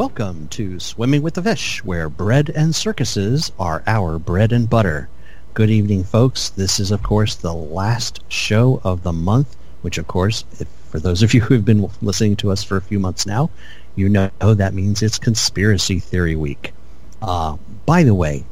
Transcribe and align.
Welcome 0.00 0.48
to 0.52 0.80
Swimming 0.80 1.20
with 1.20 1.34
the 1.34 1.42
Fish, 1.42 1.84
where 1.84 2.08
bread 2.08 2.48
and 2.48 2.74
circuses 2.74 3.52
are 3.58 3.82
our 3.86 4.18
bread 4.18 4.50
and 4.50 4.68
butter. 4.68 5.10
Good 5.52 5.68
evening, 5.68 6.04
folks. 6.04 6.48
This 6.48 6.80
is, 6.80 6.90
of 6.90 7.02
course, 7.02 7.34
the 7.34 7.52
last 7.52 8.20
show 8.28 8.80
of 8.82 9.02
the 9.02 9.12
month, 9.12 9.58
which, 9.82 9.98
of 9.98 10.06
course, 10.06 10.46
if, 10.58 10.68
for 10.88 10.98
those 11.00 11.22
of 11.22 11.34
you 11.34 11.40
who 11.42 11.52
have 11.52 11.66
been 11.66 11.90
listening 12.00 12.34
to 12.36 12.50
us 12.50 12.64
for 12.64 12.78
a 12.78 12.80
few 12.80 12.98
months 12.98 13.26
now, 13.26 13.50
you 13.94 14.08
know 14.08 14.30
that 14.40 14.72
means 14.72 15.02
it's 15.02 15.18
Conspiracy 15.18 15.98
Theory 16.00 16.34
Week. 16.34 16.72
Uh, 17.20 17.58
by 17.84 18.02
the 18.02 18.14
way, 18.14 18.46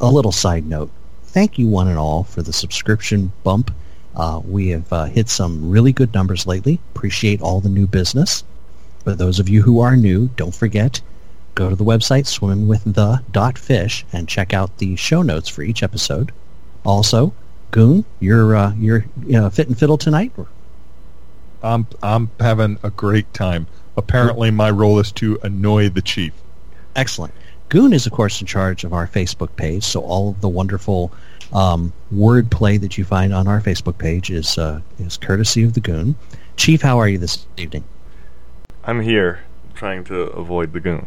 a 0.00 0.08
little 0.08 0.30
side 0.30 0.66
note. 0.66 0.92
Thank 1.24 1.58
you 1.58 1.66
one 1.66 1.88
and 1.88 1.98
all 1.98 2.22
for 2.22 2.42
the 2.42 2.52
subscription 2.52 3.32
bump. 3.42 3.74
Uh, 4.14 4.40
we 4.46 4.68
have 4.68 4.92
uh, 4.92 5.06
hit 5.06 5.28
some 5.28 5.68
really 5.68 5.92
good 5.92 6.14
numbers 6.14 6.46
lately. 6.46 6.78
Appreciate 6.94 7.42
all 7.42 7.60
the 7.60 7.68
new 7.68 7.88
business. 7.88 8.44
For 9.04 9.14
those 9.14 9.40
of 9.40 9.48
you 9.48 9.62
who 9.62 9.80
are 9.80 9.96
new, 9.96 10.28
don't 10.36 10.54
forget, 10.54 11.00
go 11.54 11.68
to 11.68 11.76
the 11.76 11.84
website 11.84 12.24
swimmingwiththe.fish 12.26 14.04
and 14.12 14.28
check 14.28 14.54
out 14.54 14.78
the 14.78 14.96
show 14.96 15.22
notes 15.22 15.48
for 15.48 15.62
each 15.62 15.82
episode. 15.82 16.32
Also, 16.84 17.32
Goon, 17.72 18.04
you're 18.20 18.54
uh, 18.54 18.74
you're 18.74 19.04
fit 19.50 19.68
and 19.68 19.78
fiddle 19.78 19.98
tonight. 19.98 20.32
I'm 21.62 21.86
I'm 22.02 22.30
having 22.38 22.78
a 22.82 22.90
great 22.90 23.32
time. 23.34 23.66
Apparently, 23.96 24.50
my 24.50 24.70
role 24.70 24.98
is 24.98 25.12
to 25.12 25.38
annoy 25.42 25.88
the 25.88 26.02
chief. 26.02 26.32
Excellent. 26.96 27.34
Goon 27.68 27.92
is, 27.92 28.06
of 28.06 28.12
course, 28.12 28.40
in 28.40 28.46
charge 28.46 28.84
of 28.84 28.92
our 28.92 29.06
Facebook 29.06 29.56
page, 29.56 29.82
so 29.84 30.02
all 30.02 30.30
of 30.30 30.40
the 30.42 30.48
wonderful 30.48 31.12
um, 31.52 31.92
wordplay 32.14 32.80
that 32.80 32.98
you 32.98 33.04
find 33.04 33.32
on 33.32 33.48
our 33.48 33.60
Facebook 33.60 33.98
page 33.98 34.30
is 34.30 34.58
uh, 34.58 34.80
is 34.98 35.16
courtesy 35.16 35.64
of 35.64 35.72
the 35.72 35.80
Goon. 35.80 36.14
Chief, 36.56 36.82
how 36.82 36.98
are 36.98 37.08
you 37.08 37.18
this 37.18 37.46
evening? 37.56 37.84
I'm 38.84 39.00
here, 39.00 39.40
trying 39.74 40.04
to 40.04 40.22
avoid 40.22 40.72
the 40.72 40.80
goon. 40.80 41.06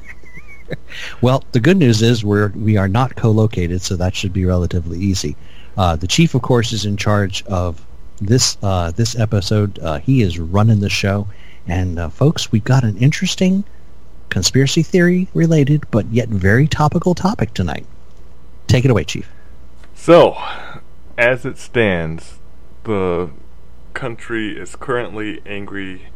well, 1.22 1.42
the 1.52 1.60
good 1.60 1.78
news 1.78 2.02
is 2.02 2.24
we're 2.24 2.48
we 2.48 2.76
are 2.76 2.88
not 2.88 3.16
co-located, 3.16 3.80
so 3.80 3.96
that 3.96 4.14
should 4.14 4.32
be 4.32 4.44
relatively 4.44 4.98
easy. 4.98 5.36
Uh, 5.76 5.96
the 5.96 6.06
chief, 6.06 6.34
of 6.34 6.42
course, 6.42 6.72
is 6.72 6.84
in 6.84 6.96
charge 6.96 7.42
of 7.44 7.84
this 8.20 8.58
uh, 8.62 8.90
this 8.90 9.18
episode. 9.18 9.78
Uh, 9.78 9.98
he 9.98 10.20
is 10.20 10.38
running 10.38 10.80
the 10.80 10.90
show, 10.90 11.26
and 11.66 11.98
uh, 11.98 12.08
folks, 12.10 12.52
we've 12.52 12.64
got 12.64 12.84
an 12.84 12.98
interesting 12.98 13.64
conspiracy 14.28 14.82
theory 14.82 15.28
related, 15.32 15.90
but 15.90 16.06
yet 16.12 16.28
very 16.28 16.68
topical 16.68 17.14
topic 17.14 17.54
tonight. 17.54 17.86
Take 18.66 18.84
it 18.84 18.90
away, 18.90 19.04
chief. 19.04 19.30
So, 19.94 20.36
as 21.16 21.44
it 21.44 21.58
stands, 21.58 22.38
the 22.84 23.30
country 23.94 24.58
is 24.58 24.76
currently 24.76 25.40
angry 25.44 26.08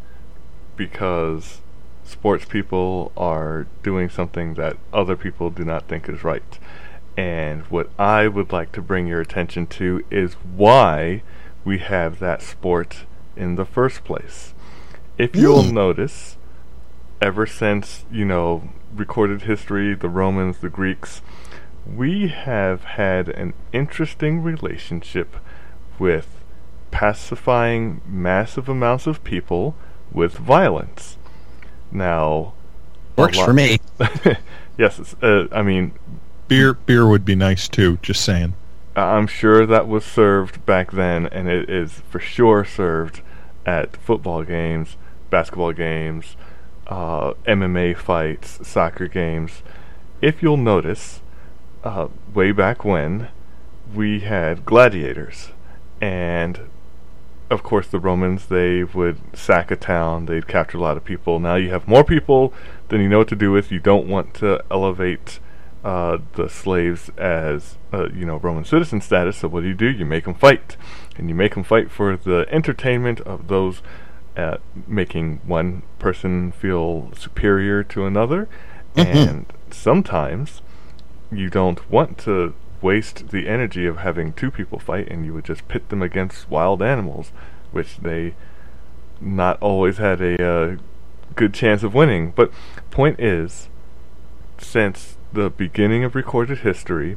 because 0.76 1.60
sports 2.04 2.44
people 2.44 3.12
are 3.16 3.66
doing 3.82 4.08
something 4.08 4.54
that 4.54 4.76
other 4.92 5.16
people 5.16 5.50
do 5.50 5.64
not 5.64 5.88
think 5.88 6.08
is 6.08 6.24
right. 6.24 6.58
And 7.16 7.62
what 7.66 7.90
I 7.98 8.28
would 8.28 8.52
like 8.52 8.72
to 8.72 8.82
bring 8.82 9.06
your 9.06 9.20
attention 9.20 9.66
to 9.68 10.04
is 10.10 10.34
why 10.34 11.22
we 11.64 11.78
have 11.78 12.18
that 12.18 12.42
sport 12.42 13.04
in 13.36 13.54
the 13.54 13.64
first 13.64 14.04
place. 14.04 14.52
If 15.16 15.36
you'll 15.36 15.62
notice, 15.62 16.36
ever 17.22 17.46
since, 17.46 18.04
you 18.10 18.24
know, 18.24 18.68
recorded 18.94 19.42
history, 19.42 19.94
the 19.94 20.08
Romans, 20.08 20.58
the 20.58 20.68
Greeks, 20.68 21.22
we 21.86 22.28
have 22.28 22.84
had 22.84 23.28
an 23.28 23.54
interesting 23.72 24.42
relationship 24.42 25.36
with 25.98 26.28
pacifying 26.90 28.00
massive 28.06 28.68
amounts 28.68 29.06
of 29.06 29.22
people 29.24 29.74
with 30.14 30.38
violence. 30.38 31.18
Now, 31.92 32.54
works 33.16 33.38
for 33.38 33.52
me. 33.52 33.78
yes, 34.78 35.14
uh, 35.22 35.48
I 35.52 35.62
mean, 35.62 35.92
beer 36.48 36.74
beer 36.74 37.06
would 37.06 37.24
be 37.24 37.34
nice 37.34 37.68
too. 37.68 37.98
Just 38.02 38.24
saying. 38.24 38.54
I'm 38.96 39.26
sure 39.26 39.66
that 39.66 39.88
was 39.88 40.04
served 40.04 40.64
back 40.64 40.92
then, 40.92 41.26
and 41.26 41.48
it 41.48 41.68
is 41.68 42.02
for 42.08 42.20
sure 42.20 42.64
served 42.64 43.22
at 43.66 43.96
football 43.96 44.44
games, 44.44 44.96
basketball 45.30 45.72
games, 45.72 46.36
uh, 46.86 47.34
MMA 47.46 47.96
fights, 47.96 48.66
soccer 48.66 49.08
games. 49.08 49.62
If 50.20 50.42
you'll 50.42 50.56
notice, 50.56 51.20
uh, 51.82 52.08
way 52.32 52.52
back 52.52 52.84
when, 52.84 53.28
we 53.92 54.20
had 54.20 54.64
gladiators, 54.64 55.50
and 56.00 56.60
of 57.50 57.62
course, 57.62 57.86
the 57.88 57.98
Romans, 57.98 58.46
they 58.46 58.84
would 58.84 59.18
sack 59.36 59.70
a 59.70 59.76
town, 59.76 60.26
they'd 60.26 60.48
capture 60.48 60.78
a 60.78 60.80
lot 60.80 60.96
of 60.96 61.04
people. 61.04 61.38
Now 61.38 61.56
you 61.56 61.70
have 61.70 61.86
more 61.86 62.04
people 62.04 62.52
than 62.88 63.00
you 63.00 63.08
know 63.08 63.18
what 63.18 63.28
to 63.28 63.36
do 63.36 63.52
with. 63.52 63.70
You 63.70 63.80
don't 63.80 64.08
want 64.08 64.34
to 64.34 64.62
elevate 64.70 65.38
uh, 65.84 66.18
the 66.34 66.48
slaves 66.48 67.10
as, 67.18 67.76
uh, 67.92 68.08
you 68.10 68.24
know, 68.24 68.36
Roman 68.36 68.64
citizen 68.64 69.00
status, 69.00 69.38
so 69.38 69.48
what 69.48 69.60
do 69.60 69.68
you 69.68 69.74
do? 69.74 69.90
You 69.90 70.06
make 70.06 70.24
them 70.24 70.34
fight. 70.34 70.76
And 71.16 71.28
you 71.28 71.34
make 71.34 71.54
them 71.54 71.64
fight 71.64 71.90
for 71.90 72.16
the 72.16 72.46
entertainment 72.50 73.20
of 73.20 73.48
those 73.48 73.82
uh, 74.36 74.56
making 74.86 75.40
one 75.44 75.82
person 75.98 76.52
feel 76.52 77.12
superior 77.16 77.84
to 77.84 78.06
another. 78.06 78.48
Mm-hmm. 78.96 79.16
And 79.16 79.52
sometimes 79.70 80.62
you 81.30 81.50
don't 81.50 81.88
want 81.90 82.18
to 82.18 82.54
waste 82.84 83.30
the 83.30 83.48
energy 83.48 83.86
of 83.86 83.96
having 83.96 84.34
two 84.34 84.50
people 84.50 84.78
fight 84.78 85.08
and 85.08 85.24
you 85.24 85.32
would 85.32 85.46
just 85.46 85.66
pit 85.68 85.88
them 85.88 86.02
against 86.02 86.50
wild 86.50 86.82
animals, 86.82 87.32
which 87.72 87.96
they 87.96 88.34
not 89.20 89.60
always 89.62 89.96
had 89.96 90.20
a 90.20 90.46
uh, 90.46 90.76
good 91.34 91.54
chance 91.54 91.82
of 91.82 91.94
winning. 91.94 92.30
But 92.30 92.52
point 92.90 93.18
is, 93.18 93.68
since 94.58 95.16
the 95.32 95.48
beginning 95.48 96.04
of 96.04 96.14
recorded 96.14 96.58
history, 96.58 97.16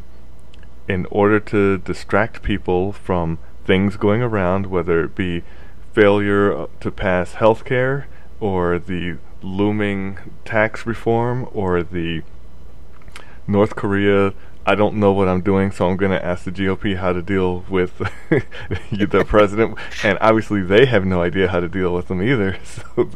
in 0.88 1.06
order 1.12 1.40
to 1.42 1.78
distract 1.80 2.42
people 2.42 2.94
from 2.94 3.38
things 3.66 3.98
going 3.98 4.22
around, 4.22 4.68
whether 4.68 5.04
it 5.04 5.16
be 5.16 5.44
failure 5.94 6.68
to 6.80 6.92
pass 6.92 7.34
health 7.34 7.66
care 7.66 8.08
or 8.40 8.80
the 8.80 9.18
looming 9.42 10.18
tax 10.46 10.86
reform 10.86 11.48
or 11.54 11.84
the 11.84 12.22
North 13.46 13.76
Korea 13.76 14.34
I 14.68 14.76
don't 14.76 14.96
know 14.96 15.14
what 15.14 15.30
I'm 15.30 15.40
doing, 15.40 15.72
so 15.72 15.88
I'm 15.88 15.96
going 15.96 16.12
to 16.12 16.24
ask 16.24 16.44
the 16.44 16.52
GOP 16.52 16.98
how 16.98 17.14
to 17.14 17.22
deal 17.22 17.64
with 17.70 17.98
the 18.92 19.26
president. 19.26 19.78
And 20.04 20.18
obviously, 20.20 20.62
they 20.62 20.86
have 20.86 21.06
no 21.06 21.22
idea 21.22 21.48
how 21.48 21.62
to 21.62 21.70
deal 21.70 21.94
with 21.94 22.10
them 22.10 22.22
either. 22.22 22.58
So, 22.68 23.10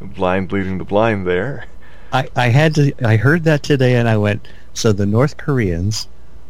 blind 0.00 0.52
leading 0.52 0.76
the 0.76 0.84
blind 0.84 1.26
there. 1.26 1.64
I, 2.12 2.28
I 2.36 2.48
had 2.48 2.74
to. 2.74 2.92
I 3.02 3.16
heard 3.16 3.44
that 3.44 3.62
today, 3.62 3.96
and 3.96 4.06
I 4.06 4.18
went. 4.18 4.46
So 4.74 4.92
the 4.92 5.06
North 5.06 5.38
Koreans 5.38 6.08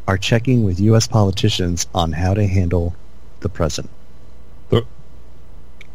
are 0.09 0.19
checking 0.19 0.65
with 0.65 0.81
U.S. 0.81 1.07
politicians 1.07 1.87
on 1.95 2.13
how 2.13 2.35
to 2.35 2.47
handle 2.47 2.97
the 3.41 3.49
president. 3.49 3.93
The 4.71 4.85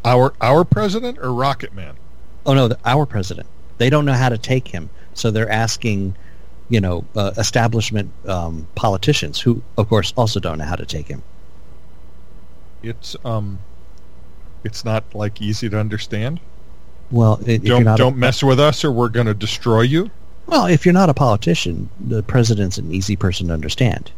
our 0.05 0.33
our 0.39 0.63
president 0.63 1.17
or 1.19 1.33
Rocket 1.33 1.73
Man? 1.73 1.95
Oh 2.45 2.53
no, 2.53 2.69
the, 2.69 2.79
our 2.85 3.05
president. 3.05 3.47
They 3.77 3.89
don't 3.89 4.05
know 4.05 4.13
how 4.13 4.29
to 4.29 4.37
take 4.37 4.69
him, 4.69 4.89
so 5.13 5.31
they're 5.31 5.49
asking 5.49 6.15
you 6.73 6.81
know, 6.81 7.05
uh, 7.15 7.31
establishment 7.37 8.11
um, 8.27 8.67
politicians 8.73 9.39
who, 9.39 9.61
of 9.77 9.87
course, 9.89 10.11
also 10.17 10.39
don't 10.39 10.57
know 10.57 10.65
how 10.65 10.75
to 10.75 10.87
take 10.87 11.07
him. 11.07 11.21
It's 12.81 13.15
um, 13.23 13.59
it's 14.63 14.83
not 14.83 15.03
like 15.13 15.39
easy 15.39 15.69
to 15.69 15.79
understand. 15.79 16.39
Well, 17.11 17.39
it, 17.45 17.63
don't 17.63 17.83
don't 17.95 18.15
a, 18.15 18.17
mess 18.17 18.41
with 18.41 18.59
us, 18.59 18.83
or 18.83 18.91
we're 18.91 19.09
going 19.09 19.27
to 19.27 19.35
destroy 19.35 19.81
you. 19.81 20.09
Well, 20.47 20.65
if 20.65 20.83
you're 20.83 20.93
not 20.93 21.11
a 21.11 21.13
politician, 21.13 21.91
the 21.99 22.23
president's 22.23 22.79
an 22.79 22.91
easy 22.91 23.15
person 23.15 23.49
to 23.49 23.53
understand. 23.53 24.11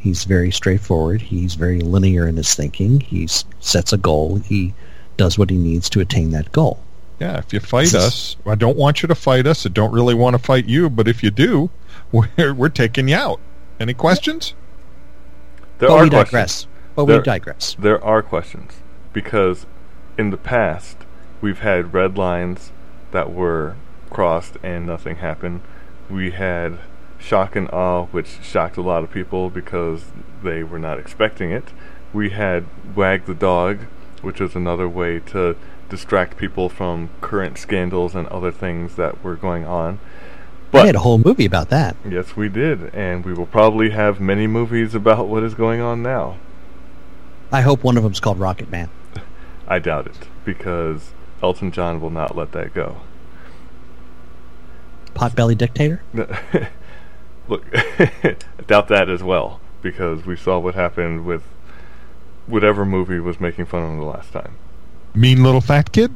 He's 0.00 0.24
very 0.24 0.50
straightforward. 0.50 1.20
He's 1.20 1.56
very 1.56 1.80
linear 1.80 2.26
in 2.26 2.38
his 2.38 2.54
thinking. 2.54 3.00
He 3.00 3.28
sets 3.60 3.92
a 3.92 3.98
goal. 3.98 4.36
He 4.36 4.72
does 5.18 5.36
what 5.36 5.50
he 5.50 5.58
needs 5.58 5.90
to 5.90 6.00
attain 6.00 6.30
that 6.30 6.52
goal. 6.52 6.78
Yeah, 7.18 7.38
if 7.38 7.52
you 7.52 7.60
fight 7.60 7.94
us, 7.94 8.36
I 8.44 8.54
don't 8.54 8.76
want 8.76 9.02
you 9.02 9.08
to 9.08 9.14
fight 9.14 9.46
us. 9.46 9.64
I 9.64 9.70
don't 9.70 9.92
really 9.92 10.14
want 10.14 10.34
to 10.34 10.38
fight 10.42 10.66
you, 10.66 10.90
but 10.90 11.08
if 11.08 11.22
you 11.22 11.30
do, 11.30 11.70
we're 12.12 12.52
we're 12.54 12.68
taking 12.68 13.08
you 13.08 13.16
out. 13.16 13.40
Any 13.80 13.94
questions? 13.94 14.54
There 15.78 15.88
but 15.88 15.94
are 15.94 16.02
we 16.04 16.10
questions. 16.10 16.30
digress. 16.30 16.66
But 16.94 17.04
there, 17.06 17.16
we 17.18 17.22
digress. 17.22 17.76
There 17.78 18.02
are 18.04 18.22
questions 18.22 18.72
because 19.12 19.66
in 20.18 20.30
the 20.30 20.36
past 20.36 20.98
we've 21.40 21.58
had 21.60 21.92
red 21.92 22.16
lines 22.16 22.72
that 23.12 23.32
were 23.32 23.76
crossed 24.10 24.56
and 24.62 24.86
nothing 24.86 25.16
happened. 25.16 25.62
We 26.08 26.30
had 26.32 26.78
shock 27.18 27.56
and 27.56 27.68
awe, 27.70 28.06
which 28.06 28.38
shocked 28.42 28.76
a 28.76 28.82
lot 28.82 29.04
of 29.04 29.10
people 29.10 29.50
because 29.50 30.06
they 30.42 30.62
were 30.62 30.78
not 30.78 30.98
expecting 30.98 31.50
it. 31.50 31.64
We 32.12 32.30
had 32.30 32.64
wag 32.94 33.26
the 33.26 33.34
dog, 33.34 33.80
which 34.22 34.40
was 34.40 34.54
another 34.54 34.88
way 34.88 35.18
to 35.20 35.56
distract 35.88 36.36
people 36.36 36.68
from 36.68 37.10
current 37.20 37.58
scandals 37.58 38.14
and 38.14 38.26
other 38.28 38.50
things 38.50 38.96
that 38.96 39.22
were 39.22 39.36
going 39.36 39.64
on. 39.64 39.98
But 40.70 40.82
we 40.82 40.86
had 40.88 40.96
a 40.96 41.00
whole 41.00 41.18
movie 41.18 41.44
about 41.44 41.70
that. 41.70 41.96
Yes, 42.08 42.36
we 42.36 42.48
did, 42.48 42.94
and 42.94 43.24
we 43.24 43.32
will 43.32 43.46
probably 43.46 43.90
have 43.90 44.20
many 44.20 44.46
movies 44.46 44.94
about 44.94 45.28
what 45.28 45.42
is 45.42 45.54
going 45.54 45.80
on 45.80 46.02
now. 46.02 46.38
I 47.52 47.60
hope 47.60 47.84
one 47.84 47.96
of 47.96 48.02
them's 48.02 48.20
called 48.20 48.38
Rocket 48.38 48.70
Man. 48.70 48.90
I 49.68 49.78
doubt 49.78 50.06
it 50.06 50.28
because 50.44 51.12
Elton 51.42 51.70
John 51.70 52.00
will 52.00 52.10
not 52.10 52.36
let 52.36 52.52
that 52.52 52.74
go. 52.74 52.98
Potbelly 55.14 55.56
dictator? 55.56 56.02
Look, 57.48 57.64
I 57.74 58.36
doubt 58.66 58.88
that 58.88 59.08
as 59.08 59.22
well 59.22 59.60
because 59.80 60.26
we 60.26 60.36
saw 60.36 60.58
what 60.58 60.74
happened 60.74 61.24
with 61.24 61.44
whatever 62.46 62.84
movie 62.84 63.20
was 63.20 63.40
making 63.40 63.66
fun 63.66 63.82
of 63.82 63.90
him 63.90 63.98
the 63.98 64.04
last 64.04 64.32
time. 64.32 64.56
Mean 65.16 65.42
little 65.42 65.62
fat 65.62 65.92
kid? 65.92 66.14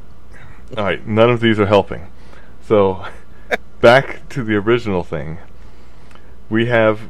All 0.77 0.85
right, 0.85 1.07
none 1.07 1.31
of 1.31 1.41
these 1.41 1.59
are 1.59 1.65
helping. 1.65 2.13
So, 2.63 3.07
back 3.81 4.29
to 4.29 4.45
the 4.45 4.57
original 4.57 5.03
thing. 5.03 5.39
We 6.51 6.67
have 6.67 7.09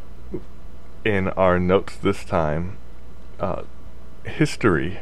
in 1.05 1.31
our 1.31 1.59
notes 1.59 1.97
this 1.97 2.25
time 2.25 2.77
uh, 3.41 3.63
history, 4.25 5.01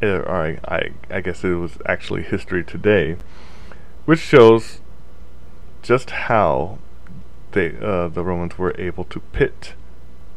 uh, 0.00 0.06
or 0.06 0.30
I, 0.30 0.74
I, 0.76 0.90
I 1.10 1.20
guess 1.22 1.42
it 1.42 1.54
was 1.54 1.78
actually 1.86 2.22
history 2.22 2.62
today, 2.62 3.16
which 4.04 4.20
shows 4.20 4.78
just 5.82 6.10
how 6.10 6.78
they 7.50 7.76
uh, 7.82 8.06
the 8.06 8.22
Romans 8.22 8.56
were 8.56 8.76
able 8.78 9.02
to 9.02 9.18
pit 9.32 9.72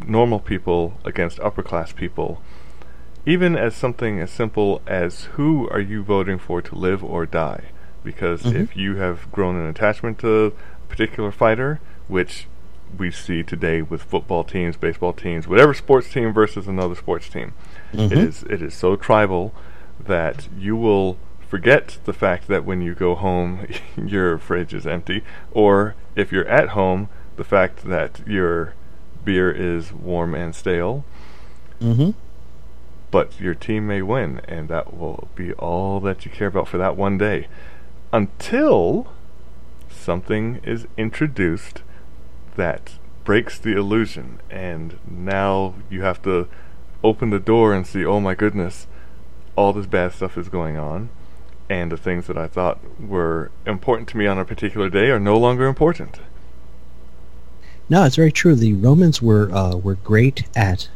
normal 0.04 0.40
people 0.40 1.00
against 1.06 1.40
upper 1.42 1.62
class 1.62 1.92
people 1.92 2.42
even 3.30 3.56
as 3.56 3.76
something 3.76 4.20
as 4.20 4.32
simple 4.32 4.82
as 4.88 5.26
who 5.36 5.70
are 5.70 5.80
you 5.80 6.02
voting 6.02 6.40
for 6.40 6.64
to 6.64 6.74
live 6.74 7.04
or 7.04 7.28
die? 7.28 7.66
Because 8.04 8.42
mm-hmm. 8.42 8.58
if 8.58 8.76
you 8.76 8.96
have 8.96 9.32
grown 9.32 9.56
an 9.56 9.68
attachment 9.68 10.18
to 10.20 10.46
a 10.46 10.52
particular 10.90 11.32
fighter, 11.32 11.80
which 12.08 12.48
we 12.98 13.12
see 13.12 13.44
today 13.44 13.84
with 13.84 14.02
football 14.02 14.44
teams, 14.44 14.78
baseball 14.78 15.14
teams, 15.14 15.48
whatever 15.48 15.76
sports 15.76 16.12
team 16.12 16.34
versus 16.34 16.68
another 16.68 16.96
sports 16.96 17.30
team, 17.30 17.54
mm-hmm. 17.94 18.12
it 18.12 18.18
is 18.18 18.42
it 18.44 18.64
is 18.64 18.74
so 18.74 18.96
tribal 18.96 19.54
that 20.00 20.48
you 20.58 20.76
will 20.76 21.16
forget 21.48 22.00
the 22.06 22.14
fact 22.14 22.48
that 22.48 22.66
when 22.66 22.82
you 22.82 22.96
go 22.96 23.14
home 23.14 23.68
your 23.96 24.40
fridge 24.40 24.74
is 24.74 24.88
empty, 24.88 25.24
or 25.52 25.94
if 26.16 26.32
you're 26.32 26.48
at 26.48 26.70
home, 26.70 27.10
the 27.36 27.44
fact 27.44 27.84
that 27.84 28.22
your 28.26 28.74
beer 29.24 29.52
is 29.52 29.94
warm 29.94 30.34
and 30.34 30.56
stale. 30.56 31.06
Mm-hmm 31.80 32.12
but 33.12 33.40
your 33.40 33.56
team 33.56 33.88
may 33.88 34.02
win, 34.02 34.42
and 34.48 34.70
that 34.70 34.96
will 34.96 35.28
be 35.36 35.54
all 35.54 36.00
that 36.02 36.26
you 36.26 36.32
care 36.32 36.48
about 36.48 36.68
for 36.68 36.78
that 36.78 36.96
one 36.96 37.18
day. 37.18 37.48
Until 38.12 39.08
something 39.90 40.60
is 40.64 40.88
introduced 40.98 41.82
that 42.56 42.94
breaks 43.24 43.60
the 43.60 43.76
illusion, 43.76 44.40
and 44.50 44.98
now 45.10 45.76
you 45.90 46.02
have 46.02 46.22
to 46.24 46.48
open 47.04 47.30
the 47.30 47.40
door 47.40 47.74
and 47.74 47.86
see, 47.86 48.06
oh 48.06 48.20
my 48.20 48.36
goodness, 48.36 48.88
all 49.56 49.74
this 49.74 49.86
bad 49.86 50.14
stuff 50.14 50.38
is 50.38 50.50
going 50.50 50.78
on, 50.78 51.10
and 51.70 51.92
the 51.92 51.98
things 51.98 52.28
that 52.28 52.38
I 52.38 52.48
thought 52.48 52.80
were 53.00 53.52
important 53.66 54.08
to 54.10 54.18
me 54.18 54.26
on 54.26 54.40
a 54.40 54.46
particular 54.46 54.90
day 54.90 55.10
are 55.10 55.20
no 55.20 55.38
longer 55.38 55.68
important. 55.68 56.20
No, 57.90 58.04
it's 58.04 58.16
very 58.16 58.32
true. 58.32 58.56
The 58.56 58.74
Romans 58.74 59.22
were 59.22 59.52
uh, 59.52 59.76
were 59.76 59.96
great 59.96 60.48
at 60.56 60.90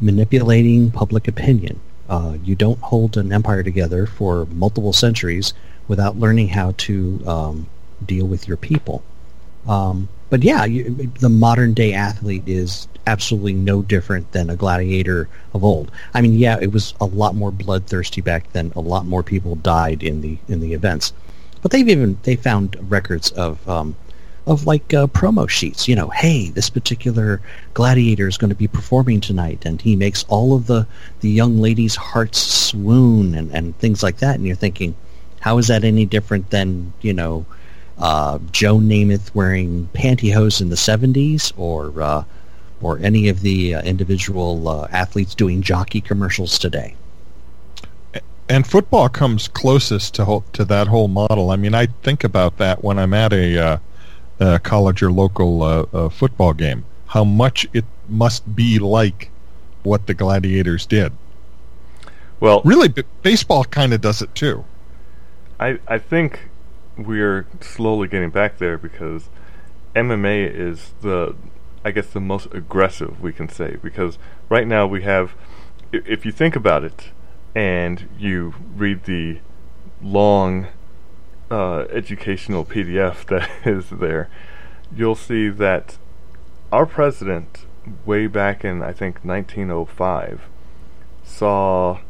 manipulating 0.00 0.90
public 0.90 1.28
opinion. 1.28 1.80
Uh, 2.08 2.36
you 2.44 2.54
don't 2.54 2.80
hold 2.80 3.16
an 3.16 3.32
empire 3.32 3.62
together 3.62 4.06
for 4.06 4.46
multiple 4.46 4.92
centuries 4.92 5.54
without 5.88 6.18
learning 6.18 6.48
how 6.48 6.74
to 6.76 7.22
um, 7.26 7.66
deal 8.04 8.26
with 8.26 8.46
your 8.46 8.56
people. 8.56 9.02
Um, 9.66 10.08
but 10.30 10.42
yeah, 10.42 10.64
you, 10.64 11.10
the 11.20 11.28
modern 11.28 11.74
day 11.74 11.92
athlete 11.92 12.42
is 12.46 12.88
absolutely 13.06 13.52
no 13.52 13.82
different 13.82 14.32
than 14.32 14.50
a 14.50 14.56
gladiator 14.56 15.28
of 15.52 15.64
old. 15.64 15.90
I 16.12 16.20
mean, 16.20 16.34
yeah, 16.34 16.58
it 16.60 16.72
was 16.72 16.94
a 17.00 17.04
lot 17.04 17.34
more 17.34 17.50
bloodthirsty 17.50 18.20
back 18.20 18.52
then. 18.52 18.72
A 18.76 18.80
lot 18.80 19.06
more 19.06 19.22
people 19.22 19.56
died 19.56 20.02
in 20.02 20.20
the 20.20 20.38
in 20.48 20.60
the 20.60 20.74
events. 20.74 21.12
But 21.62 21.70
they've 21.70 21.88
even 21.88 22.18
they 22.24 22.36
found 22.36 22.76
records 22.90 23.30
of 23.32 23.66
um, 23.68 23.96
of 24.46 24.66
like 24.66 24.92
uh, 24.92 25.06
promo 25.06 25.48
sheets. 25.48 25.88
You 25.88 25.96
know, 25.96 26.08
hey, 26.08 26.50
this 26.50 26.70
particular 26.70 27.40
gladiator 27.72 28.28
is 28.28 28.36
going 28.36 28.50
to 28.50 28.56
be 28.56 28.68
performing 28.68 29.20
tonight, 29.20 29.64
and 29.64 29.80
he 29.80 29.96
makes 29.96 30.24
all 30.28 30.54
of 30.54 30.66
the 30.66 30.86
the 31.20 31.30
young 31.30 31.58
ladies' 31.58 31.96
hearts 31.96 32.38
swoon 32.38 33.34
and 33.34 33.50
and 33.52 33.76
things 33.78 34.02
like 34.02 34.18
that. 34.18 34.36
And 34.36 34.46
you're 34.46 34.56
thinking, 34.56 34.94
how 35.40 35.58
is 35.58 35.68
that 35.68 35.84
any 35.84 36.06
different 36.06 36.50
than 36.50 36.92
you 37.00 37.12
know? 37.12 37.46
Uh, 37.96 38.40
Joe 38.50 38.78
Namath 38.78 39.32
wearing 39.36 39.88
pantyhose 39.94 40.60
in 40.60 40.68
the 40.68 40.74
70s, 40.74 41.52
or 41.56 42.02
uh, 42.02 42.24
or 42.84 42.98
any 42.98 43.28
of 43.28 43.40
the 43.40 43.76
uh, 43.76 43.82
individual 43.82 44.68
uh, 44.68 44.88
athletes 44.90 45.34
doing 45.34 45.62
jockey 45.62 46.00
commercials 46.00 46.58
today. 46.58 46.94
And 48.48 48.66
football 48.66 49.08
comes 49.08 49.48
closest 49.48 50.14
to 50.14 50.24
ho- 50.26 50.44
to 50.52 50.64
that 50.66 50.88
whole 50.88 51.08
model. 51.08 51.50
I 51.50 51.56
mean, 51.56 51.74
I 51.74 51.86
think 52.02 52.24
about 52.24 52.58
that 52.58 52.84
when 52.84 52.98
I'm 52.98 53.14
at 53.14 53.32
a 53.32 53.58
uh, 53.58 53.78
uh, 54.40 54.58
college 54.58 55.02
or 55.02 55.10
local 55.10 55.62
uh, 55.62 55.86
uh, 55.92 56.08
football 56.08 56.52
game. 56.52 56.84
How 57.08 57.24
much 57.24 57.66
it 57.72 57.84
must 58.08 58.54
be 58.54 58.78
like 58.78 59.30
what 59.84 60.06
the 60.06 60.14
Gladiators 60.14 60.86
did. 60.86 61.12
Well, 62.40 62.62
really, 62.64 62.88
b- 62.88 63.04
baseball 63.22 63.64
kind 63.64 63.94
of 63.94 64.00
does 64.00 64.20
it 64.20 64.34
too. 64.34 64.64
I 65.60 65.78
I 65.86 65.98
think 65.98 66.48
we're 66.96 67.46
slowly 67.60 68.08
getting 68.08 68.30
back 68.30 68.58
there 68.58 68.76
because 68.76 69.28
MMA 69.94 70.50
is 70.52 70.94
the 71.00 71.36
I 71.84 71.90
guess 71.90 72.08
the 72.08 72.20
most 72.20 72.48
aggressive 72.52 73.20
we 73.20 73.32
can 73.32 73.48
say 73.48 73.76
because 73.82 74.18
right 74.48 74.66
now 74.66 74.86
we 74.86 75.02
have 75.02 75.34
if 75.92 76.26
you 76.26 76.32
think 76.32 76.56
about 76.56 76.82
it 76.82 77.10
and 77.54 78.08
you 78.18 78.54
read 78.74 79.04
the 79.04 79.38
long 80.02 80.66
uh, 81.50 81.84
educational 81.90 82.64
PDF 82.64 83.24
that 83.26 83.48
is 83.64 83.90
there, 83.90 84.28
you'll 84.94 85.14
see 85.14 85.48
that 85.48 85.96
our 86.72 86.86
president, 86.86 87.66
way 88.04 88.26
back 88.26 88.64
in 88.64 88.82
I 88.82 88.92
think 88.92 89.24
1905, 89.24 90.42
saw 91.24 92.00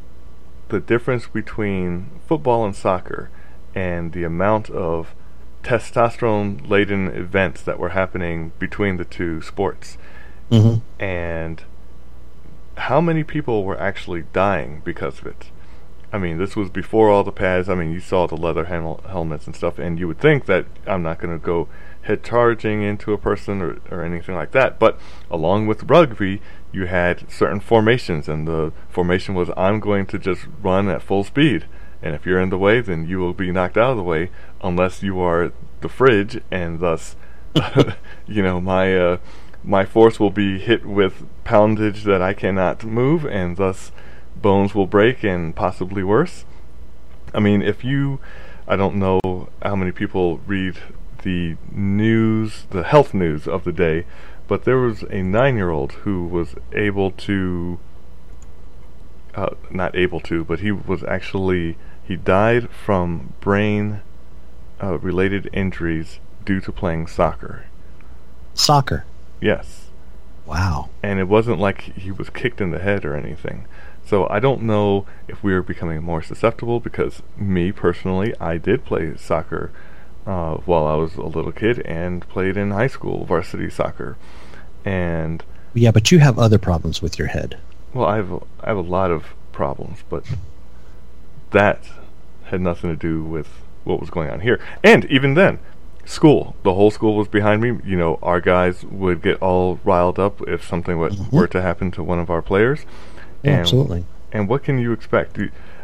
the 0.68 0.80
difference 0.80 1.26
between 1.26 2.20
football 2.26 2.64
and 2.64 2.74
soccer 2.74 3.30
and 3.74 4.12
the 4.12 4.24
amount 4.24 4.70
of 4.70 5.14
testosterone 5.62 6.68
laden 6.68 7.08
events 7.08 7.62
that 7.62 7.78
were 7.78 7.90
happening 7.90 8.52
between 8.58 8.96
the 8.96 9.04
two 9.04 9.40
sports. 9.42 9.98
Mm-hmm. 10.50 11.02
And 11.02 11.62
how 12.76 13.00
many 13.00 13.24
people 13.24 13.64
were 13.64 13.80
actually 13.80 14.24
dying 14.32 14.82
because 14.84 15.20
of 15.20 15.26
it. 15.26 15.46
I 16.14 16.18
mean, 16.18 16.38
this 16.38 16.54
was 16.54 16.70
before 16.70 17.10
all 17.10 17.24
the 17.24 17.32
pads. 17.32 17.68
I 17.68 17.74
mean, 17.74 17.90
you 17.90 17.98
saw 17.98 18.28
the 18.28 18.36
leather 18.36 18.66
hel- 18.66 19.00
helmets 19.08 19.46
and 19.46 19.56
stuff, 19.56 19.80
and 19.80 19.98
you 19.98 20.06
would 20.06 20.20
think 20.20 20.46
that 20.46 20.64
I'm 20.86 21.02
not 21.02 21.18
going 21.18 21.36
to 21.36 21.44
go 21.44 21.66
head 22.02 22.22
charging 22.22 22.84
into 22.84 23.12
a 23.12 23.18
person 23.18 23.60
or, 23.60 23.78
or 23.90 24.04
anything 24.04 24.36
like 24.36 24.52
that. 24.52 24.78
But 24.78 24.96
along 25.28 25.66
with 25.66 25.90
rugby, 25.90 26.40
you 26.70 26.86
had 26.86 27.28
certain 27.28 27.58
formations, 27.58 28.28
and 28.28 28.46
the 28.46 28.72
formation 28.88 29.34
was 29.34 29.50
I'm 29.56 29.80
going 29.80 30.06
to 30.06 30.18
just 30.20 30.46
run 30.62 30.88
at 30.88 31.02
full 31.02 31.24
speed. 31.24 31.64
And 32.00 32.14
if 32.14 32.24
you're 32.24 32.40
in 32.40 32.50
the 32.50 32.58
way, 32.58 32.80
then 32.80 33.08
you 33.08 33.18
will 33.18 33.32
be 33.32 33.50
knocked 33.50 33.76
out 33.76 33.90
of 33.90 33.96
the 33.96 34.04
way 34.04 34.30
unless 34.62 35.02
you 35.02 35.18
are 35.18 35.50
the 35.80 35.88
fridge, 35.88 36.40
and 36.48 36.78
thus, 36.78 37.16
you 38.28 38.40
know, 38.40 38.60
my 38.60 38.96
uh, 38.96 39.16
my 39.64 39.84
force 39.84 40.20
will 40.20 40.30
be 40.30 40.60
hit 40.60 40.86
with 40.86 41.26
poundage 41.42 42.04
that 42.04 42.22
I 42.22 42.34
cannot 42.34 42.84
move, 42.84 43.26
and 43.26 43.56
thus 43.56 43.90
bones 44.44 44.74
will 44.74 44.86
break 44.86 45.24
and 45.24 45.56
possibly 45.56 46.04
worse. 46.04 46.44
I 47.32 47.40
mean, 47.40 47.62
if 47.62 47.82
you, 47.82 48.20
I 48.68 48.76
don't 48.76 48.96
know 48.96 49.48
how 49.62 49.74
many 49.74 49.90
people 49.90 50.36
read 50.46 50.76
the 51.22 51.56
news, 51.72 52.66
the 52.68 52.82
health 52.82 53.14
news 53.14 53.48
of 53.48 53.64
the 53.64 53.72
day, 53.72 54.04
but 54.46 54.64
there 54.64 54.76
was 54.76 55.02
a 55.04 55.22
nine 55.22 55.56
year 55.56 55.70
old 55.70 55.92
who 56.04 56.26
was 56.26 56.56
able 56.74 57.10
to, 57.10 57.78
uh, 59.34 59.54
not 59.70 59.96
able 59.96 60.20
to, 60.20 60.44
but 60.44 60.60
he 60.60 60.70
was 60.70 61.02
actually, 61.04 61.78
he 62.06 62.14
died 62.14 62.68
from 62.68 63.32
brain 63.40 64.02
uh, 64.82 64.98
related 64.98 65.48
injuries 65.54 66.20
due 66.44 66.60
to 66.60 66.70
playing 66.70 67.06
soccer. 67.06 67.64
Soccer? 68.52 69.06
Yes. 69.40 69.86
Wow. 70.44 70.90
And 71.02 71.18
it 71.18 71.28
wasn't 71.28 71.58
like 71.58 71.80
he 71.96 72.10
was 72.10 72.28
kicked 72.28 72.60
in 72.60 72.72
the 72.72 72.78
head 72.78 73.06
or 73.06 73.16
anything. 73.16 73.66
So 74.06 74.28
I 74.28 74.38
don't 74.38 74.62
know 74.62 75.06
if 75.28 75.42
we 75.42 75.54
are 75.54 75.62
becoming 75.62 76.02
more 76.02 76.22
susceptible 76.22 76.78
because 76.78 77.22
me 77.36 77.72
personally, 77.72 78.34
I 78.38 78.58
did 78.58 78.84
play 78.84 79.16
soccer 79.16 79.70
uh, 80.26 80.56
while 80.58 80.86
I 80.86 80.94
was 80.94 81.14
a 81.14 81.22
little 81.22 81.52
kid 81.52 81.80
and 81.80 82.26
played 82.28 82.56
in 82.56 82.70
high 82.70 82.86
school 82.86 83.24
varsity 83.24 83.70
soccer. 83.70 84.16
And 84.84 85.42
yeah, 85.72 85.90
but 85.90 86.12
you 86.12 86.18
have 86.18 86.38
other 86.38 86.58
problems 86.58 87.00
with 87.00 87.18
your 87.18 87.28
head. 87.28 87.58
Well, 87.94 88.06
I 88.06 88.16
have 88.16 88.30
a, 88.30 88.40
I 88.60 88.68
have 88.68 88.76
a 88.76 88.82
lot 88.82 89.10
of 89.10 89.26
problems, 89.52 90.00
but 90.08 90.24
that 91.52 91.88
had 92.44 92.60
nothing 92.60 92.90
to 92.90 92.96
do 92.96 93.22
with 93.22 93.48
what 93.84 94.00
was 94.00 94.10
going 94.10 94.28
on 94.28 94.40
here. 94.40 94.60
And 94.82 95.06
even 95.06 95.34
then, 95.34 95.60
school, 96.04 96.56
the 96.62 96.74
whole 96.74 96.90
school 96.90 97.16
was 97.16 97.28
behind 97.28 97.62
me. 97.62 97.80
You 97.84 97.96
know, 97.96 98.18
our 98.22 98.40
guys 98.40 98.84
would 98.84 99.22
get 99.22 99.40
all 99.40 99.80
riled 99.82 100.18
up 100.18 100.42
if 100.46 100.66
something 100.66 100.96
mm-hmm. 100.96 101.34
were 101.34 101.46
to 101.48 101.62
happen 101.62 101.90
to 101.92 102.02
one 102.02 102.18
of 102.18 102.28
our 102.28 102.42
players 102.42 102.84
and, 103.44 103.60
absolutely. 103.60 104.04
And 104.32 104.48
what 104.48 104.64
can 104.64 104.78
you 104.78 104.92
expect? 104.92 105.38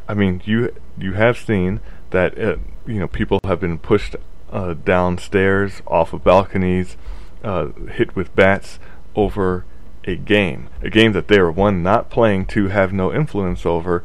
I 0.09 0.15
mean, 0.15 0.43
you 0.45 0.75
you 0.99 1.13
have 1.13 1.39
seen 1.39 1.81
that 2.11 2.39
uh, 2.39 2.57
you 2.87 2.99
know 2.99 3.09
people 3.09 3.41
have 3.45 3.61
been 3.61 3.79
pushed 3.79 4.17
uh, 4.51 4.75
downstairs, 4.75 5.83
off 5.87 6.13
of 6.13 6.25
balconies, 6.25 6.97
uh, 7.45 7.69
hit 7.93 8.17
with 8.17 8.35
bats 8.35 8.79
over 9.15 9.65
a 10.05 10.17
game. 10.17 10.69
A 10.83 10.91
game 10.91 11.13
that 11.13 11.29
they 11.29 11.39
are, 11.39 11.51
one, 11.51 11.83
not 11.83 12.11
playing, 12.11 12.47
two, 12.47 12.69
have 12.69 12.93
no 12.93 13.13
influence 13.13 13.65
over, 13.65 14.03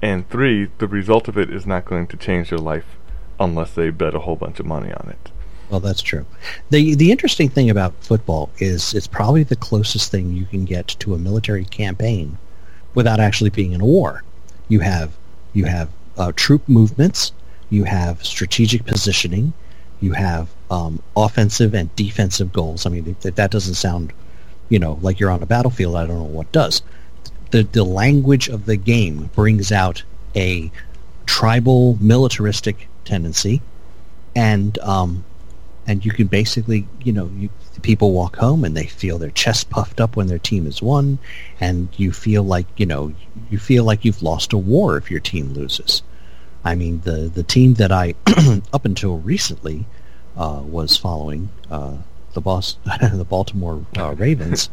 and 0.00 0.28
three, 0.28 0.68
the 0.78 0.86
result 0.86 1.26
of 1.28 1.36
it 1.36 1.50
is 1.50 1.66
not 1.66 1.84
going 1.84 2.06
to 2.08 2.16
change 2.16 2.50
their 2.50 2.58
life 2.58 2.96
unless 3.40 3.72
they 3.72 3.90
bet 3.90 4.14
a 4.14 4.20
whole 4.20 4.36
bunch 4.36 4.60
of 4.60 4.66
money 4.66 4.92
on 4.92 5.08
it. 5.10 5.30
Well, 5.70 5.80
that's 5.80 6.02
true. 6.02 6.24
the 6.70 6.94
The 6.94 7.10
interesting 7.10 7.48
thing 7.48 7.68
about 7.68 7.94
football 8.02 8.50
is 8.58 8.94
it's 8.94 9.06
probably 9.06 9.42
the 9.42 9.56
closest 9.56 10.10
thing 10.10 10.32
you 10.32 10.46
can 10.46 10.64
get 10.64 10.88
to 11.00 11.14
a 11.14 11.18
military 11.18 11.64
campaign 11.64 12.38
without 12.94 13.20
actually 13.20 13.50
being 13.50 13.72
in 13.72 13.80
a 13.80 13.86
war. 13.86 14.22
You 14.68 14.80
have 14.80 15.12
you 15.52 15.64
have 15.64 15.88
uh, 16.16 16.32
troop 16.36 16.68
movements, 16.68 17.32
you 17.70 17.84
have 17.84 18.24
strategic 18.24 18.84
positioning, 18.84 19.52
you 20.00 20.12
have 20.12 20.48
um, 20.70 21.02
offensive 21.16 21.74
and 21.74 21.94
defensive 21.96 22.52
goals. 22.52 22.86
I 22.86 22.90
mean, 22.90 23.16
if 23.22 23.34
that 23.34 23.50
doesn't 23.50 23.74
sound, 23.74 24.12
you 24.68 24.78
know, 24.78 24.98
like 25.00 25.18
you're 25.18 25.30
on 25.30 25.42
a 25.42 25.46
battlefield, 25.46 25.96
I 25.96 26.06
don't 26.06 26.18
know 26.18 26.24
what 26.24 26.50
does. 26.52 26.82
The 27.50 27.62
the 27.62 27.84
language 27.84 28.48
of 28.48 28.66
the 28.66 28.76
game 28.76 29.30
brings 29.34 29.72
out 29.72 30.02
a 30.36 30.70
tribal 31.26 31.96
militaristic 32.00 32.88
tendency, 33.04 33.62
and 34.36 34.78
um, 34.80 35.24
and 35.86 36.04
you 36.04 36.12
can 36.12 36.26
basically, 36.26 36.86
you 37.02 37.12
know, 37.12 37.30
you, 37.36 37.48
people 37.82 38.12
walk 38.12 38.36
home 38.36 38.64
and 38.64 38.76
they 38.76 38.86
feel 38.86 39.18
their 39.18 39.30
chest 39.30 39.70
puffed 39.70 40.00
up 40.00 40.16
when 40.16 40.26
their 40.26 40.38
team 40.38 40.64
has 40.64 40.82
won, 40.82 41.18
and 41.60 41.88
you 41.96 42.12
feel 42.12 42.42
like, 42.42 42.66
you 42.76 42.86
know, 42.86 43.12
you 43.50 43.58
feel 43.58 43.84
like 43.84 44.04
you've 44.04 44.22
lost 44.22 44.52
a 44.52 44.58
war 44.58 44.96
if 44.96 45.10
your 45.10 45.20
team 45.20 45.52
loses. 45.52 46.02
I 46.64 46.74
mean, 46.74 47.00
the 47.04 47.30
the 47.32 47.42
team 47.42 47.74
that 47.74 47.92
I, 47.92 48.14
up 48.72 48.84
until 48.84 49.18
recently, 49.18 49.86
uh, 50.36 50.62
was 50.64 50.96
following 50.96 51.50
uh, 51.70 51.96
the 52.32 52.40
Boston, 52.40 52.80
the 53.18 53.24
Baltimore 53.24 53.84
uh, 53.96 54.14
Ravens. 54.18 54.70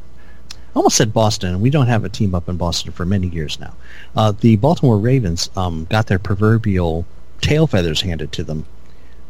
I 0.52 0.78
almost 0.78 0.98
said 0.98 1.14
Boston, 1.14 1.52
and 1.52 1.62
we 1.62 1.70
don't 1.70 1.88
have 1.88 2.04
a 2.04 2.10
team 2.10 2.36
up 2.36 2.50
in 2.50 2.58
Boston 2.58 2.92
for 2.92 3.06
many 3.06 3.28
years 3.28 3.60
now. 3.60 3.74
Uh, 4.16 4.34
the 4.34 4.58
Baltimore 4.58 4.98
Ravens 4.98 5.50
um, 5.56 5.88
got 5.90 6.08
their 6.08 6.20
proverbial 6.20 7.06
tail 7.40 7.66
feathers 7.66 8.02
handed 8.02 8.32
to 8.34 8.44
them 8.44 8.66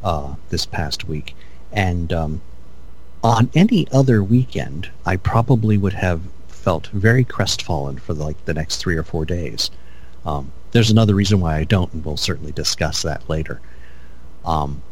uh, 0.04 0.36
this 0.50 0.66
past 0.66 1.08
week, 1.08 1.36
and 1.72 2.12
um, 2.12 2.42
on 3.26 3.50
any 3.56 3.88
other 3.92 4.24
weekend, 4.24 4.88
I 5.04 5.18
probably 5.18 5.80
would 5.80 5.94
have 5.94 6.22
felt 6.48 6.86
very 6.90 7.24
crestfallen 7.24 7.98
for 7.98 8.14
like 8.14 8.46
the 8.46 8.54
next 8.54 8.78
three 8.78 8.96
or 8.96 9.02
four 9.02 9.26
days. 9.26 9.72
Um, 10.28 10.52
there's 10.74 10.92
another 10.92 11.16
reason 11.16 11.40
why 11.40 11.58
I 11.58 11.64
don't, 11.64 11.92
and 11.92 12.06
we'll 12.06 12.18
certainly 12.18 12.52
discuss 12.52 13.02
that 13.02 13.28
later. 13.28 13.62
Um, 14.46 14.84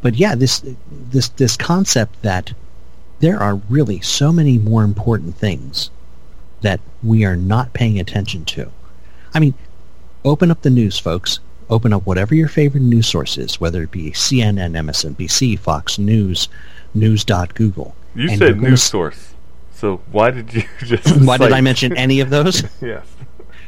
but 0.00 0.14
yeah, 0.14 0.34
this 0.34 0.64
this 0.90 1.28
this 1.28 1.58
concept 1.58 2.22
that 2.22 2.54
there 3.18 3.38
are 3.38 3.56
really 3.68 4.00
so 4.00 4.32
many 4.32 4.56
more 4.56 4.82
important 4.82 5.36
things 5.36 5.90
that 6.62 6.80
we 7.02 7.26
are 7.26 7.36
not 7.36 7.74
paying 7.74 8.00
attention 8.00 8.46
to. 8.46 8.70
I 9.34 9.38
mean, 9.38 9.52
open 10.24 10.50
up 10.50 10.62
the 10.62 10.70
news, 10.70 10.98
folks 10.98 11.40
open 11.70 11.92
up 11.92 12.04
whatever 12.04 12.34
your 12.34 12.48
favorite 12.48 12.82
news 12.82 13.06
source 13.06 13.38
is, 13.38 13.60
whether 13.60 13.84
it 13.84 13.92
be 13.92 14.10
CNN, 14.10 14.72
MSNBC, 14.72 15.58
Fox 15.58 15.98
News, 15.98 16.48
News.Google. 16.94 17.94
You 18.14 18.36
said 18.36 18.60
news 18.60 18.82
source. 18.82 19.34
So 19.72 20.00
why 20.10 20.30
did 20.30 20.52
you 20.52 20.62
just 20.80 21.20
Why 21.24 21.38
did 21.38 21.52
I 21.52 21.60
mention 21.60 21.96
any 21.96 22.20
of 22.20 22.30
those? 22.30 22.64
yes. 22.82 23.06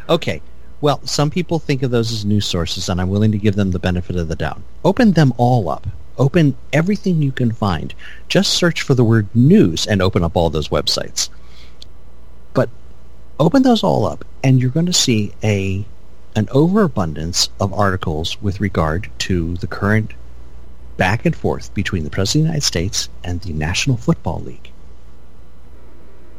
Okay. 0.09 0.43
Well, 0.81 1.01
some 1.07 1.31
people 1.31 1.61
think 1.61 1.83
of 1.83 1.93
those 1.93 2.11
as 2.11 2.25
news 2.25 2.45
sources, 2.45 2.89
and 2.89 3.01
I'm 3.01 3.09
willing 3.09 3.31
to 3.33 3.39
give 3.39 3.55
them 3.55 3.71
the 3.71 3.79
benefit 3.79 4.17
of 4.17 4.27
the 4.27 4.35
doubt. 4.35 4.61
Open 4.85 5.13
them 5.13 5.33
all 5.37 5.69
up. 5.69 5.87
Open 6.19 6.57
everything 6.73 7.23
you 7.23 7.31
can 7.31 7.53
find. 7.53 7.95
Just 8.29 8.55
search 8.55 8.83
for 8.83 8.95
the 8.95 9.05
word 9.05 9.29
news 9.33 9.87
and 9.87 10.03
open 10.03 10.25
up 10.25 10.37
all 10.37 10.51
those 10.51 10.69
websites. 10.69 11.29
But 12.53 12.69
open 13.39 13.63
those 13.63 13.85
all 13.85 14.05
up, 14.05 14.25
and 14.43 14.61
you're 14.61 14.71
going 14.71 14.87
to 14.87 14.93
see 14.93 15.33
a 15.43 15.85
an 16.35 16.49
overabundance 16.51 17.51
of 17.61 17.73
articles 17.73 18.41
with 18.43 18.61
regard 18.61 19.09
to 19.19 19.57
the 19.59 19.67
current 19.67 20.13
back 21.03 21.27
and 21.27 21.35
forth 21.35 21.75
between 21.75 22.05
the 22.05 22.11
President 22.11 22.43
of 22.43 22.45
the 22.45 22.51
United 22.51 22.65
States 22.65 23.09
and 23.25 23.41
the 23.41 23.53
National 23.53 23.97
Football 23.97 24.41
League. 24.43 24.71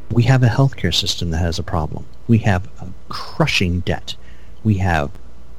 We 0.10 0.24
have 0.24 0.41
a 0.41 0.48
healthcare 0.48 0.96
system 0.96 1.32
that 1.32 1.39
has 1.39 1.60
a 1.60 1.63
problem. 1.63 2.05
We 2.29 2.38
have 2.38 2.70
a 2.79 2.88
crushing 3.10 3.82
debt. 3.82 4.15
We 4.63 4.75
have 4.75 5.12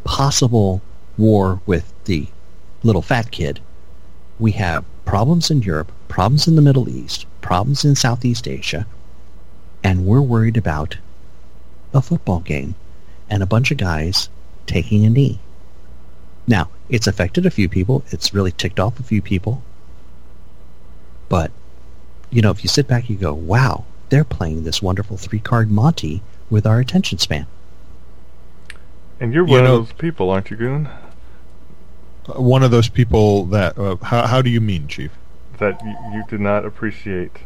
possible 0.04 0.80
war 1.18 1.60
with 1.66 1.92
the 2.06 2.28
little 2.82 3.02
fat 3.02 3.30
kid. 3.30 3.60
We 4.38 4.52
have 4.52 4.86
problems 5.04 5.50
in 5.50 5.60
Europe, 5.60 5.92
problems 6.08 6.48
in 6.48 6.56
the 6.56 6.62
Middle 6.62 6.88
East, 6.88 7.26
problems 7.42 7.84
in 7.84 7.96
Southeast 7.96 8.48
Asia, 8.48 8.86
and 9.82 10.06
we're 10.06 10.22
worried 10.22 10.56
about 10.56 10.96
a 11.92 12.00
football 12.00 12.40
game 12.40 12.74
and 13.28 13.42
a 13.42 13.52
bunch 13.54 13.70
of 13.70 13.76
guys 13.76 14.30
taking 14.66 15.04
a 15.04 15.10
knee. 15.10 15.40
Now, 16.46 16.68
it's 16.88 17.06
affected 17.06 17.46
a 17.46 17.50
few 17.50 17.68
people. 17.68 18.04
It's 18.10 18.34
really 18.34 18.52
ticked 18.52 18.78
off 18.78 19.00
a 19.00 19.02
few 19.02 19.22
people. 19.22 19.62
But, 21.28 21.50
you 22.30 22.42
know, 22.42 22.50
if 22.50 22.62
you 22.62 22.68
sit 22.68 22.86
back, 22.86 23.08
you 23.08 23.16
go, 23.16 23.32
wow, 23.32 23.84
they're 24.10 24.24
playing 24.24 24.64
this 24.64 24.82
wonderful 24.82 25.16
three-card 25.16 25.70
Monty 25.70 26.22
with 26.50 26.66
our 26.66 26.80
attention 26.80 27.18
span. 27.18 27.46
And 29.20 29.32
you're 29.32 29.44
one 29.44 29.64
know, 29.64 29.76
of 29.76 29.86
those 29.88 29.96
people, 29.96 30.30
aren't 30.30 30.50
you, 30.50 30.56
Goon? 30.56 30.88
Uh, 32.28 32.40
one 32.40 32.62
of 32.62 32.70
those 32.70 32.88
people 32.88 33.46
that, 33.46 33.78
uh, 33.78 33.96
how, 34.02 34.26
how 34.26 34.42
do 34.42 34.50
you 34.50 34.60
mean, 34.60 34.86
Chief? 34.88 35.12
That 35.58 35.80
y- 35.82 35.96
you 36.14 36.24
did 36.28 36.40
not 36.40 36.64
appreciate 36.64 37.38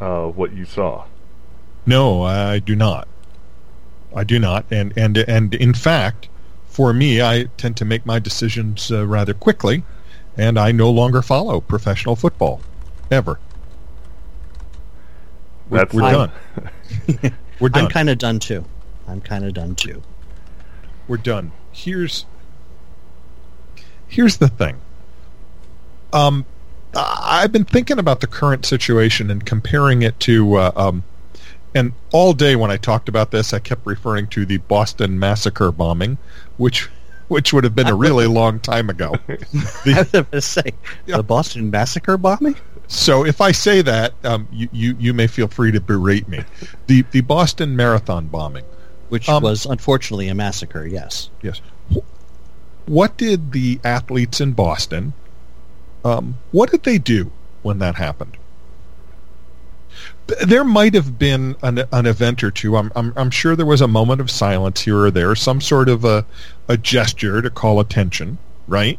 uh, 0.00 0.26
what 0.26 0.52
you 0.52 0.64
saw. 0.64 1.04
No, 1.86 2.22
I 2.22 2.58
do 2.58 2.76
not. 2.76 3.08
I 4.14 4.24
do 4.24 4.38
not, 4.38 4.64
and 4.70 4.96
and 4.96 5.18
and 5.18 5.54
in 5.54 5.74
fact, 5.74 6.28
for 6.68 6.92
me, 6.92 7.20
I 7.20 7.44
tend 7.56 7.76
to 7.78 7.84
make 7.84 8.06
my 8.06 8.18
decisions 8.18 8.90
uh, 8.92 9.06
rather 9.06 9.34
quickly, 9.34 9.82
and 10.36 10.58
I 10.58 10.72
no 10.72 10.90
longer 10.90 11.22
follow 11.22 11.60
professional 11.60 12.14
football 12.14 12.60
ever. 13.10 13.38
We're, 15.68 15.78
That's 15.78 15.94
we're 15.94 16.00
done. 16.12 16.32
we're 17.60 17.68
done. 17.68 17.84
I'm 17.84 17.90
kind 17.90 18.10
of 18.10 18.18
done 18.18 18.38
too. 18.38 18.64
I'm 19.06 19.20
kind 19.20 19.44
of 19.44 19.54
done 19.54 19.74
too. 19.74 20.02
We're 21.06 21.16
done. 21.16 21.52
Here's 21.72 22.26
here's 24.06 24.36
the 24.38 24.48
thing. 24.48 24.76
Um, 26.12 26.46
I've 26.94 27.52
been 27.52 27.64
thinking 27.64 27.98
about 27.98 28.20
the 28.20 28.26
current 28.26 28.64
situation 28.64 29.30
and 29.30 29.44
comparing 29.44 30.02
it 30.02 30.18
to 30.20 30.54
uh, 30.54 30.72
um, 30.76 31.04
and 31.74 31.92
all 32.12 32.32
day 32.32 32.56
when 32.56 32.70
I 32.70 32.76
talked 32.76 33.08
about 33.08 33.30
this, 33.30 33.52
I 33.52 33.58
kept 33.58 33.86
referring 33.86 34.26
to 34.28 34.46
the 34.46 34.56
Boston 34.56 35.18
massacre 35.18 35.70
bombing, 35.70 36.18
which 36.58 36.88
which 37.28 37.52
would 37.52 37.64
have 37.64 37.74
been 37.74 37.88
a 37.88 37.94
really 37.94 38.26
long 38.40 38.60
time 38.60 38.90
ago. 38.90 39.14
The, 39.28 39.94
I 39.94 39.98
was 39.98 40.10
going 40.10 40.24
to 40.26 40.40
say 40.40 40.72
yeah. 41.06 41.16
the 41.16 41.22
Boston 41.22 41.70
massacre 41.70 42.16
bombing. 42.16 42.56
So 42.88 43.24
if 43.24 43.40
I 43.40 43.52
say 43.52 43.82
that, 43.82 44.14
um, 44.24 44.48
you, 44.50 44.68
you 44.72 44.96
you 44.98 45.14
may 45.14 45.26
feel 45.26 45.48
free 45.48 45.72
to 45.72 45.80
berate 45.80 46.28
me. 46.28 46.44
The 46.86 47.02
the 47.10 47.20
Boston 47.20 47.76
Marathon 47.76 48.26
bombing, 48.26 48.64
which 49.08 49.28
um, 49.28 49.42
was 49.42 49.66
unfortunately 49.66 50.28
a 50.28 50.34
massacre. 50.34 50.86
Yes. 50.86 51.30
Yes. 51.42 51.60
What 52.86 53.18
did 53.18 53.52
the 53.52 53.80
athletes 53.84 54.40
in 54.40 54.52
Boston? 54.52 55.12
Um, 56.04 56.38
what 56.52 56.70
did 56.70 56.84
they 56.84 56.96
do 56.96 57.30
when 57.62 57.78
that 57.80 57.96
happened? 57.96 58.38
There 60.46 60.64
might 60.64 60.94
have 60.94 61.18
been 61.18 61.56
an, 61.62 61.84
an 61.90 62.06
event 62.06 62.44
or 62.44 62.50
two. 62.50 62.76
I'm, 62.76 62.92
I'm, 62.94 63.12
I'm 63.16 63.30
sure 63.30 63.56
there 63.56 63.64
was 63.64 63.80
a 63.80 63.88
moment 63.88 64.20
of 64.20 64.30
silence 64.30 64.82
here 64.82 64.98
or 64.98 65.10
there, 65.10 65.34
some 65.34 65.60
sort 65.60 65.88
of 65.88 66.04
a, 66.04 66.26
a 66.68 66.76
gesture 66.76 67.40
to 67.40 67.50
call 67.50 67.80
attention, 67.80 68.38
right? 68.66 68.98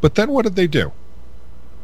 But 0.00 0.16
then 0.16 0.30
what 0.30 0.42
did 0.42 0.56
they 0.56 0.66
do? 0.66 0.92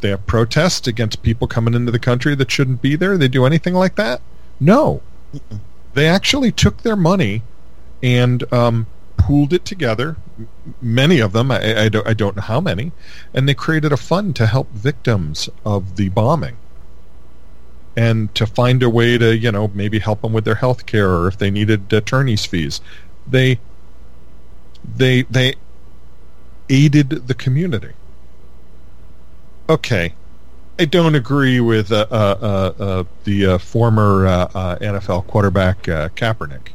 They 0.01 0.09
have 0.09 0.27
protests 0.27 0.89
against 0.89 1.23
people 1.23 1.47
coming 1.47 1.75
into 1.75 1.93
the 1.93 2.01
country 2.01 2.35
that 2.35 2.51
shouldn't 2.51 2.83
be 2.83 2.97
there. 2.97 3.17
They 3.17 3.29
do 3.29 3.47
anything 3.47 3.75
like 3.75 3.95
that? 3.95 4.21
No. 4.59 5.03
They 5.95 6.09
actually 6.09 6.51
took 6.51 6.83
their 6.83 6.97
money 6.97 7.43
and 8.03 8.53
um, 8.53 8.87
pooled 9.17 9.53
it 9.53 9.65
together. 9.65 10.17
Many 10.81 11.21
of 11.21 11.33
them, 11.33 11.53
I, 11.53 11.85
I, 11.85 11.89
don't, 11.89 12.09
I 12.09 12.13
don't 12.13 12.35
know 12.35 12.43
how 12.43 12.61
many, 12.61 12.91
and 13.33 13.49
they 13.49 13.55
created 13.55 13.93
a 13.93 13.97
fund 13.97 14.35
to 14.37 14.47
help 14.47 14.69
victims 14.73 15.49
of 15.65 15.95
the 15.95 16.09
bombing 16.09 16.57
and 17.97 18.35
to 18.35 18.47
find 18.47 18.83
a 18.83 18.89
way 18.89 19.19
to, 19.19 19.37
you 19.37 19.53
know, 19.53 19.69
maybe 19.75 19.99
help 19.99 20.23
them 20.23 20.33
with 20.33 20.45
their 20.45 20.55
health 20.55 20.87
care 20.87 21.11
or 21.11 21.29
if 21.29 21.39
they 21.39 21.51
needed 21.51 21.93
attorney's 21.93 22.47
fees. 22.47 22.81
They 23.27 23.59
they 24.85 25.23
they 25.23 25.55
aided 26.69 27.11
the 27.29 27.35
community. 27.35 27.93
Okay, 29.69 30.15
I 30.79 30.87
don't 30.87 31.15
agree 31.15 31.61
with 31.61 31.93
uh, 31.93 32.07
uh, 32.11 32.15
uh, 32.43 32.83
uh 32.83 33.05
the 33.25 33.47
uh, 33.47 33.59
former 33.59 34.27
uh, 34.27 34.79
NFL 34.81 35.27
quarterback 35.27 35.83
Kaepernick. 35.83 36.69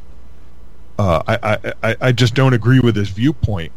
I, 0.98 1.72
I 1.82 1.96
I 2.00 2.12
just 2.12 2.34
don't 2.34 2.54
agree 2.54 2.80
with 2.80 2.96
his 2.96 3.10
viewpoint. 3.10 3.72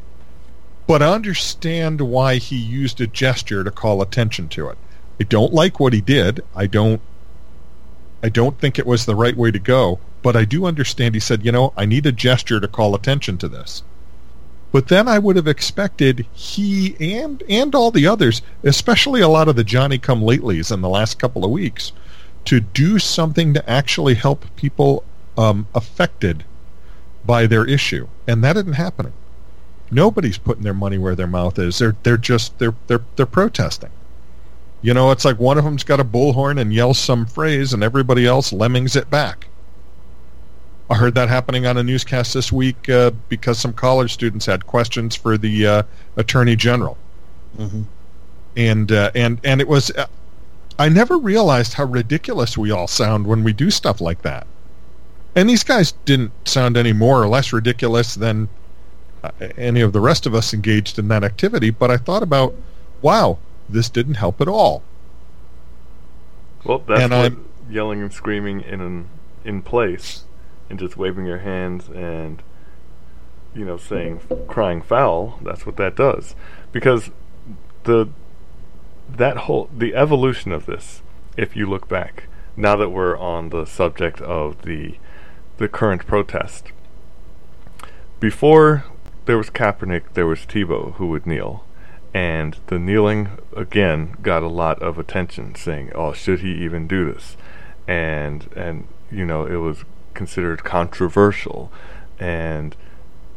but 0.88 1.02
I 1.02 1.14
understand 1.14 2.02
why 2.02 2.36
he 2.38 2.56
used 2.56 3.00
a 3.02 3.08
gesture 3.08 3.64
to 3.64 3.72
call 3.72 4.02
attention 4.02 4.50
to 4.50 4.70
it. 4.70 4.78
I 5.20 5.24
don't 5.24 5.54
like 5.54 5.80
what 5.80 5.94
he 5.94 6.02
did. 6.02 6.42
I 6.56 6.68
don't 6.68 7.02
I 8.24 8.30
don't 8.30 8.60
think 8.60 8.78
it 8.78 8.86
was 8.86 9.06
the 9.06 9.16
right 9.16 9.36
way 9.36 9.52
to 9.52 9.60
go, 9.60 10.00
but 10.22 10.36
I 10.36 10.46
do 10.46 10.66
understand 10.66 11.16
he 11.16 11.20
said, 11.20 11.46
you 11.46 11.52
know, 11.52 11.74
I 11.76 11.86
need 11.86 12.06
a 12.06 12.12
gesture 12.12 12.60
to 12.60 12.68
call 12.68 12.94
attention 12.94 13.38
to 13.40 13.48
this. 13.48 13.84
But 14.72 14.88
then 14.88 15.08
I 15.08 15.20
would 15.20 15.36
have 15.36 15.48
expected 15.48 16.26
he 16.34 16.96
and 17.00 17.44
and 17.50 17.76
all 17.76 17.92
the 17.92 18.08
others, 18.08 18.42
especially 18.64 19.20
a 19.20 19.28
lot 19.28 19.50
of 19.50 19.56
the 19.56 19.66
Johnny 19.66 19.98
come 19.98 20.22
latelys 20.22 20.72
in 20.72 20.82
the 20.82 20.90
last 20.90 21.20
couple 21.20 21.44
of 21.44 21.52
weeks, 21.52 21.92
to 22.46 22.62
do 22.62 22.98
something 22.98 23.54
to 23.54 23.70
actually 23.70 24.14
help 24.14 24.46
people 24.56 25.04
um, 25.38 25.68
affected 25.76 26.46
by 27.26 27.48
their 27.48 27.66
issue, 27.66 28.08
and 28.28 28.44
that 28.44 28.56
isn't 28.56 28.74
happening. 28.74 29.14
Nobody's 29.92 30.38
putting 30.38 30.64
their 30.64 30.74
money 30.74 30.98
where 30.98 31.16
their 31.16 31.28
mouth 31.28 31.60
is. 31.60 31.80
They're 31.80 31.98
they're 32.04 32.16
just 32.18 32.58
they're 32.60 32.76
they're 32.88 33.04
they're 33.18 33.26
protesting. 33.26 33.92
You 34.82 34.94
know, 34.94 35.12
it's 35.12 35.26
like 35.26 35.40
one 35.40 35.58
of 35.58 35.64
them's 35.64 35.84
got 35.84 36.00
a 36.00 36.04
bullhorn 36.04 36.60
and 36.60 36.74
yells 36.74 36.98
some 36.98 37.26
phrase, 37.26 37.74
and 37.74 37.84
everybody 37.84 38.26
else 38.26 38.52
lemmings 38.52 38.96
it 38.96 39.10
back. 39.10 39.48
I 40.90 40.96
heard 40.96 41.16
that 41.16 41.30
happening 41.30 41.66
on 41.66 41.78
a 41.78 41.84
newscast 41.84 42.34
this 42.34 42.52
week 42.52 42.90
uh, 42.90 43.12
because 43.30 43.58
some 43.60 43.74
college 43.74 44.12
students 44.12 44.46
had 44.46 44.66
questions 44.68 45.16
for 45.16 45.38
the 45.38 45.68
uh, 45.68 45.84
attorney 46.18 46.56
general, 46.56 46.98
Mm-hmm. 47.58 47.82
and 48.56 48.92
uh, 48.92 49.12
and 49.14 49.40
and 49.44 49.60
it 49.62 49.68
was. 49.68 49.92
Uh, 49.92 50.08
I 50.80 50.90
never 50.90 51.18
realized 51.18 51.74
how 51.74 51.84
ridiculous 51.84 52.58
we 52.58 52.72
all 52.72 52.88
sound 52.88 53.28
when 53.28 53.44
we 53.44 53.54
do 53.54 53.70
stuff 53.70 54.02
like 54.02 54.24
that. 54.24 54.48
And 55.36 55.48
these 55.50 55.64
guys 55.64 55.92
didn't 56.06 56.32
sound 56.48 56.76
any 56.76 56.92
more 56.92 57.22
or 57.22 57.28
less 57.28 57.54
ridiculous 57.54 58.16
than 58.16 58.50
uh, 59.24 59.30
any 59.58 59.82
of 59.82 59.94
the 59.94 60.00
rest 60.00 60.26
of 60.26 60.34
us 60.34 60.54
engaged 60.54 60.98
in 60.98 61.08
that 61.10 61.24
activity. 61.24 61.70
But 61.70 61.92
I 61.92 61.98
thought 61.98 62.24
about, 62.24 62.56
wow, 63.02 63.38
this 63.72 63.90
didn't 63.90 64.16
help 64.16 64.42
at 64.42 64.48
all. 64.48 64.84
Well, 66.64 66.80
that's 66.80 67.02
And 67.02 67.12
what 67.12 67.20
I'm- 67.22 67.46
yelling 67.70 68.02
and 68.02 68.12
screaming 68.14 68.62
in 68.62 68.82
an, 68.82 69.08
in 69.46 69.62
place 69.62 70.26
and 70.70 70.78
just 70.78 70.98
waving 70.98 71.26
your 71.26 71.40
hands 71.40 71.90
and 71.90 72.42
you 73.56 73.66
know 73.66 73.78
saying 73.78 74.22
crying 74.48 74.82
foul. 74.82 75.40
That's 75.42 75.66
what 75.66 75.78
that 75.78 75.96
does 75.96 76.36
because 76.72 77.10
the 77.84 78.10
that 79.10 79.38
whole 79.38 79.70
the 79.76 79.96
evolution 79.96 80.52
of 80.52 80.66
this. 80.66 81.02
If 81.38 81.56
you 81.56 81.66
look 81.66 81.88
back, 81.88 82.26
now 82.58 82.76
that 82.76 82.90
we're 82.90 83.18
on 83.18 83.50
the 83.50 83.66
subject 83.66 84.22
of 84.22 84.62
the 84.64 84.96
the 85.58 85.68
current 85.68 86.06
protest, 86.06 86.72
before 88.20 88.86
there 89.26 89.38
was 89.38 89.50
Kaepernick, 89.50 90.14
there 90.14 90.26
was 90.28 90.40
Tebow 90.42 90.94
who 90.96 91.08
would 91.08 91.26
kneel 91.26 91.64
and 92.14 92.58
the 92.68 92.78
kneeling 92.78 93.38
again 93.56 94.16
got 94.22 94.44
a 94.44 94.48
lot 94.48 94.82
of 94.82 94.98
attention 94.98 95.56
saying 95.56 95.92
oh 95.96 96.14
should 96.14 96.42
he 96.42 96.52
even 96.64 96.88
do 96.88 97.12
this? 97.12 97.38
And 97.88 98.50
and 98.56 98.88
you 99.12 99.26
know 99.26 99.46
it 99.46 99.58
was 99.58 99.84
considered 100.14 100.64
controversial 100.64 101.72
and 102.20 102.76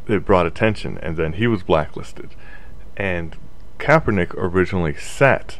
it 0.07 0.25
brought 0.25 0.45
attention 0.45 0.97
and 0.99 1.17
then 1.17 1.33
he 1.33 1.47
was 1.47 1.63
blacklisted. 1.63 2.31
And 2.97 3.35
Kaepernick 3.79 4.33
originally 4.35 4.95
sat 4.95 5.59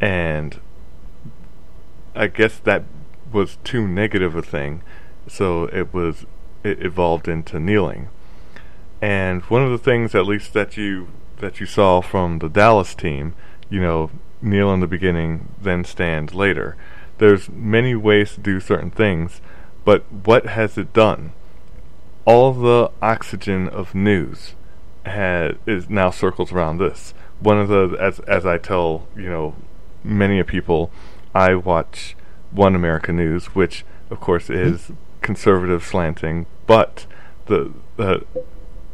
and 0.00 0.60
I 2.14 2.26
guess 2.26 2.58
that 2.58 2.84
was 3.32 3.58
too 3.62 3.86
negative 3.86 4.34
a 4.34 4.42
thing 4.42 4.82
so 5.28 5.64
it 5.66 5.94
was 5.94 6.26
it 6.64 6.84
evolved 6.84 7.28
into 7.28 7.58
kneeling. 7.58 8.08
And 9.00 9.42
one 9.44 9.62
of 9.62 9.70
the 9.70 9.78
things 9.78 10.14
at 10.14 10.26
least 10.26 10.52
that 10.52 10.76
you 10.76 11.08
that 11.40 11.60
you 11.60 11.66
saw 11.66 12.00
from 12.00 12.38
the 12.38 12.48
Dallas 12.48 12.94
team, 12.94 13.34
you 13.68 13.80
know, 13.80 14.10
kneel 14.40 14.72
in 14.72 14.80
the 14.80 14.86
beginning, 14.86 15.48
then 15.60 15.84
stand 15.84 16.34
later. 16.34 16.76
There's 17.18 17.50
many 17.50 17.94
ways 17.94 18.34
to 18.34 18.40
do 18.40 18.60
certain 18.60 18.90
things, 18.90 19.40
but 19.84 20.10
what 20.10 20.46
has 20.46 20.78
it 20.78 20.92
done? 20.92 21.32
All 22.24 22.52
the 22.52 22.90
oxygen 23.02 23.68
of 23.68 23.94
news 23.94 24.54
had 25.04 25.58
is 25.66 25.90
now 25.90 26.10
circles 26.10 26.52
around 26.52 26.78
this. 26.78 27.14
One 27.40 27.58
of 27.58 27.68
the 27.68 27.96
as 28.00 28.20
as 28.20 28.44
I 28.44 28.58
tell, 28.58 29.06
you 29.16 29.28
know, 29.28 29.54
many 30.04 30.42
people, 30.42 30.90
I 31.34 31.54
watch 31.54 32.16
One 32.50 32.74
America 32.74 33.12
News, 33.12 33.54
which 33.54 33.84
of 34.10 34.20
course 34.20 34.50
is 34.50 34.82
mm-hmm. 34.82 34.94
conservative 35.20 35.84
slanting, 35.84 36.46
but 36.66 37.06
the 37.46 37.72
the 37.96 38.24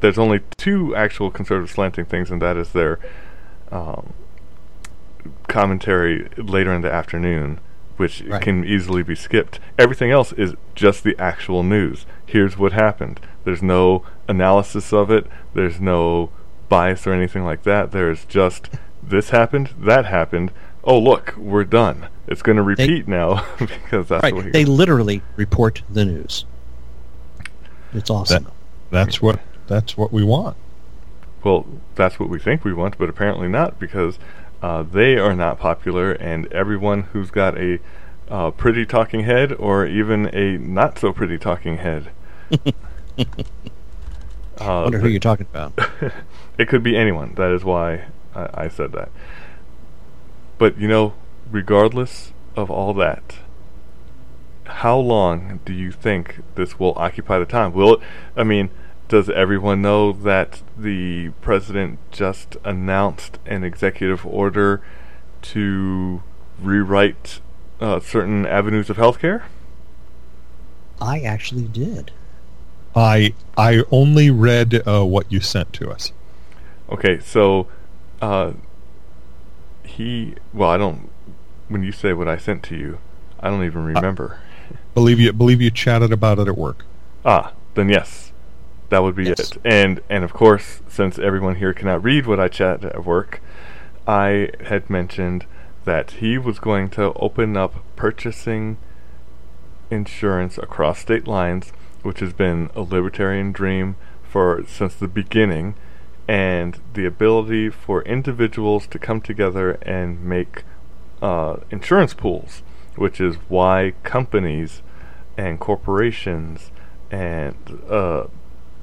there's 0.01 0.19
only 0.19 0.41
two 0.57 0.95
actual 0.95 1.31
conservative 1.31 1.71
slanting 1.71 2.05
things, 2.05 2.31
and 2.31 2.41
that 2.43 2.57
is 2.57 2.71
their 2.73 2.99
um, 3.73 4.13
commentary 5.49 6.29
later 6.37 6.73
in 6.73 6.83
the 6.83 6.93
afternoon, 6.93 7.61
which 7.97 8.23
Right. 8.27 8.43
can 8.43 8.65
easily 8.65 9.03
be 9.03 9.15
skipped. 9.15 9.59
Everything 9.79 10.11
else 10.11 10.33
is 10.33 10.55
just 10.75 11.03
the 11.05 11.17
actual 11.19 11.63
news. 11.63 12.07
Here's 12.25 12.59
what 12.59 12.73
happened. 12.73 13.21
There's 13.45 13.63
no 13.63 14.03
analysis 14.29 14.93
of 14.93 15.11
it. 15.11 15.27
There's 15.55 15.81
no 15.81 16.31
bias 16.69 17.07
or 17.07 17.13
anything 17.13 17.45
like 17.45 17.63
that. 17.63 17.93
There's 17.93 18.25
just 18.25 18.69
this 19.03 19.31
happened, 19.31 19.71
that 19.79 20.05
happened. 20.07 20.51
Oh 20.85 20.99
look, 20.99 21.35
we're 21.37 21.65
done. 21.65 22.09
It's 22.27 22.43
going 22.43 22.57
to 22.57 22.63
repeat 22.63 23.07
now 23.07 23.45
because 23.59 24.09
that's 24.09 24.23
Right. 24.23 24.35
we 24.35 24.51
They 24.51 24.65
literally 24.65 25.23
report 25.37 25.83
the 25.89 26.05
news. 26.05 26.45
It's 27.93 28.11
awesome. 28.11 28.45
That, 28.45 28.53
that's 28.91 29.23
what 29.23 29.39
that's 29.67 29.97
what 29.97 30.13
we 30.13 30.23
want. 30.25 30.57
Well, 31.45 31.67
that's 31.95 32.19
what 32.19 32.29
we 32.29 32.39
think 32.39 32.65
we 32.65 32.73
want, 32.73 32.99
but 32.99 33.09
apparently 33.09 33.49
not 33.49 33.79
because 33.79 34.19
uh, 34.63 34.83
they 34.83 35.17
are 35.17 35.35
not 35.35 35.59
popular, 35.59 36.13
and 36.13 36.53
everyone 36.53 37.03
who's 37.03 37.31
got 37.31 37.57
a 37.59 37.79
uh, 38.29 38.51
pretty 38.51 38.85
talking 38.85 39.21
head 39.21 39.53
or 39.53 39.87
even 39.87 40.35
a 40.35 40.59
not 40.59 40.99
so 40.99 41.13
pretty 41.13 41.39
talking 41.39 41.79
head. 41.79 42.11
I 44.59 44.65
uh, 44.65 44.83
wonder 44.85 44.99
who 44.99 45.09
you're 45.09 45.21
talking 45.21 45.47
about. 45.51 45.79
it 46.59 46.69
could 46.69 46.83
be 46.83 46.97
anyone. 46.97 47.35
That 47.35 47.53
is 47.53 47.65
why 47.65 48.07
I, 48.35 48.65
I 48.65 48.69
said 48.69 48.93
that. 48.93 49.11
But 50.59 50.79
you 50.79 50.89
know, 50.89 51.15
regardless 51.51 52.33
of 52.57 52.71
all 52.71 52.95
that, 52.95 53.37
how 54.65 54.99
long 54.99 55.61
do 55.65 55.73
you 55.73 55.93
think 55.93 56.41
this 56.55 56.79
will 56.81 56.95
occupy 56.97 57.39
the 57.39 57.47
time? 57.47 57.73
Will 57.73 57.95
it? 57.95 58.01
I 58.37 58.43
mean, 58.43 58.71
does 59.09 59.31
everyone 59.31 59.83
know 59.83 60.13
that 60.13 60.63
the 60.77 61.31
president 61.41 61.99
just 62.11 62.57
announced 62.65 63.39
an 63.47 63.63
executive 63.63 64.27
order 64.27 64.83
to 65.43 66.23
rewrite 66.61 67.41
uh, 67.81 68.01
certain 68.01 68.47
avenues 68.47 68.91
of 68.91 68.97
healthcare? 68.97 69.45
I 71.01 71.21
actually 71.21 71.69
did. 71.69 72.11
I 72.95 73.35
I 73.57 73.85
only 73.91 74.31
read 74.31 74.83
uh, 74.89 75.05
what 75.05 75.31
you 75.31 75.41
sent 75.41 75.73
to 75.75 75.91
us. 75.91 76.13
Okay, 76.89 77.19
so 77.21 77.69
uh, 78.23 78.53
he. 79.85 80.35
Well, 80.55 80.71
I 80.71 80.79
don't. 80.79 81.11
When 81.69 81.83
you 81.83 81.93
say 81.93 82.13
what 82.13 82.29
I 82.29 82.39
sent 82.39 82.63
to 82.65 82.77
you, 82.77 82.99
I 83.41 83.51
don't 83.51 83.65
even 83.65 83.85
remember. 83.85 84.41
Believe 84.95 85.21
you 85.21 85.33
believe 85.33 85.61
you 85.61 85.71
chatted 85.71 86.13
about 86.13 86.39
it 86.39 86.49
at 86.49 86.57
work. 86.57 86.85
ah, 87.25 87.53
then 87.75 87.91
yes, 87.91 88.26
that 88.89 89.03
would 89.03 89.15
be 89.15 89.25
Yes. 89.25 89.53
it. 89.53 89.59
And 89.65 90.01
and 90.09 90.25
of 90.25 90.33
course, 90.33 90.81
since 90.89 91.19
everyone 91.19 91.57
here 91.57 91.73
cannot 91.73 92.03
read 92.05 92.27
what 92.27 92.41
I 92.41 92.49
chat 92.49 92.85
at 92.85 93.05
work, 93.05 93.41
I 94.07 94.51
had 94.67 94.89
mentioned 94.89 95.47
that 95.85 96.13
he 96.13 96.39
was 96.39 96.59
going 96.59 96.89
to 96.91 97.13
open 97.15 97.57
up 97.57 97.75
purchasing 97.97 98.77
insurance 99.91 100.59
across 100.59 100.99
state 101.01 101.27
lines, 101.27 101.73
which 102.03 102.21
has 102.21 102.33
been 102.33 102.71
a 102.75 102.83
libertarian 102.83 103.53
dream 103.53 103.97
for 104.29 104.65
since 104.67 104.95
the 104.95 105.09
beginning, 105.09 105.75
and 106.29 106.81
the 106.95 107.07
ability 107.07 107.71
for 107.71 108.03
individuals 108.03 108.87
to 108.89 108.99
come 108.99 109.21
together 109.21 109.73
and 109.83 110.23
make 110.25 110.65
uh, 111.23 111.57
insurance 111.71 112.15
pools, 112.15 112.63
which 112.97 113.21
is 113.21 113.37
why 113.49 113.93
companies 114.03 114.83
and 115.37 115.61
corporations 115.61 116.71
and 117.11 117.55
uh, 117.89 118.25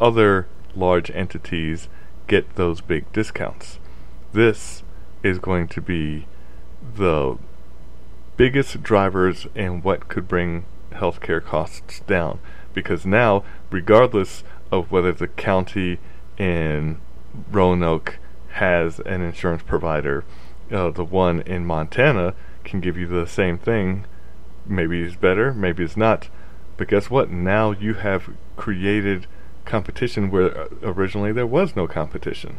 other 0.04 0.48
large 0.76 1.10
entities 1.12 1.88
get 2.28 2.56
those 2.56 2.82
big 2.82 3.12
discounts. 3.14 3.80
This 4.34 4.84
is 5.24 5.40
going 5.40 5.70
to 5.70 5.82
be 5.82 6.28
the 6.96 7.38
biggest 8.36 8.84
drivers 8.84 9.48
in 9.56 9.82
what 9.82 10.10
could 10.10 10.28
bring 10.28 10.66
healthcare 10.92 11.44
costs 11.44 12.02
down. 12.02 12.40
Because 12.74 13.06
now, 13.06 13.46
regardless 13.72 14.44
of 14.72 14.92
whether 14.92 15.14
the 15.14 15.28
county 15.28 16.00
in 16.38 17.00
Roanoke 17.50 18.18
has 18.54 19.00
an 19.00 19.22
insurance 19.22 19.64
provider, 19.64 20.26
uh, 20.70 20.90
the 20.90 21.06
one 21.06 21.40
in 21.42 21.66
Montana 21.66 22.34
can 22.66 22.82
give 22.82 22.98
you 22.98 23.08
the 23.08 23.26
same 23.26 23.58
thing. 23.58 24.06
Maybe 24.66 25.02
it's 25.02 25.16
better, 25.16 25.54
maybe 25.54 25.84
it's 25.84 25.96
not. 25.96 26.28
But 26.76 26.90
guess 26.90 27.10
what? 27.10 27.30
Now 27.30 27.72
you 27.72 27.94
have 27.94 28.30
created 28.58 29.28
competition 29.74 30.30
where 30.30 30.56
uh, 30.56 30.68
originally 30.84 31.32
there 31.32 31.48
was 31.48 31.76
no 31.76 31.88
competition. 31.88 32.58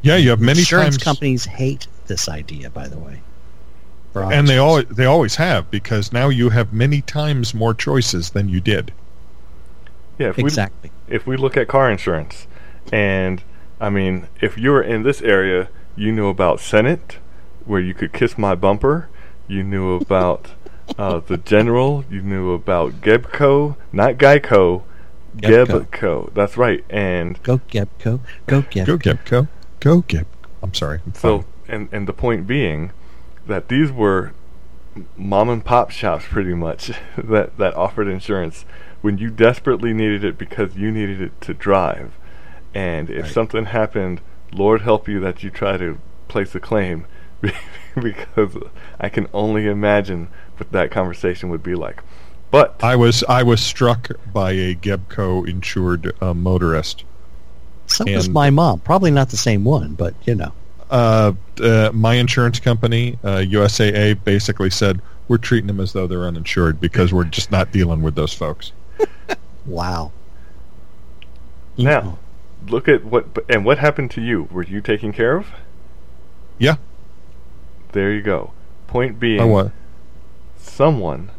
Yeah, 0.00 0.14
you 0.14 0.30
have 0.30 0.40
many 0.40 0.60
Insurance 0.60 0.96
times, 0.96 1.02
companies 1.02 1.44
hate 1.44 1.88
this 2.06 2.28
idea, 2.28 2.70
by 2.70 2.86
the 2.86 2.98
way. 2.98 3.20
And 4.14 4.46
they 4.46 4.56
obvious 4.56 4.60
always 4.60 4.86
they 4.96 5.04
always 5.04 5.34
have 5.36 5.70
because 5.70 6.12
now 6.12 6.28
you 6.28 6.50
have 6.50 6.72
many 6.72 7.02
times 7.02 7.52
more 7.52 7.74
choices 7.74 8.30
than 8.30 8.48
you 8.48 8.60
did. 8.60 8.92
Yeah, 10.18 10.28
if 10.28 10.36
we 10.36 10.44
Exactly. 10.44 10.90
if 11.08 11.26
we 11.26 11.36
look 11.36 11.56
at 11.56 11.66
car 11.66 11.90
insurance, 11.90 12.46
and 12.92 13.42
I 13.80 13.90
mean, 13.90 14.28
if 14.40 14.56
you 14.56 14.70
were 14.70 14.82
in 14.82 15.02
this 15.02 15.20
area, 15.22 15.68
you 15.96 16.12
knew 16.12 16.28
about 16.28 16.60
Senate, 16.60 17.18
where 17.64 17.80
you 17.80 17.92
could 17.92 18.12
kiss 18.12 18.38
my 18.38 18.54
bumper. 18.54 19.08
You 19.48 19.64
knew 19.64 19.96
about 19.96 20.50
uh, 20.96 21.18
the 21.18 21.38
General. 21.38 22.04
You 22.08 22.22
knew 22.22 22.52
about 22.52 23.00
Gebco, 23.00 23.76
not 23.92 24.14
Geico, 24.14 24.84
Gebco. 25.38 25.86
Gebco. 25.86 26.34
That's 26.34 26.56
right. 26.56 26.84
And 26.90 27.42
Go 27.42 27.58
Gebco. 27.70 28.20
Go 28.46 28.62
Gebco. 28.62 28.86
Go 28.86 28.98
Gepco. 28.98 29.48
Go 29.80 30.02
Gep. 30.02 30.26
I'm 30.62 30.74
sorry. 30.74 31.00
I'm 31.06 31.14
so, 31.14 31.44
and 31.68 31.88
and 31.92 32.08
the 32.08 32.12
point 32.12 32.46
being 32.46 32.92
that 33.46 33.68
these 33.68 33.92
were 33.92 34.32
mom 35.16 35.48
and 35.50 35.64
pop 35.64 35.90
shops, 35.90 36.24
pretty 36.28 36.54
much 36.54 36.90
that 37.16 37.56
that 37.58 37.74
offered 37.74 38.08
insurance 38.08 38.64
when 39.02 39.18
you 39.18 39.30
desperately 39.30 39.92
needed 39.92 40.24
it 40.24 40.38
because 40.38 40.74
you 40.76 40.90
needed 40.90 41.20
it 41.20 41.40
to 41.42 41.54
drive. 41.54 42.12
And 42.74 43.08
if 43.10 43.24
Right. 43.24 43.32
something 43.32 43.64
happened, 43.66 44.20
Lord 44.52 44.82
help 44.82 45.08
you 45.08 45.20
that 45.20 45.42
you 45.42 45.50
try 45.50 45.76
to 45.76 45.98
place 46.28 46.54
a 46.54 46.60
claim 46.60 47.06
because 48.00 48.56
I 48.98 49.08
can 49.08 49.28
only 49.32 49.66
imagine 49.66 50.28
what 50.56 50.72
that 50.72 50.90
conversation 50.90 51.50
would 51.50 51.62
be 51.62 51.74
like. 51.74 52.02
But 52.56 52.82
I 52.82 52.96
was 52.96 53.22
I 53.24 53.42
was 53.42 53.60
struck 53.60 54.08
by 54.32 54.52
a 54.52 54.74
Gebco 54.74 55.46
insured 55.46 56.10
uh, 56.22 56.32
motorist. 56.32 57.04
So 57.86 58.06
was 58.06 58.30
my 58.30 58.48
mom. 58.48 58.80
Probably 58.80 59.10
not 59.10 59.28
the 59.28 59.36
same 59.36 59.62
one, 59.62 59.92
but 59.92 60.14
you 60.24 60.34
know. 60.34 60.52
Uh, 60.88 61.34
uh, 61.60 61.90
my 61.92 62.14
insurance 62.14 62.58
company, 62.58 63.18
uh, 63.22 63.44
USAA, 63.46 64.24
basically 64.24 64.70
said 64.70 65.02
we're 65.28 65.36
treating 65.36 65.66
them 65.66 65.80
as 65.80 65.92
though 65.92 66.06
they're 66.06 66.24
uninsured 66.24 66.80
because 66.80 67.12
we're 67.12 67.24
just 67.24 67.50
not 67.50 67.72
dealing 67.72 68.00
with 68.00 68.14
those 68.14 68.32
folks. 68.32 68.72
Wow. 69.66 70.12
now, 71.76 72.18
look 72.68 72.86
at 72.88 73.04
what 73.04 73.26
and 73.48 73.64
what 73.64 73.78
happened 73.78 74.12
to 74.12 74.22
you. 74.22 74.44
Were 74.44 74.62
you 74.62 74.80
taken 74.80 75.12
care 75.12 75.36
of? 75.36 75.48
Yeah, 76.56 76.76
There 77.90 78.12
you 78.12 78.22
go. 78.22 78.52
Point 78.86 79.18
being, 79.18 79.40
I 79.40 79.44
someone 80.56 81.32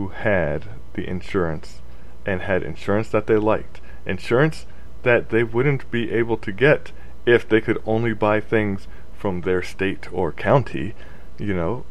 who 0.00 0.08
had 0.08 0.64
the 0.94 1.06
insurance 1.06 1.82
and 2.24 2.40
had 2.42 2.62
insurance 2.62 3.10
that 3.10 3.26
they 3.26 3.36
liked, 3.36 3.82
insurance 4.06 4.64
that 5.02 5.28
they 5.28 5.42
wouldn't 5.44 5.90
be 5.90 6.10
able 6.10 6.38
to 6.38 6.52
get 6.52 6.92
if 7.26 7.46
they 7.46 7.60
could 7.60 7.78
only 7.84 8.14
buy 8.14 8.40
things 8.40 8.88
from 9.12 9.42
their 9.42 9.62
state 9.62 10.10
or 10.12 10.32
county, 10.32 10.94
you 11.38 11.52
know. 11.52 11.84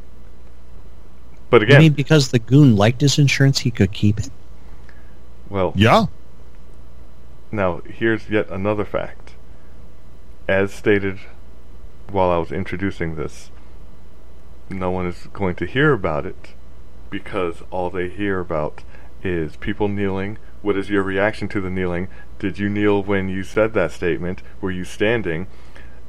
But 1.52 1.62
You 1.66 1.76
again, 1.76 1.78
mean 1.78 1.94
because 1.94 2.30
the 2.30 2.40
goon 2.40 2.76
liked 2.76 3.02
his 3.02 3.20
insurance, 3.20 3.60
he 3.60 3.72
could 3.72 3.92
keep 3.92 4.20
it? 4.20 4.32
well, 5.50 5.76
Yeah, 5.76 6.08
now 7.52 7.82
here's 7.86 8.30
yet 8.30 8.50
another 8.50 8.86
fact. 8.86 9.36
As 10.50 10.74
stated 10.74 11.20
while 12.08 12.32
I 12.32 12.38
was 12.38 12.52
introducing 12.52 13.16
this, 13.16 13.52
no 14.70 14.92
one 14.92 15.06
is 15.06 15.28
going 15.34 15.56
to 15.56 15.66
hear 15.66 15.94
about 15.94 16.26
it 16.26 16.56
because 17.10 17.64
all 17.72 17.90
they 17.90 18.10
hear 18.10 18.40
about 18.40 18.84
is 19.24 19.56
people 19.58 19.88
kneeling. 19.88 20.38
What 20.62 20.78
is 20.78 20.90
your 20.90 21.04
reaction 21.04 21.48
to 21.50 21.62
the 21.62 21.70
kneeling? 21.70 22.08
Did 22.38 22.60
you 22.60 22.70
kneel 22.70 23.04
when 23.04 23.30
you 23.30 23.44
said 23.44 23.74
that 23.74 23.92
statement? 23.92 24.42
Were 24.62 24.72
you 24.72 24.84
standing? 24.84 25.48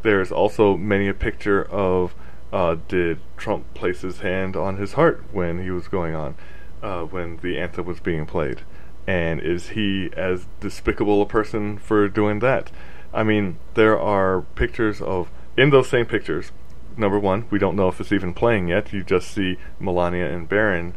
There's 0.02 0.32
also 0.32 0.76
many 0.76 1.08
a 1.08 1.14
picture 1.14 1.64
of 1.64 2.14
uh, 2.52 2.76
did 2.88 3.20
Trump 3.36 3.72
place 3.74 4.00
his 4.00 4.20
hand 4.20 4.56
on 4.56 4.76
his 4.76 4.94
heart 4.94 5.22
when 5.32 5.62
he 5.62 5.70
was 5.70 5.88
going 5.88 6.14
on, 6.14 6.34
uh, 6.82 7.02
when 7.02 7.38
the 7.38 7.58
anthem 7.58 7.86
was 7.86 8.00
being 8.00 8.26
played? 8.26 8.62
And 9.06 9.40
is 9.40 9.70
he 9.70 10.10
as 10.16 10.46
despicable 10.60 11.22
a 11.22 11.26
person 11.26 11.78
for 11.78 12.08
doing 12.08 12.40
that? 12.40 12.70
I 13.12 13.22
mean, 13.22 13.58
there 13.74 13.98
are 13.98 14.42
pictures 14.54 15.00
of, 15.00 15.30
in 15.56 15.70
those 15.70 15.88
same 15.88 16.06
pictures, 16.06 16.52
number 16.96 17.18
one, 17.18 17.46
we 17.50 17.58
don't 17.58 17.76
know 17.76 17.88
if 17.88 18.00
it's 18.00 18.12
even 18.12 18.34
playing 18.34 18.68
yet. 18.68 18.92
You 18.92 19.02
just 19.02 19.30
see 19.30 19.56
Melania 19.78 20.30
and 20.30 20.48
Barron 20.48 20.94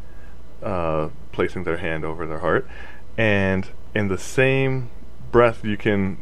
uh, 0.62 1.10
placing 1.32 1.64
their 1.64 1.78
hand 1.78 2.06
over 2.06 2.26
their 2.26 2.40
heart. 2.40 2.68
And 3.18 3.68
in 3.94 4.08
the 4.08 4.18
same 4.18 4.90
breath, 5.32 5.64
you 5.64 5.78
can 5.78 6.18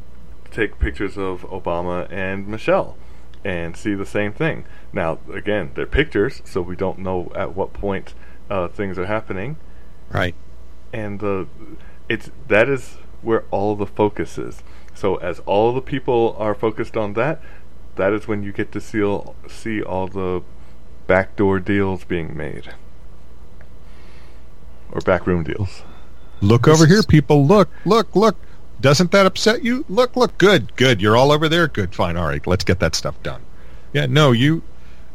take 0.51 0.79
pictures 0.79 1.17
of 1.17 1.41
Obama 1.43 2.11
and 2.11 2.47
Michelle 2.47 2.97
and 3.43 3.75
see 3.75 3.95
the 3.95 4.05
same 4.05 4.33
thing. 4.33 4.65
Now, 4.93 5.19
again, 5.33 5.71
they're 5.73 5.85
pictures, 5.85 6.41
so 6.45 6.61
we 6.61 6.75
don't 6.75 6.99
know 6.99 7.31
at 7.35 7.55
what 7.55 7.73
point 7.73 8.13
uh, 8.49 8.67
things 8.67 8.99
are 8.99 9.05
happening. 9.05 9.57
Right. 10.11 10.35
And 10.93 11.23
uh, 11.23 11.45
it's 12.09 12.29
that 12.47 12.67
is 12.67 12.97
where 13.21 13.45
all 13.51 13.75
the 13.75 13.85
focus 13.85 14.37
is. 14.37 14.61
So 14.93 15.15
as 15.15 15.39
all 15.45 15.73
the 15.73 15.81
people 15.81 16.35
are 16.37 16.53
focused 16.53 16.97
on 16.97 17.13
that, 17.13 17.41
that 17.95 18.13
is 18.13 18.27
when 18.27 18.43
you 18.43 18.51
get 18.51 18.71
to 18.73 18.81
see 18.81 19.03
all, 19.03 19.35
see 19.47 19.81
all 19.81 20.07
the 20.07 20.41
backdoor 21.07 21.59
deals 21.59 22.03
being 22.03 22.35
made, 22.35 22.73
or 24.91 25.01
backroom 25.01 25.43
deals. 25.43 25.83
look 26.41 26.63
This 26.63 26.75
over 26.75 26.87
here, 26.87 27.03
people. 27.03 27.45
Look, 27.45 27.69
look, 27.85 28.15
look. 28.15 28.35
Doesn't 28.79 29.11
that 29.11 29.25
upset 29.25 29.63
you? 29.63 29.85
Look, 29.87 30.15
look. 30.15 30.37
Good, 30.37 30.75
good. 30.75 31.01
You're 31.01 31.15
all 31.15 31.31
over 31.31 31.47
there. 31.47 31.67
Good, 31.67 31.93
fine. 31.93 32.17
All 32.17 32.25
right, 32.27 32.45
let's 32.47 32.63
get 32.63 32.79
that 32.79 32.95
stuff 32.95 33.21
done. 33.23 33.41
Yeah, 33.93 34.07
no, 34.07 34.31
you. 34.31 34.63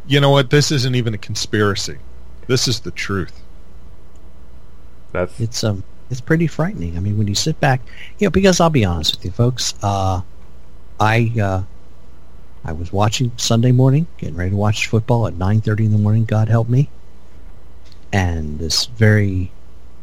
You 0.06 0.20
know 0.20 0.30
what? 0.30 0.50
This 0.50 0.70
isn't 0.70 0.94
even 0.94 1.14
a 1.14 1.18
conspiracy. 1.18 1.98
This 2.46 2.68
is 2.68 2.80
the 2.80 2.92
truth. 2.92 3.42
That's 5.12 5.40
It's 5.40 5.64
um 5.64 5.82
it's 6.10 6.20
pretty 6.20 6.46
frightening. 6.46 6.96
I 6.96 7.00
mean, 7.00 7.18
when 7.18 7.26
you 7.26 7.34
sit 7.34 7.58
back, 7.58 7.80
you 8.18 8.26
know, 8.26 8.30
because 8.30 8.60
I'll 8.60 8.70
be 8.70 8.84
honest 8.84 9.16
with 9.16 9.24
you, 9.24 9.30
folks. 9.32 9.74
Uh, 9.82 10.20
I 11.00 11.32
uh, 11.40 11.62
I 12.66 12.72
was 12.72 12.92
watching 12.92 13.30
Sunday 13.36 13.70
morning, 13.70 14.08
getting 14.18 14.34
ready 14.34 14.50
to 14.50 14.56
watch 14.56 14.88
football 14.88 15.28
at 15.28 15.34
nine 15.34 15.60
thirty 15.60 15.84
in 15.84 15.92
the 15.92 15.98
morning. 15.98 16.24
God 16.24 16.48
help 16.48 16.68
me. 16.68 16.90
And 18.12 18.58
this 18.58 18.86
very 18.86 19.52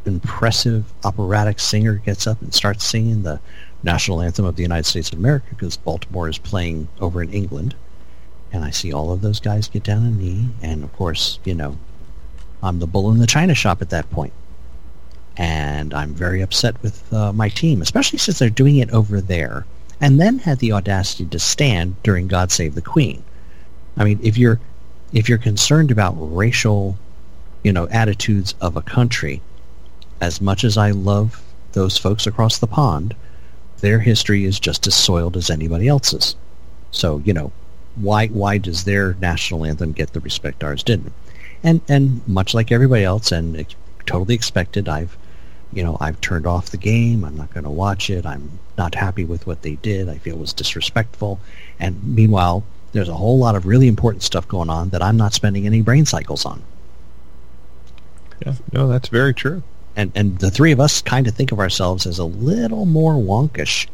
impressive 0.05 0.85
operatic 1.03 1.59
singer 1.59 1.95
gets 1.95 2.25
up 2.25 2.41
and 2.41 2.53
starts 2.53 2.85
singing 2.85 3.23
the 3.23 3.41
national 3.83 4.21
anthem 4.21 4.45
of 4.45 4.55
the 4.55 4.61
United 4.61 4.85
States 4.85 5.11
of 5.11 5.19
America 5.19 5.47
because 5.49 5.75
Baltimore 5.75 6.29
is 6.29 6.37
playing 6.37 6.87
over 7.01 7.21
in 7.21 7.33
England. 7.33 7.75
And 8.53 8.63
I 8.63 8.69
see 8.69 8.93
all 8.93 9.11
of 9.11 9.19
those 9.19 9.41
guys 9.41 9.67
get 9.67 9.83
down 9.83 10.05
on 10.05 10.17
knee, 10.17 10.47
and 10.61 10.83
of 10.85 10.93
course, 10.93 11.39
you 11.43 11.55
know, 11.55 11.77
I'm 12.61 12.79
the 12.79 12.87
bull 12.87 13.11
in 13.11 13.19
the 13.19 13.27
china 13.27 13.55
shop 13.55 13.81
at 13.81 13.89
that 13.89 14.09
point 14.09 14.31
and 15.37 15.93
I'm 15.93 16.13
very 16.13 16.41
upset 16.41 16.81
with 16.81 17.11
uh, 17.11 17.33
my 17.33 17.49
team, 17.49 17.81
especially 17.81 18.19
since 18.19 18.39
they're 18.39 18.49
doing 18.49 18.77
it 18.77 18.91
over 18.91 19.19
there, 19.19 19.65
and 20.01 20.19
then 20.19 20.39
had 20.39 20.59
the 20.59 20.71
audacity 20.71 21.25
to 21.25 21.39
stand 21.39 21.95
during 22.03 22.27
"God 22.27 22.51
Save 22.51 22.75
the 22.75 22.81
Queen." 22.81 23.23
I 23.97 24.03
mean, 24.03 24.19
if 24.21 24.37
you're 24.37 24.59
if 25.13 25.29
you're 25.29 25.37
concerned 25.37 25.91
about 25.91 26.15
racial, 26.17 26.97
you 27.63 27.71
know, 27.71 27.87
attitudes 27.89 28.55
of 28.59 28.75
a 28.75 28.81
country, 28.81 29.41
as 30.19 30.41
much 30.41 30.63
as 30.63 30.77
I 30.77 30.91
love 30.91 31.41
those 31.73 31.97
folks 31.97 32.25
across 32.25 32.57
the 32.57 32.67
pond, 32.67 33.15
their 33.81 33.99
history 33.99 34.45
is 34.45 34.59
just 34.59 34.87
as 34.87 34.95
soiled 34.95 35.37
as 35.37 35.49
anybody 35.49 35.87
else's. 35.87 36.35
So, 36.91 37.21
you 37.25 37.33
know, 37.33 37.51
why 37.95 38.27
why 38.27 38.57
does 38.57 38.83
their 38.83 39.15
national 39.15 39.65
anthem 39.65 39.91
get 39.91 40.13
the 40.13 40.19
respect 40.19 40.63
ours 40.63 40.83
didn't? 40.83 41.13
And 41.63 41.81
and 41.87 42.27
much 42.27 42.53
like 42.53 42.71
everybody 42.71 43.03
else, 43.03 43.31
and 43.31 43.65
totally 44.05 44.35
expected, 44.35 44.89
I've 44.89 45.17
you 45.75 45.83
know 45.83 45.97
I've 45.99 46.19
turned 46.21 46.45
off 46.47 46.69
the 46.71 46.77
game. 46.77 47.23
I'm 47.23 47.35
not 47.37 47.53
going 47.53 47.63
to 47.65 47.69
watch 47.69 48.09
it. 48.09 48.25
I'm 48.25 48.59
not 48.77 48.95
happy 48.95 49.25
with 49.25 49.45
what 49.47 49.61
they 49.61 49.75
did. 49.75 50.09
I 50.09 50.17
feel 50.17 50.35
it 50.35 50.39
was 50.39 50.53
disrespectful. 50.53 51.39
And 51.79 52.01
meanwhile, 52.03 52.63
there's 52.91 53.09
a 53.09 53.15
whole 53.15 53.37
lot 53.39 53.55
of 53.55 53.65
really 53.65 53.87
important 53.87 54.23
stuff 54.23 54.47
going 54.47 54.69
on 54.69 54.89
that 54.89 55.01
I'm 55.01 55.17
not 55.17 55.33
spending 55.33 55.65
any 55.65 55.81
brain 55.81 56.05
cycles 56.05 56.45
on. 56.45 56.63
Yeah, 58.45 58.55
no, 58.71 58.87
that's 58.87 59.09
very 59.09 59.33
true. 59.33 59.63
and 59.95 60.11
and 60.15 60.39
the 60.39 60.51
three 60.51 60.71
of 60.71 60.79
us 60.79 61.01
kind 61.01 61.27
of 61.27 61.35
think 61.35 61.51
of 61.51 61.59
ourselves 61.59 62.05
as 62.05 62.19
a 62.19 62.25
little 62.25 62.85
more 62.85 63.13
wonkish 63.15 63.87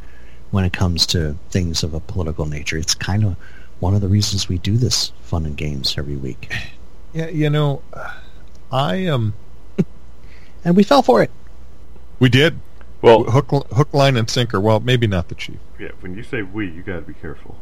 when 0.52 0.66
it 0.66 0.74
comes 0.74 1.06
to 1.08 1.38
things 1.52 1.84
of 1.84 1.94
a 1.94 2.00
political 2.00 2.46
nature. 2.46 2.78
It's 2.78 2.96
kind 2.96 3.24
of 3.24 3.36
one 3.80 3.94
of 3.96 4.02
the 4.02 4.08
reasons 4.10 4.50
we 4.50 4.58
do 4.58 4.78
this 4.78 5.12
fun 5.22 5.46
and 5.46 5.56
games 5.58 5.96
every 5.98 6.18
week, 6.18 6.52
Yeah, 7.14 7.30
you 7.30 7.50
know, 7.50 7.82
I 8.72 8.96
am. 8.96 9.36
Um, 9.78 9.86
and 10.66 10.76
we 10.76 10.84
fell 10.84 11.02
for 11.04 11.24
it. 11.24 11.32
We 12.20 12.30
did 12.30 12.60
well, 13.02 13.24
hook, 13.24 13.50
hook, 13.50 13.94
line, 13.94 14.18
and 14.18 14.30
sinker. 14.30 14.60
Well, 14.60 14.80
maybe 14.82 15.08
not 15.08 15.30
the 15.30 15.36
chief. 15.36 15.58
yeah. 15.80 15.90
When 16.02 16.16
you 16.16 16.24
say 16.24 16.42
we, 16.42 16.70
you 16.70 16.82
got 16.82 16.96
to 16.96 17.02
be 17.02 17.14
careful. 17.14 17.56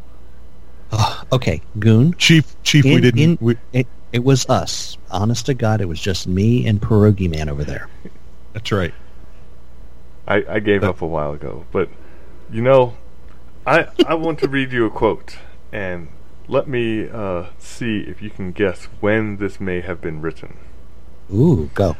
Ugh, 0.91 1.27
okay, 1.31 1.61
Goon. 1.77 2.13
Chief, 2.17 2.55
chief, 2.63 2.85
we 2.85 2.99
didn't. 3.01 3.19
in- 3.19 3.37
we, 3.39 3.57
It, 3.73 3.87
it 4.11 4.23
was 4.23 4.49
us. 4.49 4.97
Honest 5.11 5.45
to 5.47 5.53
God, 5.53 5.81
it 5.81 5.85
was 5.85 5.99
just 5.99 6.27
me 6.27 6.65
and 6.65 6.81
Pierogi 6.81 7.29
Man 7.29 7.49
over 7.49 7.63
there. 7.63 7.87
that's 8.53 8.71
right. 8.71 8.93
I, 10.27 10.43
I 10.49 10.59
gave 10.59 10.83
up 10.83 11.01
a 11.01 11.07
while 11.07 11.33
ago, 11.33 11.65
but 11.71 11.89
you 12.51 12.61
know, 12.61 12.97
I 13.65 13.87
I 14.05 14.15
want 14.15 14.39
to 14.39 14.47
read 14.47 14.71
you 14.71 14.85
a 14.85 14.89
quote, 14.89 15.37
and 15.71 16.09
let 16.47 16.67
me 16.67 17.07
uh, 17.09 17.45
see 17.59 17.99
if 17.99 18.21
you 18.21 18.29
can 18.29 18.51
guess 18.51 18.85
when 18.99 19.37
this 19.37 19.59
may 19.61 19.81
have 19.81 20.01
been 20.01 20.21
written. 20.21 20.57
Ooh, 21.33 21.69
go. 21.73 21.95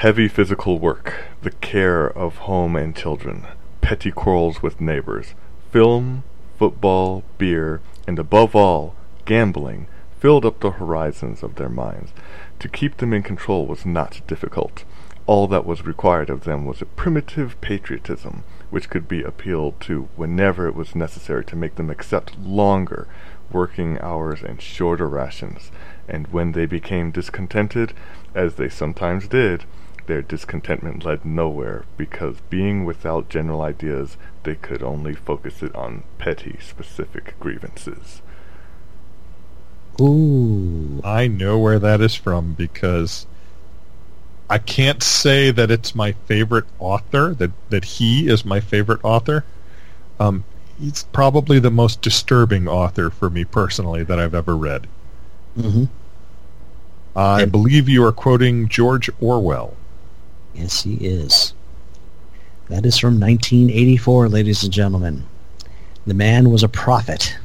Heavy 0.00 0.28
physical 0.28 0.78
work, 0.78 1.12
the 1.42 1.50
care 1.50 2.06
of 2.06 2.48
home 2.48 2.74
and 2.74 2.96
children, 2.96 3.46
petty 3.82 4.10
quarrels 4.10 4.62
with 4.62 4.80
neighbors, 4.80 5.34
film, 5.70 6.24
football, 6.58 7.22
beer, 7.36 7.82
and 8.06 8.18
above 8.18 8.56
all, 8.56 8.94
gambling 9.26 9.88
filled 10.18 10.46
up 10.46 10.60
the 10.60 10.70
horizons 10.70 11.42
of 11.42 11.56
their 11.56 11.68
minds. 11.68 12.14
To 12.60 12.68
keep 12.70 12.96
them 12.96 13.12
in 13.12 13.22
control 13.22 13.66
was 13.66 13.84
not 13.84 14.22
difficult. 14.26 14.84
All 15.26 15.46
that 15.48 15.66
was 15.66 15.84
required 15.84 16.30
of 16.30 16.44
them 16.44 16.64
was 16.64 16.80
a 16.80 16.86
primitive 16.86 17.60
patriotism, 17.60 18.42
which 18.70 18.88
could 18.88 19.06
be 19.06 19.22
appealed 19.22 19.78
to 19.80 20.08
whenever 20.16 20.66
it 20.66 20.74
was 20.74 20.94
necessary 20.94 21.44
to 21.44 21.56
make 21.56 21.74
them 21.74 21.90
accept 21.90 22.38
longer 22.38 23.06
working 23.52 23.98
hours 24.00 24.42
and 24.42 24.62
shorter 24.62 25.06
rations, 25.06 25.70
and 26.08 26.28
when 26.28 26.52
they 26.52 26.64
became 26.64 27.10
discontented, 27.10 27.92
as 28.34 28.54
they 28.54 28.70
sometimes 28.70 29.28
did, 29.28 29.66
their 30.10 30.22
discontentment 30.22 31.04
led 31.04 31.24
nowhere, 31.24 31.84
because 31.96 32.40
being 32.50 32.84
without 32.84 33.28
general 33.28 33.60
ideas, 33.62 34.16
they 34.42 34.56
could 34.56 34.82
only 34.82 35.14
focus 35.14 35.62
it 35.62 35.72
on 35.76 36.02
petty, 36.18 36.58
specific 36.60 37.38
grievances. 37.38 38.20
Ooh. 40.00 41.00
I 41.04 41.28
know 41.28 41.60
where 41.60 41.78
that 41.78 42.00
is 42.00 42.16
from 42.16 42.54
because 42.54 43.24
I 44.48 44.58
can't 44.58 45.00
say 45.00 45.52
that 45.52 45.70
it's 45.70 45.94
my 45.94 46.10
favorite 46.10 46.64
author, 46.80 47.32
that, 47.34 47.52
that 47.68 47.84
he 47.84 48.28
is 48.28 48.44
my 48.44 48.58
favorite 48.58 49.04
author. 49.04 49.44
Um, 50.18 50.42
he's 50.76 51.04
probably 51.12 51.60
the 51.60 51.70
most 51.70 52.02
disturbing 52.02 52.66
author 52.66 53.10
for 53.10 53.30
me 53.30 53.44
personally 53.44 54.02
that 54.02 54.18
I've 54.18 54.34
ever 54.34 54.56
read. 54.56 54.88
Mm-hmm. 55.56 55.84
I 57.14 57.44
believe 57.44 57.88
you 57.88 58.04
are 58.04 58.12
quoting 58.12 58.68
George 58.68 59.08
Orwell. 59.20 59.76
Yes, 60.54 60.82
he 60.82 60.94
is. 60.94 61.54
That 62.68 62.86
is 62.86 62.98
from 62.98 63.18
1984, 63.20 64.28
ladies 64.28 64.62
and 64.62 64.72
gentlemen. 64.72 65.26
The 66.06 66.14
man 66.14 66.50
was 66.50 66.62
a 66.62 66.68
prophet. 66.68 67.36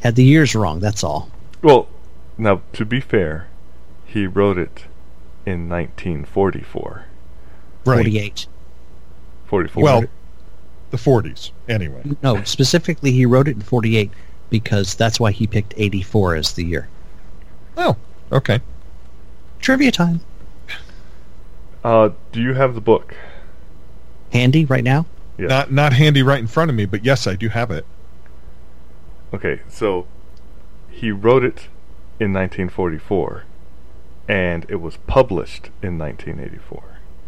Had 0.00 0.16
the 0.16 0.24
years 0.24 0.54
wrong, 0.54 0.80
that's 0.80 1.04
all. 1.04 1.30
Well, 1.62 1.88
now, 2.36 2.62
to 2.74 2.84
be 2.84 3.00
fair, 3.00 3.48
he 4.04 4.26
wrote 4.26 4.58
it 4.58 4.84
in 5.44 5.68
1944. 5.68 7.04
Right. 7.84 7.94
48. 7.94 8.46
44. 9.46 9.82
Well, 9.82 10.04
the 10.90 10.96
40s, 10.96 11.50
anyway. 11.68 12.02
No, 12.22 12.42
specifically 12.44 13.12
he 13.12 13.26
wrote 13.26 13.48
it 13.48 13.56
in 13.56 13.62
48 13.62 14.10
because 14.50 14.94
that's 14.94 15.18
why 15.18 15.32
he 15.32 15.46
picked 15.46 15.74
84 15.76 16.36
as 16.36 16.52
the 16.52 16.64
year. 16.64 16.88
Oh, 17.76 17.96
okay. 18.32 18.60
Trivia 19.60 19.92
time. 19.92 20.20
Uh, 21.86 22.10
do 22.32 22.42
you 22.42 22.54
have 22.54 22.74
the 22.74 22.80
book? 22.80 23.14
Handy 24.32 24.64
right 24.64 24.82
now? 24.82 25.06
Yes. 25.38 25.48
Not 25.48 25.70
not 25.70 25.92
handy 25.92 26.20
right 26.20 26.40
in 26.40 26.48
front 26.48 26.68
of 26.68 26.76
me, 26.76 26.84
but 26.84 27.04
yes, 27.04 27.28
I 27.28 27.36
do 27.36 27.48
have 27.48 27.70
it. 27.70 27.86
Okay, 29.32 29.60
so 29.68 30.06
he 30.90 31.12
wrote 31.12 31.44
it 31.44 31.68
in 32.18 32.32
1944, 32.32 33.44
and 34.26 34.66
it 34.68 34.76
was 34.76 34.96
published 35.06 35.70
in 35.80 35.96
1984 35.96 36.82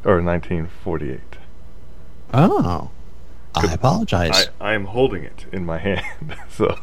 or 0.05 0.23
1948. 0.23 1.21
Oh. 2.35 2.91
I 3.55 3.73
apologize. 3.73 4.49
I, 4.61 4.71
I 4.71 4.75
am 4.75 4.87
holding 4.87 5.23
it 5.23 5.47
in 5.53 5.65
my 5.65 5.79
hand, 5.89 6.37
so 6.51 6.79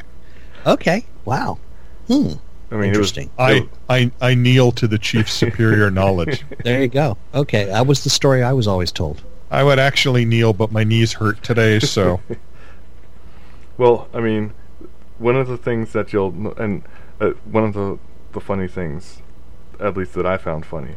okay. 0.66 1.04
Wow. 1.26 1.58
Hmm. 2.06 2.34
I 2.72 2.76
mean, 2.76 2.84
it 2.84 2.96
was, 2.96 3.16
Interesting. 3.16 3.30
I, 3.38 3.68
I 3.90 4.10
I 4.22 4.34
kneel 4.34 4.72
to 4.72 4.88
the 4.88 4.96
chief's 4.96 5.32
superior 5.32 5.90
knowledge. 5.90 6.42
There 6.64 6.80
you 6.80 6.88
go. 6.88 7.18
Okay, 7.34 7.66
that 7.66 7.86
was 7.86 8.02
the 8.04 8.10
story 8.10 8.42
I 8.42 8.52
was 8.52 8.66
always 8.66 8.90
told. 8.90 9.22
I 9.50 9.62
would 9.62 9.78
actually 9.78 10.24
kneel, 10.24 10.54
but 10.54 10.72
my 10.72 10.82
knees 10.82 11.12
hurt 11.14 11.42
today, 11.42 11.80
so 11.80 12.20
Well, 13.78 14.08
I 14.14 14.20
mean, 14.20 14.54
one 15.18 15.36
of 15.36 15.48
the 15.48 15.58
things 15.58 15.92
that 15.92 16.12
you'll 16.14 16.54
and 16.58 16.82
uh, 17.20 17.30
one 17.44 17.64
of 17.64 17.74
the 17.74 17.98
the 18.32 18.40
funny 18.40 18.68
things, 18.68 19.20
at 19.78 19.94
least 19.96 20.14
that 20.14 20.24
I 20.24 20.38
found 20.38 20.64
funny, 20.64 20.94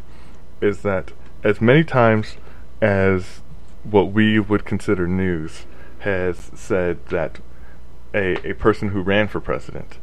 is 0.62 0.82
that 0.84 1.12
as 1.44 1.60
many 1.60 1.84
times 1.84 2.38
as 2.82 3.42
what 3.84 4.14
we 4.14 4.40
would 4.40 4.64
consider 4.64 5.08
news 5.08 5.66
has 6.00 6.52
said 6.56 7.06
that 7.08 7.40
a 8.14 8.50
a 8.50 8.54
person 8.54 8.90
who 8.90 9.02
ran 9.02 9.28
for 9.28 9.42
president 9.42 9.98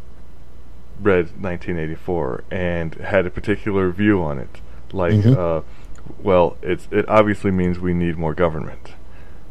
read 1.00 1.26
1984 1.40 2.44
and 2.50 2.94
had 2.96 3.26
a 3.26 3.30
particular 3.30 3.90
view 3.90 4.22
on 4.22 4.38
it, 4.38 4.60
like, 4.92 5.14
Mhm. 5.14 5.36
uh, 5.36 5.62
well, 6.22 6.56
it's 6.62 6.88
it 6.90 7.08
obviously 7.08 7.50
means 7.50 7.78
we 7.78 7.94
need 7.94 8.16
more 8.16 8.34
government. 8.34 8.94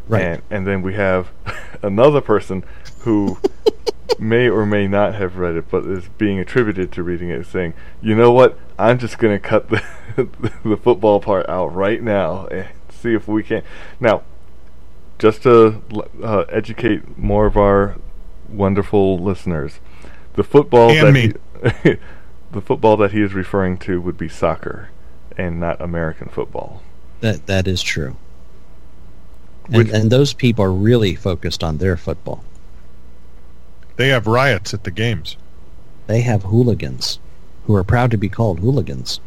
Right. 0.07 0.21
And, 0.23 0.41
and 0.49 0.67
then 0.67 0.81
we 0.81 0.93
have 0.95 1.29
another 1.81 2.21
person 2.21 2.63
who 3.01 3.37
may 4.19 4.49
or 4.49 4.65
may 4.65 4.87
not 4.87 5.15
have 5.15 5.37
read 5.37 5.55
it, 5.55 5.65
but 5.71 5.85
is 5.85 6.09
being 6.17 6.39
attributed 6.39 6.91
to 6.93 7.03
reading 7.03 7.29
it, 7.29 7.45
saying, 7.45 7.73
"You 8.01 8.15
know 8.15 8.31
what? 8.31 8.57
I'm 8.77 8.97
just 8.97 9.17
going 9.17 9.33
to 9.33 9.39
cut 9.39 9.69
the 9.69 9.81
the 10.63 10.77
football 10.77 11.19
part 11.19 11.47
out 11.49 11.73
right 11.73 12.01
now 12.03 12.47
and 12.47 12.67
see 12.89 13.13
if 13.13 13.27
we 13.27 13.41
can." 13.43 13.63
Now, 13.99 14.23
just 15.17 15.43
to 15.43 15.81
uh, 16.21 16.41
educate 16.49 17.17
more 17.17 17.45
of 17.45 17.55
our 17.55 17.95
wonderful 18.49 19.17
listeners, 19.17 19.79
the 20.33 20.43
football 20.43 20.89
And 20.91 21.07
that 21.07 21.11
me. 21.13 21.33
He, 21.83 21.97
the 22.51 22.61
football 22.61 22.97
that 22.97 23.11
he 23.11 23.21
is 23.21 23.33
referring 23.33 23.77
to 23.79 24.01
would 24.01 24.17
be 24.17 24.29
soccer, 24.29 24.89
and 25.37 25.59
not 25.59 25.79
American 25.81 26.27
football. 26.29 26.81
That 27.21 27.45
that 27.47 27.67
is 27.67 27.81
true. 27.81 28.17
And, 29.67 29.75
Which- 29.77 29.89
and 29.93 30.11
those 30.11 30.33
people 30.33 30.65
are 30.65 30.71
really 30.71 31.15
focused 31.15 31.63
on 31.63 31.77
their 31.77 31.95
football. 31.97 32.43
they 33.97 34.09
have 34.09 34.25
riots 34.27 34.73
at 34.73 34.83
the 34.83 34.91
games. 34.91 35.37
They 36.07 36.21
have 36.21 36.43
hooligans 36.43 37.19
who 37.67 37.75
are 37.75 37.83
proud 37.83 38.09
to 38.11 38.17
be 38.17 38.27
called 38.29 38.59
hooligans. 38.59 39.19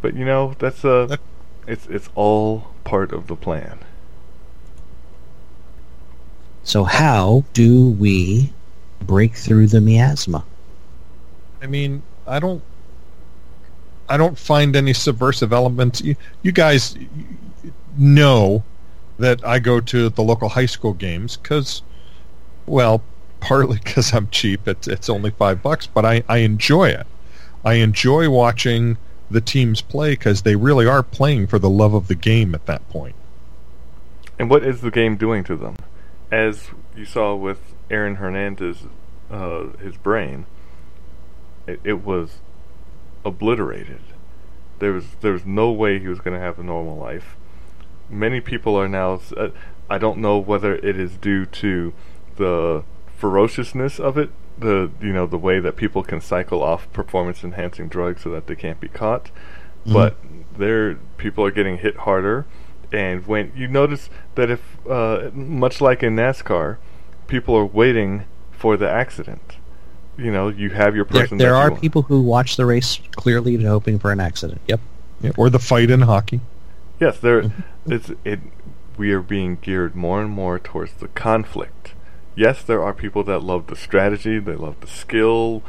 But 0.00 0.14
you 0.16 0.24
know, 0.24 0.54
that's 0.58 0.82
a 0.84 1.06
That- 1.08 1.20
it's 1.66 1.86
it's 1.88 2.08
all 2.14 2.68
part 2.84 3.12
of 3.12 3.26
the 3.26 3.36
plan. 3.36 3.78
So 6.64 6.84
how 6.84 7.44
do 7.52 7.88
we 7.90 8.52
break 9.00 9.34
through 9.34 9.68
the 9.68 9.80
miasma? 9.80 10.44
I 11.62 11.66
mean, 11.66 12.02
I 12.26 12.38
don't 12.38 12.62
I 14.08 14.16
don't 14.16 14.38
find 14.38 14.74
any 14.74 14.94
subversive 14.94 15.52
elements. 15.52 16.00
You, 16.00 16.16
you 16.42 16.52
guys 16.52 16.96
know 17.96 18.64
that 19.18 19.44
I 19.44 19.58
go 19.58 19.80
to 19.80 20.08
the 20.08 20.22
local 20.22 20.48
high 20.48 20.66
school 20.66 20.94
games 20.94 21.36
because, 21.36 21.82
well, 22.66 23.02
partly 23.40 23.78
because 23.84 24.14
I'm 24.14 24.28
cheap. 24.28 24.66
It's 24.66 24.88
it's 24.88 25.08
only 25.08 25.30
five 25.30 25.62
bucks, 25.62 25.86
but 25.86 26.04
I 26.04 26.22
I 26.28 26.38
enjoy 26.38 26.88
it. 26.88 27.06
I 27.64 27.74
enjoy 27.74 28.30
watching 28.30 28.96
the 29.30 29.40
teams 29.40 29.82
play 29.82 30.12
because 30.12 30.42
they 30.42 30.56
really 30.56 30.86
are 30.86 31.02
playing 31.02 31.46
for 31.48 31.58
the 31.58 31.68
love 31.68 31.92
of 31.92 32.08
the 32.08 32.14
game 32.14 32.54
at 32.54 32.64
that 32.66 32.88
point. 32.88 33.14
And 34.38 34.48
what 34.48 34.64
is 34.64 34.80
the 34.80 34.90
game 34.90 35.16
doing 35.16 35.44
to 35.44 35.56
them? 35.56 35.76
As 36.30 36.68
you 36.96 37.04
saw 37.04 37.34
with 37.34 37.74
Aaron 37.90 38.16
Hernandez, 38.16 38.84
uh, 39.30 39.68
his 39.82 39.96
brain, 39.96 40.46
it, 41.66 41.80
it 41.84 42.04
was 42.04 42.38
obliterated. 43.24 44.00
There 44.78 44.92
was 44.92 45.06
there 45.20 45.32
was 45.32 45.44
no 45.44 45.70
way 45.70 45.98
he 45.98 46.08
was 46.08 46.20
going 46.20 46.34
to 46.34 46.40
have 46.40 46.58
a 46.58 46.62
normal 46.62 46.96
life. 46.96 47.36
Many 48.08 48.40
people 48.40 48.76
are 48.76 48.88
now. 48.88 49.20
Uh, 49.36 49.48
I 49.90 49.98
don't 49.98 50.18
know 50.18 50.38
whether 50.38 50.74
it 50.76 50.98
is 50.98 51.16
due 51.16 51.46
to 51.46 51.92
the 52.36 52.84
ferociousness 53.16 53.98
of 53.98 54.16
it, 54.16 54.30
the 54.58 54.90
you 55.00 55.12
know 55.12 55.26
the 55.26 55.38
way 55.38 55.58
that 55.60 55.76
people 55.76 56.02
can 56.04 56.20
cycle 56.20 56.62
off 56.62 56.90
performance 56.92 57.42
enhancing 57.42 57.88
drugs 57.88 58.22
so 58.22 58.30
that 58.30 58.46
they 58.46 58.54
can't 58.54 58.80
be 58.80 58.88
caught, 58.88 59.30
Mhm. 59.86 59.92
but 59.92 60.16
there 60.56 60.94
people 61.16 61.44
are 61.44 61.50
getting 61.50 61.78
hit 61.78 61.96
harder. 61.98 62.46
And 62.92 63.26
when 63.26 63.52
you 63.54 63.68
notice 63.68 64.08
that 64.34 64.48
if, 64.48 64.78
uh, 64.88 65.30
much 65.34 65.80
like 65.82 66.02
in 66.02 66.16
NASCAR, 66.16 66.78
people 67.28 67.54
are 67.56 67.64
waiting 67.64 68.24
for 68.50 68.76
the 68.76 68.90
accident. 68.90 69.56
You 70.16 70.32
know, 70.32 70.48
you 70.48 70.70
have 70.70 70.96
your 70.96 71.04
There, 71.04 71.22
person. 71.22 71.38
there 71.38 71.50
that 71.52 71.56
are 71.56 71.64
you 71.66 71.70
want. 71.72 71.82
people 71.82 72.02
who 72.02 72.20
watch 72.20 72.56
the 72.56 72.66
race 72.66 72.98
clearly 73.12 73.62
hoping 73.62 74.00
for 74.00 74.10
an 74.10 74.18
accident. 74.18 74.60
Yep. 74.66 74.80
Yeah, 75.20 75.30
or 75.36 75.48
the 75.48 75.58
fight 75.60 75.90
in 75.90 76.00
hockey. 76.02 76.40
Yes, 76.98 77.18
there. 77.18 77.42
Mm-hmm. 77.42 77.92
It's 77.92 78.10
it. 78.24 78.40
We 78.96 79.12
are 79.12 79.20
being 79.22 79.58
geared 79.60 79.94
more 79.94 80.20
and 80.20 80.30
more 80.30 80.58
towards 80.58 80.94
the 80.94 81.06
conflict. 81.08 81.92
Yes, 82.34 82.62
there 82.64 82.82
are 82.82 82.92
people 82.92 83.22
that 83.24 83.40
love 83.44 83.68
the 83.68 83.76
strategy, 83.76 84.38
they 84.40 84.54
love 84.54 84.80
the 84.80 84.86
skill, 84.88 85.62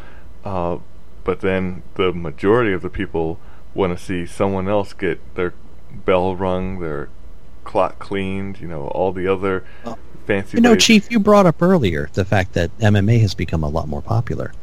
uh, 0.44 0.78
but 1.24 1.42
then 1.42 1.84
the 1.96 2.12
majority 2.12 2.74
of 2.74 2.82
the 2.82 2.90
people 2.90 3.40
want 3.76 3.96
to 3.98 4.04
see 4.04 4.26
someone 4.26 4.68
else 4.68 4.94
get 4.94 5.20
their 5.36 5.54
bell 6.06 6.36
rung, 6.36 6.80
their 6.80 7.10
clock 7.64 8.00
cleaned. 8.00 8.60
You 8.60 8.68
know, 8.68 8.88
all 8.88 9.12
the 9.12 9.28
other 9.28 9.64
Oh. 9.86 9.98
Fancy. 10.30 10.58
You 10.58 10.62
know, 10.62 10.74
ways. 10.74 10.84
Chief, 10.84 11.12
you 11.12 11.20
brought 11.20 11.46
up 11.46 11.62
earlier 11.62 12.10
the 12.14 12.26
fact 12.26 12.54
that 12.54 12.78
MMA 12.78 13.20
has 13.22 13.34
become 13.34 13.64
a 13.64 13.70
lot 13.70 13.88
more 13.88 14.02
popular. 14.02 14.54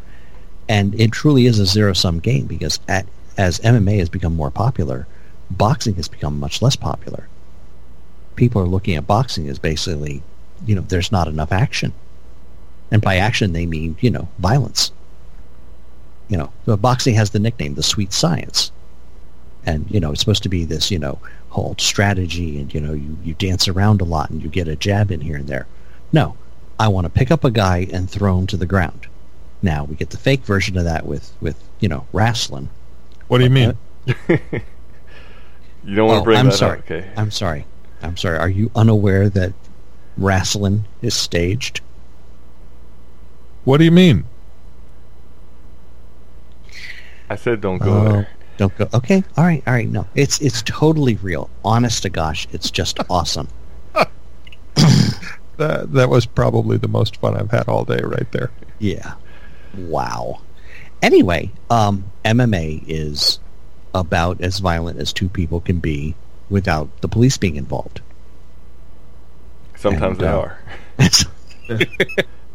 And 0.68 0.98
it 0.98 1.12
truly 1.12 1.46
is 1.46 1.59
a 1.59 1.66
zero-sum 1.66 2.20
game 2.20 2.46
because 2.46 2.81
at, 2.88 3.07
as 3.37 3.61
MMA 3.61 3.98
has 3.98 4.09
become 4.09 4.35
more 4.35 4.50
popular, 4.50 5.07
boxing 5.50 5.94
has 5.96 6.09
become 6.09 6.40
much 6.40 6.62
less 6.62 6.76
popular. 6.76 7.29
People 8.37 8.62
are 8.62 8.66
looking 8.66 8.96
at 8.96 9.07
boxing 9.07 9.48
as 9.48 9.59
basically, 9.59 10.22
you 10.64 10.74
know, 10.74 10.83
there's 10.83 11.12
not 11.12 11.29
enough 11.29 11.52
action. 11.52 11.92
And 12.90 13.02
by 13.02 13.16
action, 13.16 13.52
they 13.52 13.66
mean, 13.66 13.96
you 14.00 14.11
know, 14.11 14.29
violence. 14.38 14.92
You 16.29 16.37
know, 16.38 16.52
so 16.64 16.76
boxing 16.76 17.14
has 17.14 17.31
the 17.31 17.38
nickname, 17.38 17.74
the 17.74 17.83
sweet 17.83 18.12
science. 18.12 18.72
And, 19.64 19.88
you 19.90 19.98
know, 19.98 20.12
it's 20.12 20.20
supposed 20.20 20.44
to 20.44 20.48
be 20.48 20.64
this, 20.64 20.90
you 20.90 20.98
know, 20.98 21.18
whole 21.57 21.75
strategy 21.79 22.61
and, 22.61 22.73
you 22.73 22.81
know, 22.81 22.92
you, 22.92 23.16
you 23.25 23.35
dance 23.35 23.66
around 23.66 24.01
a 24.01 24.05
lot 24.05 24.31
and 24.31 24.42
you 24.42 24.49
get 24.49 24.69
a 24.69 24.77
jab 24.77 25.11
in 25.11 25.21
here 25.23 25.37
and 25.37 25.49
there. 25.49 25.66
No, 26.12 26.37
I 26.79 26.88
want 26.88 27.07
to 27.07 27.11
pick 27.11 27.31
up 27.31 27.45
a 27.45 27.51
guy 27.51 27.87
and 27.92 28.09
throw 28.11 28.38
him 28.38 28.47
to 28.49 28.57
the 28.57 28.66
ground. 28.66 29.07
Now, 29.62 29.85
we 29.85 29.97
get 29.97 30.11
the 30.11 30.19
fake 30.19 30.42
version 30.45 30.77
of 30.77 30.85
that 30.85 31.07
with, 31.07 31.33
with 31.40 31.57
you 31.81 31.88
know, 31.88 32.07
wrestling. 32.12 32.69
What 33.29 33.38
do 33.38 33.45
you 33.45 33.51
mean? 33.51 33.77
You 35.85 35.95
don't 35.95 36.09
want 36.09 36.19
to 36.19 36.23
Oh, 36.23 36.25
bring 36.25 36.38
I'm 36.38 36.47
that 36.47 36.53
sorry. 36.53 36.79
up, 36.79 36.85
okay? 36.85 37.11
I'm 37.16 37.31
sorry. 37.31 37.64
I'm 38.03 38.16
sorry. 38.16 38.38
Are 38.38 38.49
you 38.49 38.73
unaware 38.75 39.29
that 39.31 39.53
wrestling 40.16 40.85
is 41.01 41.14
staged? 41.14 41.81
What 43.64 43.79
do 43.79 43.85
you 43.85 43.92
mean? 43.92 44.25
I 47.31 47.37
said 47.37 47.61
don't 47.61 47.79
go 47.79 47.92
Oh, 47.92 48.05
there. 48.05 48.29
Don't 48.57 48.77
go. 48.77 48.88
Okay. 48.95 49.23
All 49.37 49.45
right. 49.45 49.62
All 49.66 49.75
right. 49.75 49.88
No, 49.88 50.07
it's 50.14 50.40
it's 50.40 50.62
totally 50.62 51.16
real. 51.16 51.51
Honest 51.64 52.03
to 52.03 52.09
gosh, 52.09 52.47
it's 52.53 52.71
just 52.71 52.99
awesome. 53.11 53.49
That 55.57 55.92
that 55.92 56.11
was 56.11 56.27
probably 56.27 56.77
the 56.77 56.88
most 56.88 57.16
fun 57.16 57.37
I've 57.37 57.51
had 57.51 57.69
all 57.69 57.85
day 57.85 58.01
right 58.03 58.31
there. 58.33 58.51
Yeah. 58.79 59.14
Wow. 59.77 60.42
Anyway, 61.03 61.51
um, 61.71 62.11
MMA 62.25 62.85
is 62.87 63.38
about 63.95 64.40
as 64.40 64.59
violent 64.59 64.99
as 64.99 65.12
two 65.12 65.29
people 65.29 65.61
can 65.61 65.79
be 65.79 66.14
without 66.51 66.88
the 67.01 67.09
police 67.09 67.37
being 67.37 67.57
involved. 67.57 68.01
Sometimes 69.77 70.19
and, 70.19 70.27
they 70.27 70.29
uh, 70.29 70.38
are. 70.38 70.59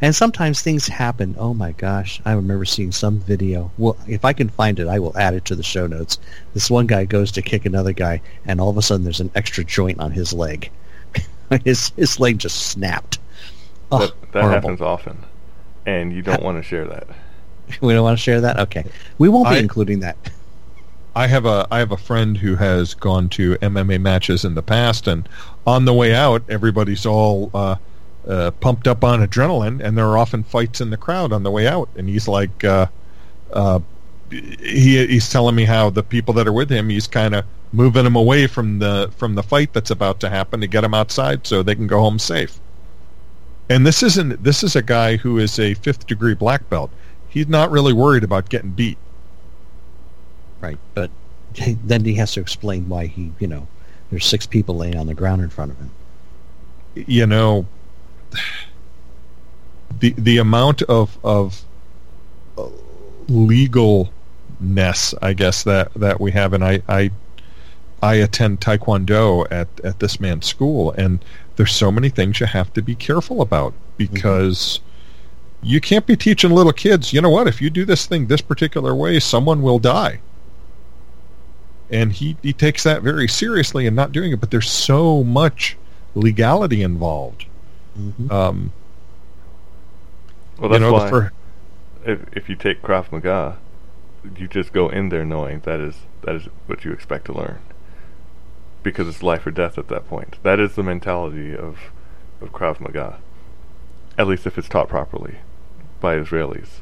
and 0.00 0.14
sometimes 0.14 0.60
things 0.60 0.86
happen. 0.88 1.34
Oh 1.38 1.54
my 1.54 1.72
gosh! 1.72 2.20
I 2.24 2.32
remember 2.32 2.64
seeing 2.64 2.92
some 2.92 3.20
video. 3.20 3.70
Well, 3.78 3.96
if 4.06 4.24
I 4.24 4.32
can 4.32 4.48
find 4.48 4.78
it, 4.78 4.88
I 4.88 4.98
will 4.98 5.16
add 5.16 5.34
it 5.34 5.44
to 5.46 5.56
the 5.56 5.62
show 5.62 5.86
notes. 5.86 6.18
This 6.54 6.70
one 6.70 6.86
guy 6.86 7.04
goes 7.04 7.32
to 7.32 7.42
kick 7.42 7.66
another 7.66 7.92
guy, 7.92 8.20
and 8.46 8.60
all 8.60 8.70
of 8.70 8.76
a 8.76 8.82
sudden, 8.82 9.04
there's 9.04 9.20
an 9.20 9.30
extra 9.34 9.64
joint 9.64 10.00
on 10.00 10.12
his 10.12 10.32
leg. 10.32 10.70
his 11.64 11.90
his 11.96 12.20
leg 12.20 12.38
just 12.38 12.68
snapped. 12.68 13.18
Oh, 13.92 13.98
that 13.98 14.32
that 14.32 14.44
happens 14.44 14.80
often, 14.80 15.18
and 15.86 16.12
you 16.12 16.22
don't 16.22 16.42
want 16.42 16.58
to 16.58 16.62
share 16.62 16.86
that. 16.86 17.06
We 17.80 17.92
don't 17.92 18.02
want 18.02 18.18
to 18.18 18.22
share 18.22 18.40
that. 18.40 18.58
Okay, 18.58 18.84
we 19.18 19.28
won't 19.28 19.48
be 19.48 19.54
I- 19.54 19.60
including 19.60 20.00
that. 20.00 20.16
I 21.14 21.26
have 21.26 21.44
a 21.46 21.66
I 21.70 21.78
have 21.78 21.92
a 21.92 21.96
friend 21.96 22.36
who 22.36 22.56
has 22.56 22.94
gone 22.94 23.28
to 23.30 23.56
MMA 23.56 24.00
matches 24.00 24.44
in 24.44 24.54
the 24.54 24.62
past, 24.62 25.06
and 25.06 25.28
on 25.66 25.84
the 25.84 25.94
way 25.94 26.14
out, 26.14 26.42
everybody's 26.48 27.04
all 27.06 27.50
uh, 27.54 27.76
uh, 28.26 28.50
pumped 28.52 28.86
up 28.86 29.04
on 29.04 29.26
adrenaline, 29.26 29.80
and 29.80 29.96
there 29.96 30.06
are 30.06 30.18
often 30.18 30.42
fights 30.42 30.80
in 30.80 30.90
the 30.90 30.96
crowd 30.96 31.32
on 31.32 31.42
the 31.42 31.50
way 31.50 31.66
out. 31.66 31.88
And 31.96 32.08
he's 32.08 32.28
like, 32.28 32.64
uh, 32.64 32.86
uh, 33.52 33.80
he 34.30 35.06
he's 35.06 35.30
telling 35.30 35.54
me 35.54 35.64
how 35.64 35.90
the 35.90 36.02
people 36.02 36.34
that 36.34 36.46
are 36.46 36.52
with 36.52 36.70
him, 36.70 36.88
he's 36.88 37.06
kind 37.06 37.34
of 37.34 37.44
moving 37.72 38.04
them 38.04 38.16
away 38.16 38.46
from 38.46 38.78
the 38.78 39.10
from 39.16 39.34
the 39.34 39.42
fight 39.42 39.72
that's 39.72 39.90
about 39.90 40.20
to 40.20 40.28
happen 40.28 40.60
to 40.60 40.66
get 40.66 40.82
them 40.82 40.94
outside 40.94 41.46
so 41.46 41.62
they 41.62 41.74
can 41.74 41.86
go 41.86 42.00
home 42.00 42.18
safe. 42.18 42.60
And 43.68 43.86
this 43.86 44.02
isn't 44.02 44.42
this 44.42 44.62
is 44.62 44.76
a 44.76 44.82
guy 44.82 45.16
who 45.16 45.38
is 45.38 45.58
a 45.58 45.74
fifth 45.74 46.06
degree 46.06 46.34
black 46.34 46.68
belt. 46.68 46.90
He's 47.28 47.48
not 47.48 47.70
really 47.70 47.92
worried 47.92 48.24
about 48.24 48.48
getting 48.48 48.70
beat. 48.70 48.98
Right, 50.60 50.78
but 50.94 51.10
then 51.84 52.04
he 52.04 52.14
has 52.16 52.32
to 52.32 52.40
explain 52.40 52.88
why 52.88 53.06
he, 53.06 53.32
you 53.38 53.46
know, 53.46 53.66
there's 54.10 54.26
six 54.26 54.46
people 54.46 54.76
laying 54.76 54.96
on 54.96 55.06
the 55.06 55.14
ground 55.14 55.40
in 55.42 55.48
front 55.48 55.70
of 55.70 55.78
him. 55.78 55.90
you 56.94 57.26
know 57.26 57.66
the 60.00 60.14
the 60.16 60.38
amount 60.38 60.82
of 60.82 61.18
of 61.22 61.64
uh, 62.58 62.68
legalness 63.28 65.14
I 65.22 65.32
guess 65.34 65.62
that 65.64 65.92
that 65.94 66.20
we 66.20 66.32
have 66.32 66.52
and 66.52 66.64
I 66.64 66.82
I 66.88 67.10
I 68.02 68.14
attend 68.14 68.60
taekwondo 68.60 69.46
at 69.50 69.68
at 69.84 70.00
this 70.00 70.18
man's 70.18 70.46
school 70.46 70.92
and 70.92 71.24
there's 71.56 71.72
so 71.72 71.92
many 71.92 72.08
things 72.08 72.40
you 72.40 72.46
have 72.46 72.72
to 72.72 72.82
be 72.82 72.94
careful 72.94 73.42
about 73.42 73.74
because 73.98 74.80
you 75.62 75.80
can't 75.80 76.06
be 76.06 76.16
teaching 76.16 76.50
little 76.50 76.72
kids 76.72 77.12
you 77.12 77.20
know 77.20 77.30
what? 77.30 77.46
If 77.46 77.60
you 77.60 77.70
do 77.70 77.84
this 77.84 78.06
thing 78.06 78.26
this 78.26 78.40
particular 78.40 78.94
way 78.94 79.20
someone 79.20 79.62
will 79.62 79.78
die. 79.78 80.20
And 81.90 82.12
he 82.12 82.36
he 82.42 82.52
takes 82.52 82.84
that 82.84 83.02
very 83.02 83.28
seriously 83.28 83.86
and 83.86 83.94
not 83.94 84.12
doing 84.12 84.32
it 84.32 84.40
but 84.40 84.50
there's 84.50 84.70
so 84.70 85.22
much 85.22 85.76
legality 86.14 86.82
involved 86.82 87.44
Mm-hmm. 87.98 88.30
um, 88.32 88.72
Well, 90.58 90.70
you 90.72 90.78
that's 90.78 90.80
know, 90.80 90.92
why 90.92 91.10
fir- 91.10 91.32
if 92.04 92.20
if 92.32 92.48
you 92.48 92.56
take 92.56 92.82
Krav 92.82 93.10
Maga, 93.12 93.58
you 94.36 94.46
just 94.48 94.72
go 94.72 94.88
in 94.88 95.08
there 95.08 95.24
knowing 95.24 95.60
that 95.60 95.80
is 95.80 95.96
that 96.22 96.34
is 96.34 96.44
what 96.66 96.84
you 96.84 96.92
expect 96.92 97.26
to 97.26 97.32
learn, 97.32 97.58
because 98.82 99.08
it's 99.08 99.22
life 99.22 99.46
or 99.46 99.50
death 99.50 99.76
at 99.78 99.88
that 99.88 100.08
point. 100.08 100.36
That 100.42 100.60
is 100.60 100.74
the 100.74 100.82
mentality 100.82 101.54
of 101.56 101.78
of 102.40 102.52
Krav 102.52 102.80
Maga, 102.80 103.18
at 104.16 104.26
least 104.26 104.46
if 104.46 104.56
it's 104.56 104.68
taught 104.68 104.88
properly 104.88 105.36
by 106.00 106.16
Israelis 106.16 106.80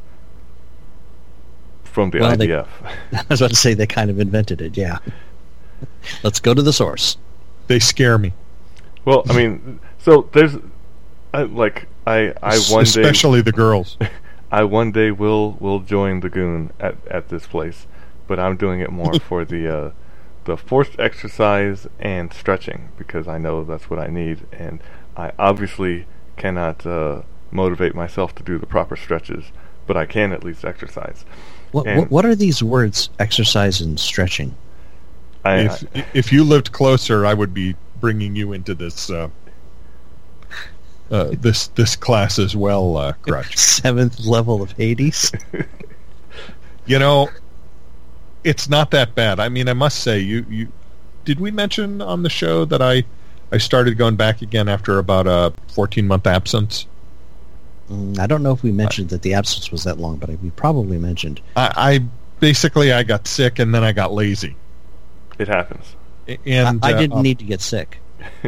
from 1.84 2.10
the 2.10 2.20
Well, 2.20 2.36
they- 2.36 2.46
IDF. 2.48 2.68
I 3.12 3.24
was 3.28 3.40
about 3.40 3.50
to 3.50 3.56
say 3.56 3.74
they 3.74 3.86
kind 3.86 4.10
of 4.10 4.20
invented 4.20 4.60
it. 4.60 4.76
Yeah. 4.76 4.98
Let's 6.22 6.38
go 6.40 6.54
to 6.54 6.62
the 6.62 6.72
source. 6.72 7.16
they 7.66 7.78
scare 7.78 8.18
me, 8.18 8.32
well, 9.04 9.22
I 9.28 9.32
mean, 9.36 9.78
so 9.98 10.28
there's, 10.32 10.56
I, 11.32 11.42
like 11.42 11.86
I 12.06 12.32
I 12.42 12.54
Es- 12.56 12.70
one 12.70 12.84
day 12.84 13.00
especially 13.02 13.40
the 13.42 13.52
girls. 13.52 13.96
I 14.50 14.64
one 14.64 14.92
day 14.92 15.10
will 15.10 15.52
will 15.60 15.80
join 15.80 16.20
the 16.20 16.28
goon 16.30 16.72
at, 16.80 16.96
at 17.10 17.28
this 17.28 17.46
place, 17.46 17.86
but 18.26 18.38
I'm 18.38 18.56
doing 18.56 18.80
it 18.80 18.90
more 18.90 19.18
for 19.28 19.44
the 19.44 19.68
uh, 19.68 19.90
the 20.44 20.56
forced 20.56 20.98
exercise 20.98 21.86
and 22.00 22.32
stretching 22.32 22.88
because 22.96 23.28
I 23.28 23.36
know 23.38 23.64
that's 23.64 23.90
what 23.90 23.98
I 23.98 24.06
need, 24.06 24.46
and 24.52 24.80
I 25.16 25.32
obviously 25.38 26.06
cannot 26.36 26.86
uh, 26.86 27.22
motivate 27.50 27.94
myself 27.94 28.34
to 28.36 28.42
do 28.42 28.56
the 28.58 28.66
proper 28.66 28.96
stretches, 28.96 29.46
but 29.86 29.96
I 29.96 30.06
can 30.06 30.32
at 30.32 30.44
least 30.44 30.64
exercise. 30.64 31.24
What, 31.72 31.86
And- 31.86 32.00
what, 32.00 32.10
what 32.10 32.24
are 32.26 32.34
these 32.34 32.62
words, 32.62 33.10
exercise 33.18 33.80
and 33.82 34.00
stretching? 34.00 34.54
I, 35.44 35.58
if 35.60 35.84
if 36.14 36.32
you 36.32 36.42
lived 36.44 36.72
closer, 36.72 37.26
I 37.26 37.34
would 37.34 37.52
be 37.52 37.76
bringing 38.00 38.34
you 38.34 38.52
into 38.52 38.74
this 38.74 39.10
uh, 39.10 39.28
uh, 41.10 41.30
this 41.32 41.68
this 41.68 41.96
class 41.96 42.38
as 42.38 42.54
well, 42.54 42.96
uh, 42.96 43.12
Grudge. 43.22 43.56
Seventh 43.56 44.24
level 44.24 44.62
of 44.62 44.72
Hades? 44.72 45.32
you 46.86 46.98
know, 46.98 47.28
it's 48.44 48.68
not 48.68 48.90
that 48.90 49.14
bad. 49.14 49.40
I 49.40 49.48
mean, 49.48 49.68
I 49.68 49.72
must 49.72 50.00
say, 50.00 50.18
you 50.18 50.44
you 50.48 50.68
did 51.24 51.40
we 51.40 51.50
mention 51.50 52.00
on 52.00 52.22
the 52.22 52.30
show 52.30 52.64
that 52.66 52.82
I 52.82 53.04
I 53.52 53.58
started 53.58 53.96
going 53.96 54.16
back 54.16 54.42
again 54.42 54.68
after 54.68 54.98
about 54.98 55.26
a 55.26 55.52
14 55.72 56.06
month 56.06 56.26
absence. 56.26 56.86
Mm, 57.90 58.18
I 58.18 58.26
don't 58.26 58.42
know 58.42 58.52
if 58.52 58.62
we 58.62 58.72
mentioned 58.72 59.08
that 59.10 59.22
the 59.22 59.34
absence 59.34 59.72
was 59.72 59.84
that 59.84 59.98
long, 59.98 60.16
but 60.16 60.28
we 60.42 60.50
probably 60.50 60.98
mentioned. 60.98 61.40
I, 61.56 61.72
I 61.76 62.04
basically 62.40 62.92
I 62.92 63.02
got 63.02 63.26
sick 63.26 63.58
and 63.58 63.74
then 63.74 63.82
I 63.82 63.92
got 63.92 64.12
lazy. 64.12 64.56
it 65.38 65.48
happens. 65.48 65.96
And 66.44 66.84
I, 66.84 66.90
I 66.90 66.92
uh, 66.92 66.98
didn't 66.98 67.18
uh, 67.18 67.22
need 67.22 67.38
to 67.38 67.44
get 67.44 67.62
sick. 67.62 67.98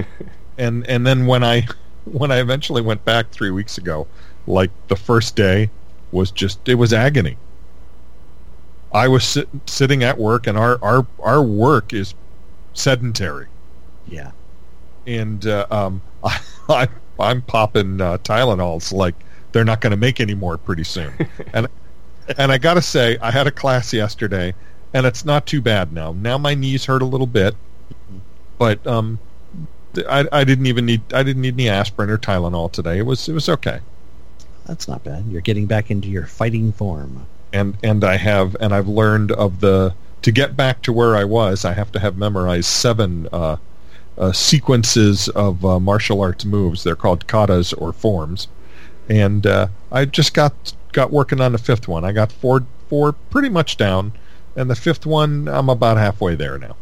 and 0.58 0.86
and 0.86 1.06
then 1.06 1.26
when 1.26 1.42
I 1.42 1.66
when 2.04 2.30
I 2.30 2.38
eventually 2.40 2.82
went 2.82 3.04
back 3.04 3.30
three 3.30 3.50
weeks 3.50 3.78
ago, 3.78 4.06
like 4.46 4.70
the 4.88 4.96
first 4.96 5.36
day 5.36 5.70
was 6.12 6.30
just 6.30 6.68
it 6.68 6.74
was 6.74 6.92
agony. 6.92 7.36
I 8.92 9.06
was 9.08 9.22
sit, 9.24 9.48
sitting 9.66 10.02
at 10.02 10.18
work, 10.18 10.46
and 10.46 10.58
our 10.58 10.78
our 10.82 11.06
our 11.20 11.42
work 11.42 11.92
is 11.92 12.14
sedentary, 12.74 13.46
Yeah. 14.08 14.32
and 15.06 15.46
uh, 15.46 15.66
um, 15.70 16.02
I, 16.24 16.40
I 16.68 16.88
I'm 17.18 17.42
popping 17.42 18.00
uh, 18.00 18.18
Tylenols 18.18 18.92
like 18.92 19.14
they're 19.52 19.64
not 19.64 19.80
going 19.80 19.90
to 19.92 19.96
make 19.96 20.20
any 20.20 20.34
more 20.34 20.58
pretty 20.58 20.84
soon, 20.84 21.12
and 21.54 21.68
and 22.38 22.50
I 22.50 22.58
got 22.58 22.74
to 22.74 22.82
say 22.82 23.16
I 23.20 23.30
had 23.30 23.46
a 23.46 23.50
class 23.52 23.92
yesterday, 23.92 24.54
and 24.94 25.06
it's 25.06 25.24
not 25.24 25.46
too 25.46 25.60
bad 25.60 25.92
now. 25.92 26.12
Now 26.12 26.38
my 26.38 26.54
knees 26.54 26.84
hurt 26.84 27.02
a 27.02 27.06
little 27.06 27.26
bit, 27.28 27.54
but 28.58 28.84
um, 28.86 29.18
I, 30.08 30.26
I 30.32 30.44
didn't 30.44 30.66
even 30.66 30.86
need 30.86 31.02
I 31.12 31.22
didn't 31.22 31.42
need 31.42 31.54
any 31.54 31.68
aspirin 31.68 32.10
or 32.10 32.18
Tylenol 32.18 32.70
today. 32.70 32.98
It 32.98 33.06
was 33.06 33.28
it 33.28 33.32
was 33.32 33.48
okay. 33.48 33.80
That's 34.66 34.86
not 34.86 35.02
bad. 35.02 35.26
You're 35.26 35.40
getting 35.40 35.66
back 35.66 35.90
into 35.90 36.08
your 36.08 36.26
fighting 36.26 36.72
form. 36.72 37.26
And 37.52 37.76
and 37.82 38.04
I 38.04 38.16
have 38.16 38.56
and 38.60 38.74
I've 38.74 38.88
learned 38.88 39.32
of 39.32 39.60
the 39.60 39.94
to 40.22 40.30
get 40.30 40.56
back 40.56 40.82
to 40.82 40.92
where 40.92 41.16
I 41.16 41.24
was. 41.24 41.64
I 41.64 41.72
have 41.72 41.90
to 41.92 41.98
have 41.98 42.16
memorized 42.16 42.66
seven 42.66 43.28
uh, 43.32 43.56
uh, 44.18 44.32
sequences 44.32 45.28
of 45.30 45.64
uh, 45.64 45.80
martial 45.80 46.20
arts 46.20 46.44
moves. 46.44 46.84
They're 46.84 46.96
called 46.96 47.26
katas 47.26 47.74
or 47.76 47.92
forms, 47.92 48.48
and 49.08 49.46
uh, 49.46 49.68
I 49.90 50.04
just 50.04 50.34
got 50.34 50.74
got 50.92 51.10
working 51.10 51.40
on 51.40 51.52
the 51.52 51.58
fifth 51.58 51.88
one. 51.88 52.04
I 52.04 52.12
got 52.12 52.30
four 52.30 52.64
four 52.88 53.12
pretty 53.12 53.48
much 53.48 53.76
down, 53.76 54.12
and 54.54 54.70
the 54.70 54.76
fifth 54.76 55.06
one 55.06 55.48
I'm 55.48 55.68
about 55.68 55.96
halfway 55.96 56.34
there 56.34 56.58
now. 56.58 56.76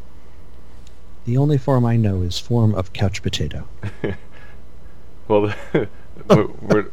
The 1.28 1.36
only 1.36 1.58
form 1.58 1.84
I 1.84 1.98
know 1.98 2.22
is 2.22 2.38
form 2.38 2.74
of 2.74 2.94
couch 2.94 3.22
potato. 3.22 3.68
well, 5.28 5.54
we're, 5.74 6.46
we're 6.62 6.86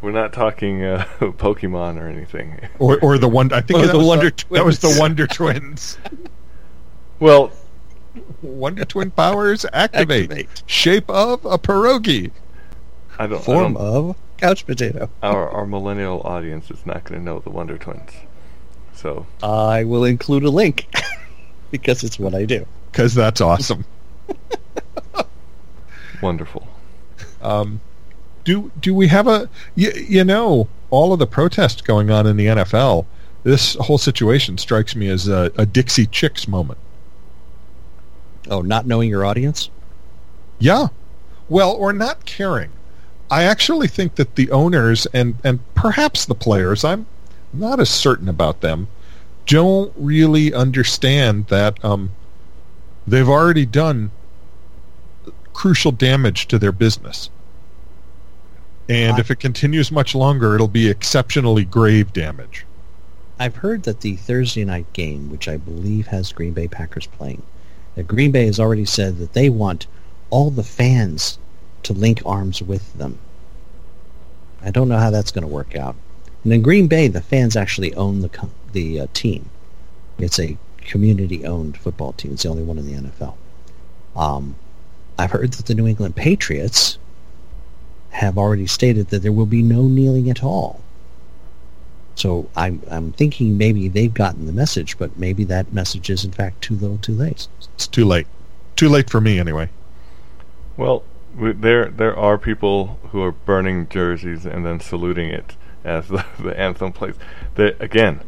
we're 0.00 0.12
not 0.12 0.32
talking 0.32 0.84
uh, 0.84 1.04
Pokemon 1.18 2.00
or 2.00 2.06
anything. 2.06 2.60
Or 2.78 3.00
or 3.00 3.18
the 3.18 3.26
one 3.26 3.52
I 3.52 3.62
think 3.62 3.80
Or 3.80 3.86
that 3.86 3.92
the 3.92 3.98
was 3.98 4.06
Wonder 4.06 4.30
That 4.52 4.64
was 4.64 4.78
the 4.78 4.86
Twins. 4.86 5.00
Wonder 5.00 5.26
Twins. 5.26 5.98
Well, 7.18 7.50
Wonder 8.40 8.84
Twin 8.84 9.10
powers 9.10 9.66
activate. 9.72 10.30
Activate. 10.30 10.62
Shape 10.66 11.10
of 11.10 11.44
a 11.44 11.58
pierogi. 11.58 12.30
I 13.18 13.26
don't. 13.26 13.40
I 13.40 13.42
Form 13.42 13.74
don't 13.74 13.82
of 13.82 14.16
couch 14.36 14.64
potato. 14.64 15.10
our 15.24 15.50
our 15.50 15.66
millennial 15.66 16.20
audience 16.20 16.70
is 16.70 16.86
not 16.86 17.02
going 17.02 17.18
to 17.20 17.24
know 17.24 17.40
the 17.40 17.50
Wonder 17.50 17.78
Twins. 17.78 18.12
So 18.94 19.26
I 19.42 19.82
will 19.82 20.04
include 20.04 20.44
a 20.44 20.50
link 20.50 20.86
because 21.72 22.04
it's 22.04 22.16
what 22.16 22.32
I 22.32 22.44
do. 22.44 22.64
Because 22.96 23.12
that's 23.12 23.42
awesome. 23.42 23.84
wonderful. 26.22 26.66
Um, 27.42 27.82
do 28.42 28.72
do 28.80 28.94
we 28.94 29.08
have 29.08 29.26
a 29.26 29.50
you, 29.74 29.92
you 29.92 30.24
know 30.24 30.66
all 30.88 31.12
of 31.12 31.18
the 31.18 31.26
protests 31.26 31.82
going 31.82 32.10
on 32.10 32.26
in 32.26 32.38
the 32.38 32.46
NFL? 32.46 33.04
This 33.42 33.74
whole 33.74 33.98
situation 33.98 34.56
strikes 34.56 34.96
me 34.96 35.08
as 35.08 35.28
a, 35.28 35.52
a 35.58 35.66
Dixie 35.66 36.06
Chicks 36.06 36.48
moment. 36.48 36.78
Oh, 38.48 38.62
not 38.62 38.86
knowing 38.86 39.10
your 39.10 39.26
audience? 39.26 39.68
Yeah, 40.58 40.86
well, 41.50 41.72
or 41.72 41.92
not 41.92 42.24
caring. 42.24 42.70
I 43.30 43.42
actually 43.42 43.88
think 43.88 44.14
that 44.14 44.36
the 44.36 44.50
owners 44.50 45.06
and 45.12 45.34
and 45.44 45.60
perhaps 45.74 46.24
the 46.24 46.34
players, 46.34 46.82
I'm 46.82 47.04
not 47.52 47.78
as 47.78 47.90
certain 47.90 48.30
about 48.30 48.62
them, 48.62 48.88
don't 49.44 49.92
really 49.98 50.54
understand 50.54 51.48
that 51.48 51.84
um, 51.84 52.12
they've 53.06 53.28
already 53.28 53.66
done 53.66 54.10
crucial 55.52 55.92
damage 55.92 56.46
to 56.48 56.58
their 56.58 56.72
business. 56.72 57.30
And 58.88 59.18
if 59.18 59.30
it 59.30 59.40
continues 59.40 59.90
much 59.90 60.14
longer, 60.14 60.54
it'll 60.54 60.68
be 60.68 60.88
exceptionally 60.88 61.64
grave 61.64 62.12
damage. 62.12 62.64
I've 63.38 63.56
heard 63.56 63.82
that 63.82 64.00
the 64.00 64.16
Thursday 64.16 64.64
night 64.64 64.90
game, 64.92 65.30
which 65.30 65.48
I 65.48 65.56
believe 65.56 66.06
has 66.06 66.32
Green 66.32 66.52
Bay 66.52 66.68
Packers 66.68 67.06
playing, 67.06 67.42
that 67.94 68.06
Green 68.06 68.30
Bay 68.30 68.46
has 68.46 68.60
already 68.60 68.84
said 68.84 69.18
that 69.18 69.32
they 69.32 69.50
want 69.50 69.86
all 70.30 70.50
the 70.50 70.62
fans 70.62 71.38
to 71.82 71.92
link 71.92 72.22
arms 72.24 72.62
with 72.62 72.92
them. 72.94 73.18
I 74.62 74.70
don't 74.70 74.88
know 74.88 74.98
how 74.98 75.10
that's 75.10 75.30
going 75.30 75.42
to 75.42 75.48
work 75.48 75.76
out. 75.76 75.96
And 76.44 76.52
in 76.52 76.62
Green 76.62 76.86
Bay, 76.86 77.08
the 77.08 77.20
fans 77.20 77.56
actually 77.56 77.94
own 77.94 78.20
the 78.20 78.48
the 78.72 79.00
uh, 79.00 79.06
team. 79.14 79.50
It's 80.18 80.38
a 80.38 80.56
community-owned 80.86 81.76
football 81.76 82.12
team. 82.12 82.32
It's 82.32 82.42
the 82.44 82.48
only 82.48 82.62
one 82.62 82.78
in 82.78 82.86
the 82.86 83.10
NFL. 83.10 83.34
Um, 84.14 84.56
I've 85.18 85.30
heard 85.30 85.52
that 85.52 85.66
the 85.66 85.74
New 85.74 85.86
England 85.86 86.16
Patriots 86.16 86.98
have 88.10 88.38
already 88.38 88.66
stated 88.66 89.08
that 89.08 89.20
there 89.20 89.32
will 89.32 89.46
be 89.46 89.62
no 89.62 89.82
kneeling 89.82 90.30
at 90.30 90.42
all. 90.42 90.80
So 92.14 92.48
I'm 92.56 92.80
I'm 92.90 93.12
thinking 93.12 93.58
maybe 93.58 93.88
they've 93.88 94.12
gotten 94.12 94.46
the 94.46 94.52
message, 94.52 94.96
but 94.96 95.18
maybe 95.18 95.44
that 95.44 95.72
message 95.72 96.08
is 96.08 96.24
in 96.24 96.32
fact 96.32 96.62
too 96.62 96.74
little, 96.74 96.96
too 96.96 97.12
late. 97.12 97.46
It's 97.74 97.86
too 97.86 98.06
late. 98.06 98.26
Too 98.74 98.88
late 98.88 99.10
for 99.10 99.20
me, 99.20 99.38
anyway. 99.38 99.68
Well, 100.78 101.02
w- 101.34 101.52
there 101.52 101.90
there 101.90 102.16
are 102.16 102.38
people 102.38 102.98
who 103.10 103.22
are 103.22 103.32
burning 103.32 103.86
jerseys 103.88 104.46
and 104.46 104.64
then 104.64 104.80
saluting 104.80 105.28
it 105.28 105.56
as 105.84 106.08
the, 106.08 106.24
the 106.38 106.58
anthem 106.58 106.92
plays. 106.92 107.16
That 107.56 107.80
again, 107.82 108.20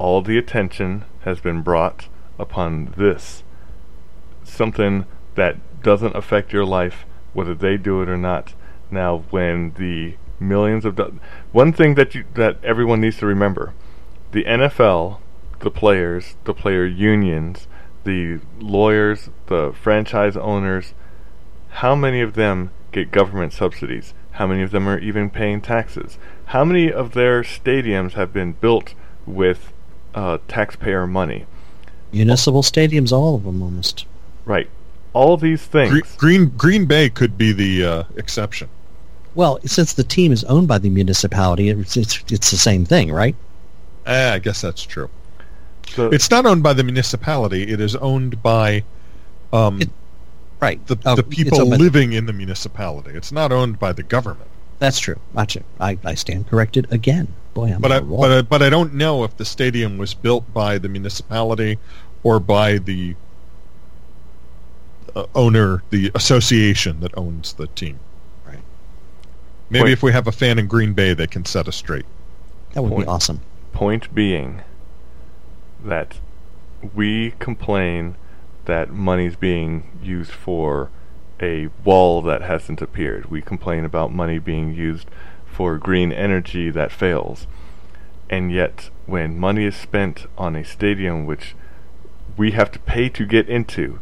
all 0.00 0.22
the 0.22 0.38
attention 0.38 1.04
has 1.24 1.40
been 1.40 1.60
brought 1.60 2.08
upon 2.38 2.94
this 2.96 3.44
something 4.42 5.04
that 5.34 5.82
doesn't 5.82 6.16
affect 6.16 6.54
your 6.54 6.64
life, 6.64 7.04
whether 7.34 7.54
they 7.54 7.76
do 7.76 8.00
it 8.00 8.08
or 8.08 8.16
not. 8.16 8.54
Now, 8.90 9.24
when 9.30 9.74
the 9.76 10.16
millions 10.40 10.86
of 10.86 10.96
do- 10.96 11.20
one 11.52 11.72
thing 11.72 11.94
that 11.96 12.14
you 12.14 12.24
that 12.34 12.56
everyone 12.64 13.02
needs 13.02 13.18
to 13.18 13.26
remember, 13.26 13.74
the 14.32 14.44
NFL, 14.44 15.20
the 15.60 15.70
players, 15.70 16.36
the 16.44 16.54
player 16.54 16.86
unions, 16.86 17.68
the 18.04 18.40
lawyers, 18.58 19.28
the 19.46 19.72
franchise 19.80 20.36
owners, 20.36 20.94
how 21.82 21.94
many 21.94 22.22
of 22.22 22.34
them 22.34 22.70
get 22.90 23.12
government 23.12 23.52
subsidies? 23.52 24.14
How 24.32 24.46
many 24.46 24.62
of 24.62 24.70
them 24.70 24.88
are 24.88 24.98
even 24.98 25.28
paying 25.28 25.60
taxes? 25.60 26.16
How 26.46 26.64
many 26.64 26.90
of 26.90 27.12
their 27.12 27.42
stadiums 27.42 28.12
have 28.12 28.32
been 28.32 28.52
built 28.52 28.94
with 29.26 29.72
uh, 30.14 30.38
taxpayer 30.48 31.06
money? 31.06 31.46
Municipal 32.12 32.62
stadiums, 32.62 33.12
all 33.12 33.34
of 33.36 33.44
them 33.44 33.62
almost. 33.62 34.04
Right. 34.44 34.68
All 35.12 35.36
these 35.36 35.62
things. 35.62 35.90
Green 35.90 36.04
Green, 36.16 36.48
Green 36.56 36.84
Bay 36.86 37.08
could 37.08 37.36
be 37.38 37.52
the 37.52 37.84
uh, 37.84 38.02
exception. 38.16 38.68
Well, 39.34 39.60
since 39.64 39.92
the 39.92 40.02
team 40.04 40.32
is 40.32 40.42
owned 40.44 40.66
by 40.68 40.78
the 40.78 40.90
municipality, 40.90 41.68
it's 41.68 41.96
it's, 41.96 42.22
it's 42.32 42.50
the 42.50 42.56
same 42.56 42.84
thing, 42.84 43.12
right? 43.12 43.36
Ah, 44.06 44.32
I 44.32 44.38
guess 44.40 44.60
that's 44.60 44.82
true. 44.82 45.08
So- 45.88 46.08
It's 46.10 46.30
not 46.30 46.46
owned 46.46 46.62
by 46.62 46.72
the 46.72 46.82
municipality. 46.84 47.62
It 47.70 47.80
is 47.80 47.94
owned 47.96 48.42
by 48.42 48.82
um, 49.52 49.80
It- 49.82 49.90
Right. 50.60 50.84
the, 50.88 50.98
Oh, 51.06 51.16
the 51.16 51.22
people 51.22 51.60
owned 51.60 51.70
by 51.70 51.76
the- 51.78 51.82
living 51.82 52.12
in 52.12 52.26
the 52.26 52.32
municipality. 52.32 53.12
It's 53.12 53.32
not 53.32 53.50
owned 53.50 53.78
by 53.78 53.92
the 53.92 54.02
government. 54.02 54.48
That's 54.78 54.98
true. 54.98 55.16
Gotcha. 55.34 55.62
I, 55.80 55.96
I 56.04 56.14
stand 56.14 56.48
corrected 56.48 56.86
again. 56.90 57.28
Boy, 57.54 57.72
I'm 57.74 57.80
But 57.80 57.92
on 57.92 57.96
I, 57.96 58.00
a 58.00 58.02
but 58.02 58.32
I, 58.32 58.42
but 58.42 58.62
I 58.62 58.70
don't 58.70 58.94
know 58.94 59.24
if 59.24 59.36
the 59.36 59.44
stadium 59.44 59.98
was 59.98 60.14
built 60.14 60.52
by 60.52 60.78
the 60.78 60.88
municipality 60.88 61.78
or 62.22 62.38
by 62.40 62.78
the 62.78 63.16
uh, 65.14 65.26
owner, 65.34 65.82
the 65.90 66.10
association 66.14 67.00
that 67.00 67.16
owns 67.16 67.54
the 67.54 67.66
team. 67.68 67.98
Right. 68.46 68.58
Maybe 69.68 69.84
Wait. 69.84 69.92
if 69.92 70.02
we 70.02 70.12
have 70.12 70.26
a 70.26 70.32
fan 70.32 70.58
in 70.58 70.66
Green 70.66 70.92
Bay, 70.92 71.14
they 71.14 71.26
can 71.26 71.44
set 71.44 71.66
us 71.68 71.76
straight. 71.76 72.06
that 72.72 72.82
would 72.82 72.90
point. 72.92 73.06
be 73.06 73.08
awesome. 73.10 73.40
Point 73.72 74.14
being 74.14 74.62
that 75.84 76.18
we 76.94 77.32
complain 77.38 78.16
that 78.66 78.90
money's 78.90 79.36
being 79.36 79.90
used 80.02 80.30
for 80.30 80.90
a 81.40 81.68
wall 81.84 82.20
that 82.22 82.42
hasn't 82.42 82.82
appeared. 82.82 83.26
We 83.30 83.40
complain 83.42 83.84
about 83.84 84.12
money 84.12 84.38
being 84.38 84.74
used 84.74 85.08
for 85.60 85.76
green 85.76 86.10
energy 86.10 86.70
that 86.70 86.90
fails. 86.90 87.46
And 88.30 88.50
yet, 88.50 88.88
when 89.04 89.38
money 89.38 89.66
is 89.66 89.76
spent 89.76 90.24
on 90.38 90.56
a 90.56 90.64
stadium 90.64 91.26
which 91.26 91.54
we 92.38 92.52
have 92.52 92.72
to 92.72 92.78
pay 92.78 93.10
to 93.10 93.26
get 93.26 93.46
into, 93.46 94.00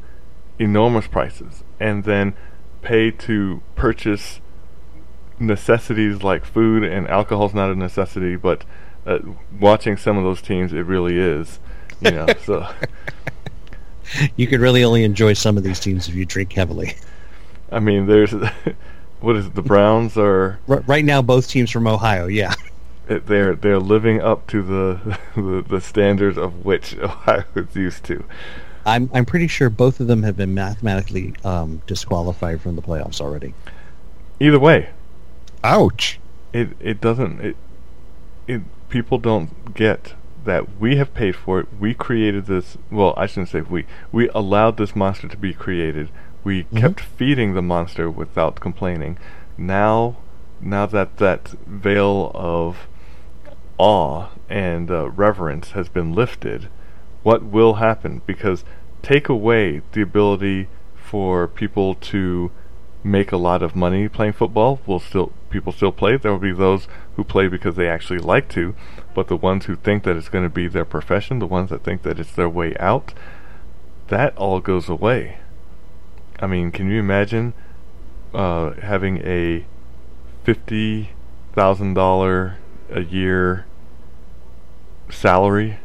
enormous 0.61 1.09
prices, 1.09 1.65
and 1.81 2.05
then 2.05 2.35
pay 2.81 3.11
to 3.11 3.61
purchase 3.75 4.39
necessities 5.41 6.23
like 6.23 6.45
food 6.45 6.85
and 6.85 7.09
alcohol 7.09 7.47
is 7.47 7.55
not 7.55 7.73
a 7.73 7.75
necessity, 7.75 8.37
but 8.37 8.65
uh, 9.05 9.19
watching 9.59 9.97
some 9.97 10.17
of 10.17 10.23
those 10.23 10.41
teams, 10.41 10.73
it 10.73 10.87
really 10.87 11.19
is. 11.19 11.59
You 12.01 12.13
know, 12.13 12.27
so 12.45 12.69
You 14.37 14.47
could 14.47 14.61
really 14.61 14.85
only 14.85 15.03
enjoy 15.03 15.33
some 15.33 15.57
of 15.57 15.65
these 15.65 15.81
teams 15.81 16.09
if 16.09 16.15
you 16.15 16.25
drink 16.25 16.53
heavily. 16.53 16.95
I 17.73 17.81
mean, 17.81 18.07
there's 18.07 18.33
what 19.21 19.37
is 19.37 19.47
it? 19.47 19.55
The 19.55 19.63
Browns 19.63 20.17
are 20.17 20.59
right 20.67 21.05
now, 21.05 21.23
both 21.23 21.49
teams 21.49 21.71
from 21.71 21.87
Ohio, 21.87 22.27
yeah. 22.27 22.55
they're 23.07 23.55
they're 23.55 23.79
living 23.79 24.21
up 24.21 24.47
to 24.49 24.63
the 24.63 25.19
the, 25.35 25.65
the 25.67 25.81
standards 25.81 26.37
of 26.37 26.65
which 26.65 26.97
Ohio 26.99 27.45
is 27.55 27.75
used 27.75 28.05
to. 28.05 28.25
I'm 28.87 29.11
I'm 29.13 29.27
pretty 29.27 29.49
sure 29.49 29.71
both 29.71 30.01
of 30.01 30.07
them 30.07 30.23
have 30.23 30.37
been 30.37 30.55
mathematically 30.55 31.35
um, 31.45 31.83
disqualified 31.87 32.61
from 32.61 32.77
the 32.77 32.83
playoffs 32.83 33.21
already. 33.21 33.55
Either 34.41 34.59
way, 34.59 34.91
Ouch. 35.65 36.21
it 36.53 36.71
it 36.81 37.01
doesn't 37.01 37.41
it 37.41 37.57
it 38.47 38.63
people 38.89 39.19
don't 39.19 39.75
get 39.75 40.15
that 40.45 40.79
we 40.81 40.97
have 40.97 41.13
paid 41.13 41.37
for 41.37 41.61
it. 41.61 41.67
We 41.79 41.93
created 41.95 42.47
this. 42.47 42.79
Well, 42.91 43.13
I 43.17 43.27
shouldn't 43.27 43.51
say 43.51 43.61
we. 43.61 43.85
We 44.11 44.29
allowed 44.31 44.79
this 44.79 44.97
monster 44.97 45.29
to 45.29 45.37
be 45.37 45.53
created. 45.53 46.09
We 46.45 46.65
kept 46.65 47.01
feeding 47.01 47.55
the 47.55 47.63
monster 47.63 48.11
without 48.11 48.61
complaining. 48.61 49.19
Now, 49.57 50.17
now 50.61 50.87
that 50.87 51.19
that 51.19 51.49
veil 51.67 52.31
of 52.35 52.89
awe 53.77 54.29
and 54.49 54.91
uh, 54.91 55.11
reverence 55.11 55.73
has 55.73 55.89
been 55.89 56.15
lifted, 56.15 56.69
what 57.23 57.43
will 57.45 57.75
happen? 57.75 58.23
Because 58.27 58.65
take 59.03 59.29
away 59.29 59.83
the 59.93 60.03
ability 60.03 60.69
for 60.97 61.47
people 61.49 61.95
to 61.95 62.51
make 63.03 63.33
a 63.33 63.37
lot 63.37 63.63
of 63.63 63.77
money 63.77 64.09
playing 64.09 64.33
football. 64.33 64.81
Will 64.87 65.01
still 65.01 65.33
people 65.51 65.73
still 65.73 65.93
play? 65.93 66.17
There 66.17 66.33
will 66.33 66.39
be 66.39 66.53
those 66.53 66.89
who 67.17 67.25
play 67.25 67.49
because 67.49 67.77
they 67.77 67.89
actually 67.89 68.19
like 68.19 68.49
to, 68.51 68.75
but 69.15 69.29
the 69.29 69.37
ones 69.37 69.67
who 69.67 69.77
think 69.77 70.05
that 70.05 70.17
it's 70.17 70.29
going 70.29 70.45
to 70.45 70.51
be 70.51 70.69
their 70.69 70.85
profession, 70.85 71.39
the 71.39 71.47
ones 71.47 71.71
that 71.71 71.85
think 71.85 72.03
that 72.03 72.19
it's 72.19 72.33
their 72.33 72.49
way 72.49 72.77
out, 72.79 73.15
that 74.09 74.37
all 74.37 74.61
goes 74.61 74.89
away. 74.89 75.39
I 76.41 76.47
mean, 76.47 76.71
can 76.71 76.89
you 76.91 77.01
imagine 77.01 77.53
uh, 78.33 78.73
having 78.75 79.19
a 79.19 79.65
fifty 80.45 81.11
thousand 81.53 81.95
dollar 81.95 82.59
a 82.91 83.03
year 83.03 83.67
salary 85.11 85.79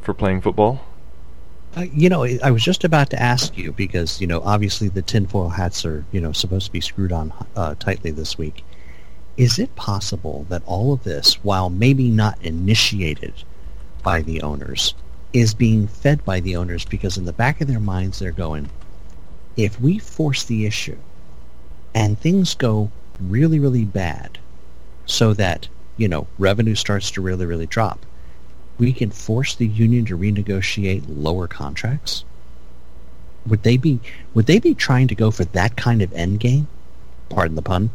for 0.00 0.12
playing 0.12 0.42
football? 0.42 0.84
Uh, 1.76 1.86
you 1.92 2.08
know, 2.08 2.24
I 2.42 2.50
was 2.50 2.62
just 2.62 2.84
about 2.84 3.10
to 3.10 3.20
ask 3.20 3.56
you 3.56 3.72
because 3.72 4.20
you 4.20 4.26
know, 4.26 4.40
obviously 4.42 4.88
the 4.88 5.02
tinfoil 5.02 5.48
hats 5.48 5.84
are 5.84 6.04
you 6.12 6.20
know 6.20 6.32
supposed 6.32 6.66
to 6.66 6.72
be 6.72 6.80
screwed 6.80 7.12
on 7.12 7.32
uh, 7.56 7.74
tightly 7.76 8.10
this 8.10 8.36
week. 8.36 8.64
Is 9.36 9.58
it 9.58 9.74
possible 9.74 10.46
that 10.48 10.62
all 10.66 10.92
of 10.92 11.02
this, 11.02 11.42
while 11.42 11.70
maybe 11.70 12.08
not 12.08 12.40
initiated 12.44 13.34
by 14.04 14.22
the 14.22 14.42
owners, 14.42 14.94
is 15.32 15.54
being 15.54 15.88
fed 15.88 16.24
by 16.24 16.38
the 16.38 16.54
owners 16.54 16.84
because 16.84 17.16
in 17.18 17.24
the 17.24 17.32
back 17.32 17.60
of 17.60 17.66
their 17.66 17.80
minds 17.80 18.20
they're 18.20 18.30
going, 18.30 18.68
if 19.56 19.80
we 19.80 19.98
force 19.98 20.44
the 20.44 20.66
issue 20.66 20.96
and 21.94 22.18
things 22.18 22.54
go 22.54 22.90
really, 23.20 23.58
really 23.58 23.84
bad 23.84 24.38
so 25.06 25.34
that, 25.34 25.68
you 25.96 26.08
know, 26.08 26.26
revenue 26.38 26.74
starts 26.74 27.10
to 27.12 27.20
really, 27.20 27.46
really 27.46 27.66
drop, 27.66 28.04
we 28.78 28.92
can 28.92 29.10
force 29.10 29.54
the 29.54 29.66
union 29.66 30.04
to 30.06 30.18
renegotiate 30.18 31.04
lower 31.08 31.46
contracts? 31.46 32.24
Would 33.46 33.62
they 33.62 33.76
be 33.76 34.00
would 34.32 34.46
they 34.46 34.58
be 34.58 34.74
trying 34.74 35.06
to 35.08 35.14
go 35.14 35.30
for 35.30 35.44
that 35.44 35.76
kind 35.76 36.02
of 36.02 36.12
end 36.12 36.40
game? 36.40 36.66
Pardon 37.28 37.56
the 37.56 37.62
pun. 37.62 37.90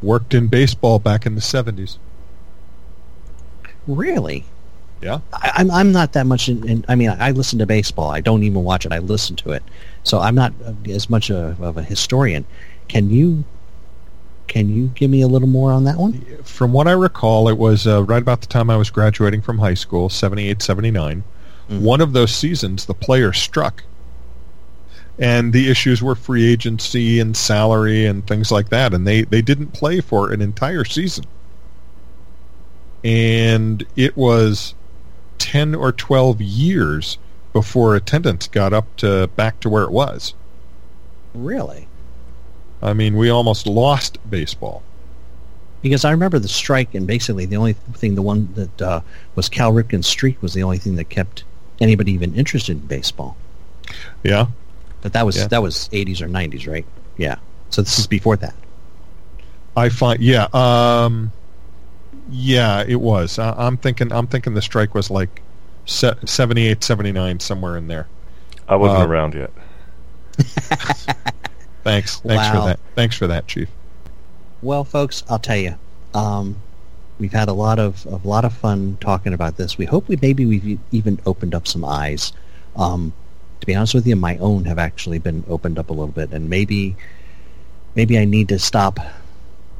Worked 0.00 0.34
in 0.34 0.48
baseball 0.48 0.98
back 0.98 1.26
in 1.26 1.34
the 1.34 1.40
70s. 1.40 1.98
Really? 3.86 4.44
Yeah. 5.02 5.18
I, 5.32 5.52
I'm 5.56 5.70
I'm 5.70 5.92
not 5.92 6.12
that 6.12 6.26
much 6.26 6.48
in, 6.48 6.66
in. 6.68 6.84
I 6.88 6.94
mean, 6.94 7.10
I 7.10 7.32
listen 7.32 7.58
to 7.58 7.66
baseball. 7.66 8.10
I 8.10 8.20
don't 8.20 8.44
even 8.44 8.62
watch 8.62 8.86
it. 8.86 8.92
I 8.92 8.98
listen 8.98 9.36
to 9.36 9.50
it. 9.50 9.62
So 10.04 10.20
I'm 10.20 10.34
not 10.34 10.52
uh, 10.64 10.72
as 10.90 11.10
much 11.10 11.28
a, 11.28 11.56
of 11.60 11.76
a 11.76 11.82
historian. 11.82 12.44
Can 12.88 13.10
you 13.10 13.44
can 14.46 14.68
you 14.68 14.88
give 14.88 15.10
me 15.10 15.22
a 15.22 15.28
little 15.28 15.48
more 15.48 15.72
on 15.72 15.84
that 15.84 15.96
one? 15.96 16.24
From 16.44 16.72
what 16.72 16.86
I 16.86 16.92
recall, 16.92 17.48
it 17.48 17.58
was 17.58 17.86
uh, 17.86 18.02
right 18.04 18.20
about 18.22 18.42
the 18.42 18.46
time 18.46 18.70
I 18.70 18.76
was 18.76 18.90
graduating 18.90 19.42
from 19.42 19.58
high 19.58 19.74
school, 19.74 20.08
78, 20.08 20.60
79. 20.60 21.24
Mhm. 21.70 21.80
One 21.80 22.00
of 22.00 22.12
those 22.12 22.34
seasons, 22.34 22.86
the 22.86 22.94
player 22.94 23.32
struck. 23.32 23.82
And 25.18 25.52
the 25.52 25.70
issues 25.70 26.02
were 26.02 26.14
free 26.14 26.50
agency 26.50 27.20
and 27.20 27.36
salary 27.36 28.06
and 28.06 28.26
things 28.26 28.50
like 28.50 28.70
that. 28.70 28.92
And 28.92 29.06
they, 29.06 29.22
they 29.22 29.42
didn't 29.42 29.68
play 29.68 30.00
for 30.00 30.32
an 30.32 30.40
entire 30.40 30.84
season. 30.84 31.24
And 33.04 33.84
it 33.96 34.16
was 34.16 34.74
10 35.38 35.74
or 35.74 35.92
12 35.92 36.40
years 36.40 37.18
before 37.52 37.94
attendance 37.94 38.48
got 38.48 38.72
up 38.72 38.94
to 38.96 39.26
back 39.36 39.60
to 39.60 39.68
where 39.68 39.82
it 39.84 39.90
was. 39.90 40.34
Really? 41.34 41.86
I 42.82 42.92
mean, 42.94 43.16
we 43.16 43.30
almost 43.30 43.66
lost 43.66 44.18
baseball. 44.28 44.82
Because 45.82 46.04
I 46.04 46.10
remember 46.12 46.38
the 46.38 46.48
strike, 46.48 46.94
and 46.94 47.06
basically 47.06 47.44
the 47.44 47.56
only 47.56 47.72
thing, 47.94 48.14
the 48.14 48.22
one 48.22 48.48
that 48.54 48.82
uh, 48.82 49.00
was 49.34 49.48
Cal 49.48 49.72
Ripken's 49.72 50.06
streak, 50.06 50.40
was 50.40 50.54
the 50.54 50.62
only 50.62 50.78
thing 50.78 50.96
that 50.96 51.08
kept 51.08 51.44
anybody 51.80 52.12
even 52.12 52.34
interested 52.34 52.72
in 52.80 52.86
baseball. 52.86 53.36
Yeah. 54.22 54.46
But 55.00 55.12
that 55.14 55.26
was 55.26 55.36
Yeah. 55.36 55.48
that 55.48 55.62
was 55.62 55.88
80s 55.92 56.20
or 56.20 56.28
90s, 56.28 56.70
right? 56.70 56.86
Yeah. 57.16 57.36
So 57.70 57.82
this 57.82 57.98
is 57.98 58.06
before 58.06 58.36
that. 58.36 58.54
I 59.76 59.88
find, 59.88 60.20
yeah, 60.20 60.46
um, 60.52 61.32
yeah, 62.32 62.82
it 62.86 63.00
was. 63.00 63.38
I, 63.38 63.52
I'm 63.52 63.76
thinking, 63.76 64.10
I'm 64.12 64.26
thinking 64.26 64.54
the 64.54 64.62
strike 64.62 64.94
was 64.94 65.10
like 65.10 65.42
se- 65.86 66.14
78, 66.24 66.82
79, 66.82 67.38
somewhere 67.40 67.76
in 67.76 67.86
there. 67.88 68.08
I 68.68 68.76
wasn't 68.76 69.02
Uh, 69.02 69.06
around 69.08 69.34
yet. 69.34 69.50
Thanks, 71.84 72.20
thanks 72.20 72.44
Wow. 72.46 72.52
for 72.62 72.66
that. 72.68 72.80
Thanks 72.94 73.16
for 73.16 73.26
that, 73.26 73.46
Chief. 73.48 73.68
Well, 74.62 74.84
folks, 74.84 75.24
I'll 75.28 75.40
tell 75.40 75.56
you, 75.56 75.74
um, 76.14 76.56
we've 77.18 77.32
had 77.32 77.48
a 77.48 77.52
lot 77.52 77.78
of 77.80 78.06
a 78.06 78.20
lot 78.26 78.44
of 78.44 78.52
fun 78.52 78.96
talking 79.00 79.34
about 79.34 79.56
this. 79.56 79.76
We 79.76 79.84
hope 79.84 80.06
we 80.08 80.16
maybe 80.22 80.46
we've 80.46 80.66
e- 80.66 80.78
even 80.92 81.18
opened 81.26 81.54
up 81.54 81.66
some 81.66 81.84
eyes. 81.84 82.32
Um, 82.76 83.12
to 83.60 83.66
be 83.66 83.74
honest 83.74 83.94
with 83.94 84.06
you, 84.06 84.14
my 84.16 84.38
own 84.38 84.64
have 84.66 84.78
actually 84.78 85.18
been 85.18 85.42
opened 85.48 85.78
up 85.78 85.90
a 85.90 85.92
little 85.92 86.06
bit, 86.12 86.30
and 86.32 86.48
maybe 86.48 86.94
maybe 87.96 88.16
I 88.16 88.24
need 88.24 88.48
to 88.50 88.58
stop 88.60 89.00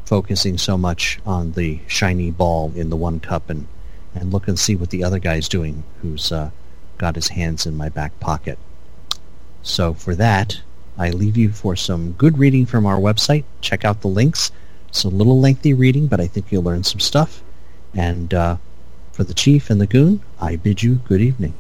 focusing 0.05 0.59
so 0.59 0.77
much 0.77 1.19
on 1.25 1.53
the 1.53 1.81
shiny 1.87 2.31
ball 2.31 2.73
in 2.75 2.91
the 2.91 2.97
one 2.97 3.21
cup 3.21 3.49
and 3.49 3.67
and 4.15 4.33
look 4.33 4.49
and 4.49 4.59
see 4.59 4.77
what 4.77 4.91
the 4.91 5.03
other 5.05 5.19
guy's 5.19 5.49
doing, 5.49 5.85
who's 6.03 6.31
uh, 6.33 6.51
got 6.99 7.15
his 7.15 7.29
hands 7.29 7.67
in 7.67 7.77
my 7.77 7.89
back 7.89 8.19
pocket. 8.21 8.59
So 9.63 9.95
for 9.95 10.15
that, 10.17 10.61
I 10.99 11.11
leave 11.11 11.37
you 11.37 11.51
for 11.51 11.77
some 11.77 12.13
good 12.13 12.39
reading 12.39 12.67
from 12.67 12.85
our 12.85 12.99
website. 12.99 13.45
Check 13.61 13.85
out 13.85 14.03
the 14.03 14.09
links. 14.09 14.51
It's 14.89 15.05
a 15.05 15.09
little 15.09 15.41
lengthy 15.41 15.73
reading, 15.73 16.07
but 16.07 16.21
I 16.21 16.27
think 16.27 16.53
you'll 16.53 16.63
learn 16.63 16.85
some 16.85 17.01
stuff. 17.01 17.43
And 17.95 18.35
uh, 18.35 18.57
for 19.13 19.25
the 19.25 19.35
chief 19.35 19.71
and 19.71 19.81
the 19.81 19.87
goon, 19.87 20.21
I 20.41 20.57
bid 20.57 20.83
you 20.83 20.97
good 20.97 21.21
evening. 21.21 21.55